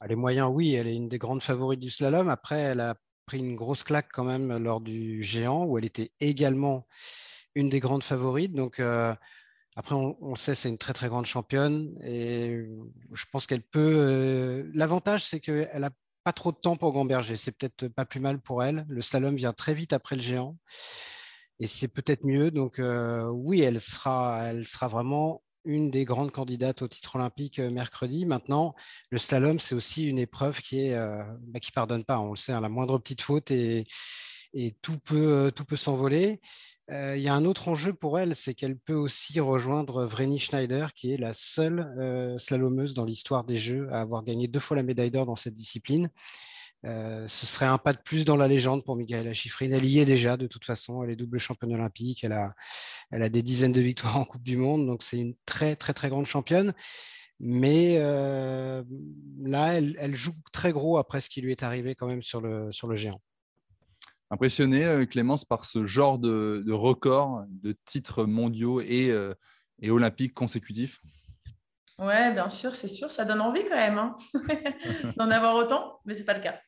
Ah, 0.00 0.06
Les 0.06 0.16
moyens, 0.16 0.50
oui, 0.52 0.74
elle 0.74 0.86
est 0.86 0.94
une 0.94 1.08
des 1.08 1.18
grandes 1.18 1.42
favorites 1.42 1.80
du 1.80 1.90
slalom. 1.90 2.28
Après, 2.28 2.60
elle 2.60 2.80
a 2.80 2.94
pris 3.26 3.38
une 3.38 3.56
grosse 3.56 3.84
claque 3.84 4.08
quand 4.12 4.24
même 4.24 4.56
lors 4.58 4.80
du 4.80 5.22
géant, 5.22 5.64
où 5.64 5.78
elle 5.78 5.84
était 5.84 6.12
également 6.20 6.86
une 7.54 7.68
des 7.68 7.80
grandes 7.80 8.04
favorites. 8.04 8.52
Donc, 8.54 8.80
euh, 8.80 9.14
après, 9.76 9.94
on, 9.94 10.34
sait, 10.36 10.54
c'est 10.54 10.68
une 10.68 10.78
très 10.78 10.92
très 10.92 11.08
grande 11.08 11.26
championne. 11.26 11.96
Et 12.04 12.66
je 13.12 13.24
pense 13.32 13.46
qu'elle 13.46 13.62
peut. 13.62 13.94
euh, 13.98 14.70
L'avantage, 14.74 15.24
c'est 15.24 15.40
qu'elle 15.40 15.80
n'a 15.80 15.90
pas 16.24 16.32
trop 16.32 16.52
de 16.52 16.56
temps 16.58 16.76
pour 16.76 16.92
gamberger. 16.92 17.36
C'est 17.36 17.52
peut-être 17.52 17.88
pas 17.88 18.04
plus 18.04 18.20
mal 18.20 18.40
pour 18.40 18.62
elle. 18.64 18.86
Le 18.88 19.02
slalom 19.02 19.36
vient 19.36 19.52
très 19.52 19.74
vite 19.74 19.92
après 19.92 20.16
le 20.16 20.22
géant. 20.22 20.56
Et 21.60 21.66
c'est 21.66 21.88
peut-être 21.88 22.24
mieux. 22.24 22.50
Donc, 22.50 22.78
euh, 22.78 23.28
oui, 23.30 23.62
elle 23.62 23.80
sera, 23.80 24.44
elle 24.44 24.66
sera 24.66 24.88
vraiment 24.88 25.43
une 25.64 25.90
des 25.90 26.04
grandes 26.04 26.30
candidates 26.30 26.82
au 26.82 26.88
titre 26.88 27.16
olympique 27.16 27.58
euh, 27.58 27.70
mercredi. 27.70 28.26
Maintenant, 28.26 28.74
le 29.10 29.18
slalom, 29.18 29.58
c'est 29.58 29.74
aussi 29.74 30.06
une 30.06 30.18
épreuve 30.18 30.60
qui 30.60 30.86
est 30.86 30.94
euh, 30.94 31.22
bah, 31.48 31.60
qui 31.60 31.72
pardonne 31.72 32.04
pas. 32.04 32.18
On 32.18 32.30
le 32.30 32.36
sait, 32.36 32.52
hein, 32.52 32.60
la 32.60 32.68
moindre 32.68 32.98
petite 32.98 33.22
faute 33.22 33.50
et, 33.50 33.86
tout 34.82 34.98
peut, 34.98 35.32
euh, 35.32 35.50
tout 35.50 35.64
peut 35.64 35.76
s'envoler. 35.76 36.40
Il 36.90 37.20
y 37.20 37.28
a 37.28 37.34
un 37.34 37.46
autre 37.46 37.68
enjeu 37.68 37.94
pour 37.94 38.18
elle, 38.18 38.36
c'est 38.36 38.52
qu'elle 38.52 38.76
peut 38.76 38.94
aussi 38.94 39.40
rejoindre 39.40 40.04
Vreni 40.04 40.38
Schneider, 40.38 40.92
qui 40.92 41.12
est 41.12 41.16
la 41.16 41.32
seule 41.32 41.80
euh, 41.98 42.36
slalomeuse 42.38 42.92
dans 42.92 43.06
l'histoire 43.06 43.44
des 43.44 43.56
Jeux 43.56 43.88
à 43.90 44.02
avoir 44.02 44.22
gagné 44.22 44.48
deux 44.48 44.58
fois 44.58 44.76
la 44.76 44.82
médaille 44.82 45.10
d'or 45.10 45.24
dans 45.24 45.36
cette 45.36 45.54
discipline. 45.54 46.10
Euh, 46.84 47.26
ce 47.28 47.46
serait 47.46 47.66
un 47.66 47.78
pas 47.78 47.92
de 47.92 47.98
plus 47.98 48.24
dans 48.24 48.36
la 48.36 48.46
légende 48.46 48.84
pour 48.84 48.96
Michaela 48.96 49.32
Schifrin. 49.32 49.70
Elle 49.70 49.86
y 49.86 50.00
est 50.00 50.04
déjà 50.04 50.36
de 50.36 50.46
toute 50.46 50.64
façon. 50.64 51.02
Elle 51.02 51.10
est 51.10 51.16
double 51.16 51.38
championne 51.38 51.72
olympique. 51.72 52.24
Elle 52.24 52.32
a, 52.32 53.28
des 53.28 53.42
dizaines 53.42 53.72
de 53.72 53.80
victoires 53.80 54.16
en 54.16 54.24
Coupe 54.24 54.42
du 54.42 54.56
Monde. 54.56 54.86
Donc 54.86 55.02
c'est 55.02 55.18
une 55.18 55.34
très 55.46 55.76
très 55.76 55.94
très 55.94 56.08
grande 56.08 56.26
championne. 56.26 56.74
Mais 57.40 57.96
euh, 57.98 58.82
là, 59.42 59.74
elle, 59.74 60.14
joue 60.14 60.34
très 60.52 60.72
gros 60.72 60.98
après 60.98 61.20
ce 61.20 61.28
qui 61.28 61.40
lui 61.40 61.50
est 61.50 61.62
arrivé 61.62 61.94
quand 61.94 62.06
même 62.06 62.22
sur 62.22 62.40
le, 62.40 62.70
géant. 62.94 63.20
Impressionné, 64.30 64.84
euh, 64.84 65.04
Clémence, 65.04 65.44
par 65.44 65.64
ce 65.64 65.84
genre 65.84 66.18
de, 66.18 66.62
de 66.66 66.72
record 66.72 67.44
de 67.48 67.74
titres 67.84 68.24
mondiaux 68.24 68.80
et, 68.80 69.12
et 69.80 69.90
olympiques 69.90 70.34
consécutifs? 70.34 71.00
Ouais, 71.98 72.32
bien 72.32 72.48
sûr, 72.48 72.74
c'est 72.74 72.88
sûr, 72.88 73.08
ça 73.08 73.24
donne 73.24 73.40
envie 73.40 73.64
quand 73.64 73.76
même 73.76 73.98
hein, 73.98 74.16
d'en 75.16 75.30
avoir 75.30 75.54
autant, 75.54 76.00
mais 76.04 76.14
c'est 76.14 76.24
pas 76.24 76.34
le 76.34 76.42
cas. 76.42 76.58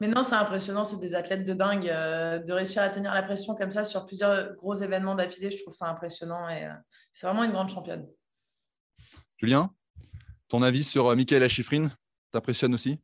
Mais 0.00 0.08
non, 0.08 0.22
c'est 0.22 0.36
impressionnant, 0.36 0.86
c'est 0.86 1.00
des 1.00 1.14
athlètes 1.14 1.44
de 1.44 1.52
dingue 1.52 1.86
euh, 1.88 2.38
de 2.38 2.52
réussir 2.52 2.82
à 2.82 2.88
tenir 2.88 3.12
la 3.12 3.22
pression 3.22 3.54
comme 3.54 3.70
ça 3.70 3.84
sur 3.84 4.06
plusieurs 4.06 4.54
gros 4.54 4.74
événements 4.74 5.14
d'affilée. 5.14 5.50
Je 5.50 5.62
trouve 5.62 5.74
ça 5.74 5.86
impressionnant 5.86 6.48
et 6.48 6.64
euh, 6.64 6.72
c'est 7.12 7.26
vraiment 7.26 7.44
une 7.44 7.52
grande 7.52 7.68
championne. 7.68 8.06
Julien, 9.36 9.70
ton 10.48 10.62
avis 10.62 10.84
sur 10.84 11.08
euh, 11.08 11.14
Michaela 11.14 11.48
Schifrin 11.48 11.90
t'impressionne 12.32 12.74
aussi? 12.74 12.98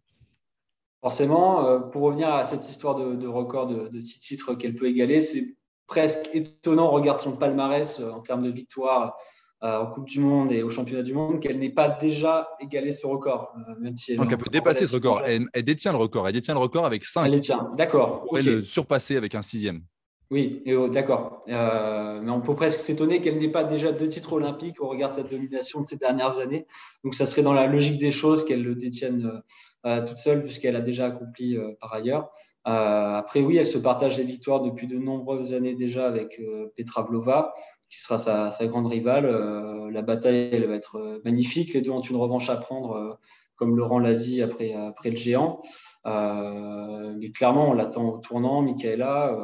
Forcément, 1.01 1.67
euh, 1.67 1.79
pour 1.79 2.03
revenir 2.03 2.29
à 2.33 2.45
cette 2.45 2.69
histoire 2.69 2.95
de, 2.97 3.15
de 3.15 3.27
record 3.27 3.67
de, 3.67 3.89
de 3.89 4.01
six 4.01 4.21
titres 4.21 4.55
qu'elle 4.55 4.75
peut 4.75 4.87
égaler, 4.87 5.21
c'est 5.21 5.57
presque 5.87 6.29
étonnant, 6.35 6.89
on 6.89 6.91
regarde 6.91 7.21
son 7.21 7.37
palmarès 7.37 8.01
euh, 8.01 8.11
en 8.11 8.21
termes 8.21 8.43
de 8.43 8.51
victoires 8.51 9.17
en 9.63 9.87
Coupe 9.87 10.07
du 10.07 10.21
Monde 10.21 10.53
et 10.53 10.63
au 10.63 10.69
Championnat 10.69 11.03
du 11.03 11.15
Monde, 11.15 11.41
qu'elle 11.41 11.59
n'ait 11.59 11.71
pas 11.71 11.89
déjà 11.89 12.49
égalé 12.61 12.93
ce 12.93 13.07
record. 13.07 13.55
euh, 13.69 13.75
même 13.81 13.97
si 13.97 14.13
elle 14.13 14.19
Donc 14.19 14.31
elle 14.31 14.39
peut 14.39 14.51
dépasser 14.51 14.87
ce 14.87 14.97
record. 14.97 15.23
Elle, 15.25 15.47
elle 15.53 15.65
détient 15.65 15.93
le 15.93 15.99
record. 15.99 16.29
Elle 16.29 16.35
détient 16.35 16.55
le 16.55 16.61
record 16.61 16.85
avec 16.85 17.05
5. 17.05 17.25
Elle 17.25 17.33
les 17.33 17.41
tient, 17.41 17.71
d'accord. 17.77 18.21
Elle 18.23 18.29
pourrait 18.29 18.41
ok. 18.43 18.47
le 18.47 18.63
surpasser 18.63 19.17
avec 19.17 19.35
un 19.35 19.43
sixième. 19.43 19.83
Oui, 20.31 20.63
oh, 20.77 20.89
d'accord. 20.89 21.45
Euh, 21.49 22.21
mais 22.21 22.33
on 22.33 22.41
peut 22.41 22.57
presque 22.57 22.81
s'étonner 22.81 23.21
qu'elle 23.21 23.39
n'ait 23.39 23.51
pas 23.51 23.63
déjà 23.63 23.93
deux 23.93 24.09
titres 24.09 24.33
olympiques 24.33 24.81
au 24.83 24.89
regard 24.89 25.11
de 25.11 25.15
sa 25.15 25.23
domination 25.23 25.81
de 25.81 25.87
ces 25.87 25.97
dernières 25.97 26.41
années. 26.41 26.67
Donc, 27.05 27.15
ça 27.15 27.27
serait 27.27 27.43
dans 27.43 27.53
la 27.53 27.69
logique 27.69 27.99
des 27.99 28.11
choses 28.11 28.45
qu'elle 28.45 28.65
le 28.65 28.75
détienne 28.75 29.43
euh, 29.87 30.01
euh, 30.01 30.05
toute 30.05 30.19
seule, 30.19 30.43
puisqu'elle 30.43 30.75
a 30.75 30.81
déjà 30.81 31.07
accompli 31.07 31.57
euh, 31.57 31.75
par 31.81 31.93
ailleurs. 31.93 32.31
Euh, 32.67 33.15
après, 33.15 33.41
oui, 33.43 33.57
elle 33.57 33.67
se 33.67 33.79
partage 33.79 34.19
les 34.19 34.25
victoires 34.25 34.61
depuis 34.61 34.89
de 34.89 34.99
nombreuses 34.99 35.55
années 35.55 35.75
déjà 35.75 36.09
avec 36.09 36.41
euh, 36.41 36.73
Petra 36.77 37.03
Vlova, 37.03 37.55
qui 37.89 38.01
sera 38.01 38.19
sa, 38.19 38.67
grande 38.67 38.89
rivale. 38.89 39.27
Euh, 39.27 39.91
la 39.91 40.03
bataille, 40.03 40.51
elle 40.53 40.67
va 40.67 40.75
être 40.75 40.97
euh, 40.97 41.21
magnifique. 41.25 41.75
Les 41.75 41.83
deux 41.83 41.91
ont 41.91 42.01
une 42.01 42.17
revanche 42.17 42.51
à 42.51 42.57
prendre, 42.57 42.93
euh, 42.97 43.15
comme 43.57 43.77
Laurent 43.77 43.99
l'a 43.99 44.15
dit 44.15 44.43
après, 44.43 44.73
après 44.75 45.11
le 45.11 45.17
géant. 45.17 45.63
Mais 46.05 47.31
clairement, 47.33 47.71
on 47.71 47.73
l'attend 47.73 48.09
au 48.09 48.19
tournant. 48.19 48.63
Michaela. 48.63 49.37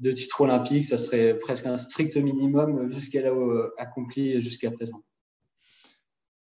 Deux 0.00 0.14
titres 0.14 0.40
olympiques, 0.40 0.86
ça 0.86 0.96
serait 0.96 1.36
presque 1.38 1.66
un 1.66 1.76
strict 1.76 2.16
minimum 2.16 2.86
vu 2.86 3.00
ce 3.00 3.10
qu'elle 3.10 3.26
a 3.26 3.32
accompli 3.76 4.40
jusqu'à 4.40 4.70
présent. 4.70 5.02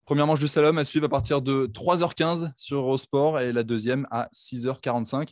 Première 0.04 0.28
manche 0.28 0.42
de 0.42 0.48
slalom 0.48 0.78
à 0.80 0.84
suivre 0.84 1.06
à 1.06 1.10
partir 1.10 1.42
de 1.42 1.68
3h15 1.68 2.52
sur 2.58 2.80
Eurosport 2.80 3.40
et 3.40 3.54
la 3.54 3.64
deuxième 3.64 4.06
à 4.12 4.28
6h45. 4.34 5.30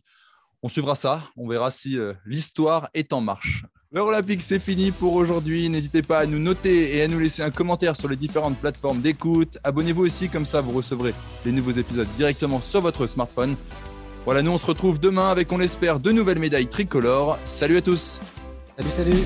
On 0.63 0.69
suivra 0.69 0.95
ça, 0.95 1.23
on 1.36 1.47
verra 1.47 1.71
si 1.71 1.97
l'histoire 2.25 2.89
est 2.93 3.12
en 3.12 3.19
marche. 3.19 3.65
L'heure 3.91 4.06
olympique, 4.06 4.43
c'est 4.43 4.60
fini 4.60 4.91
pour 4.91 5.15
aujourd'hui. 5.15 5.67
N'hésitez 5.67 6.04
pas 6.04 6.19
à 6.19 6.25
nous 6.28 6.38
noter 6.38 6.95
et 6.95 7.02
à 7.02 7.08
nous 7.08 7.17
laisser 7.17 7.41
un 7.41 7.49
commentaire 7.49 7.95
sur 7.95 8.08
les 8.08 8.15
différentes 8.15 8.56
plateformes 8.56 9.02
d'écoute. 9.02 9.58
Abonnez-vous 9.63 10.06
aussi, 10.06 10.30
comme 10.30 10.45
ça 10.45 10.62
vous 10.62 10.73
recevrez 10.73 11.15
les 11.43 11.52
nouveaux 11.52 11.71
épisodes 11.71 12.08
directement 12.15 12.62
sur 12.62 12.82
votre 12.82 13.08
smartphone. 13.08 13.56
Voilà, 14.25 14.43
nous 14.43 14.52
on 14.52 14.60
se 14.60 14.67
retrouve 14.67 14.99
demain 14.99 15.32
avec, 15.32 15.52
on 15.52 15.58
l'espère, 15.58 15.99
de 15.99 16.12
nouvelles 16.12 16.38
médailles 16.38 16.67
tricolores. 16.67 17.39
Salut 17.45 17.78
à 17.78 17.82
tous 17.82 18.19
Salut, 18.78 18.91
salut 18.91 19.25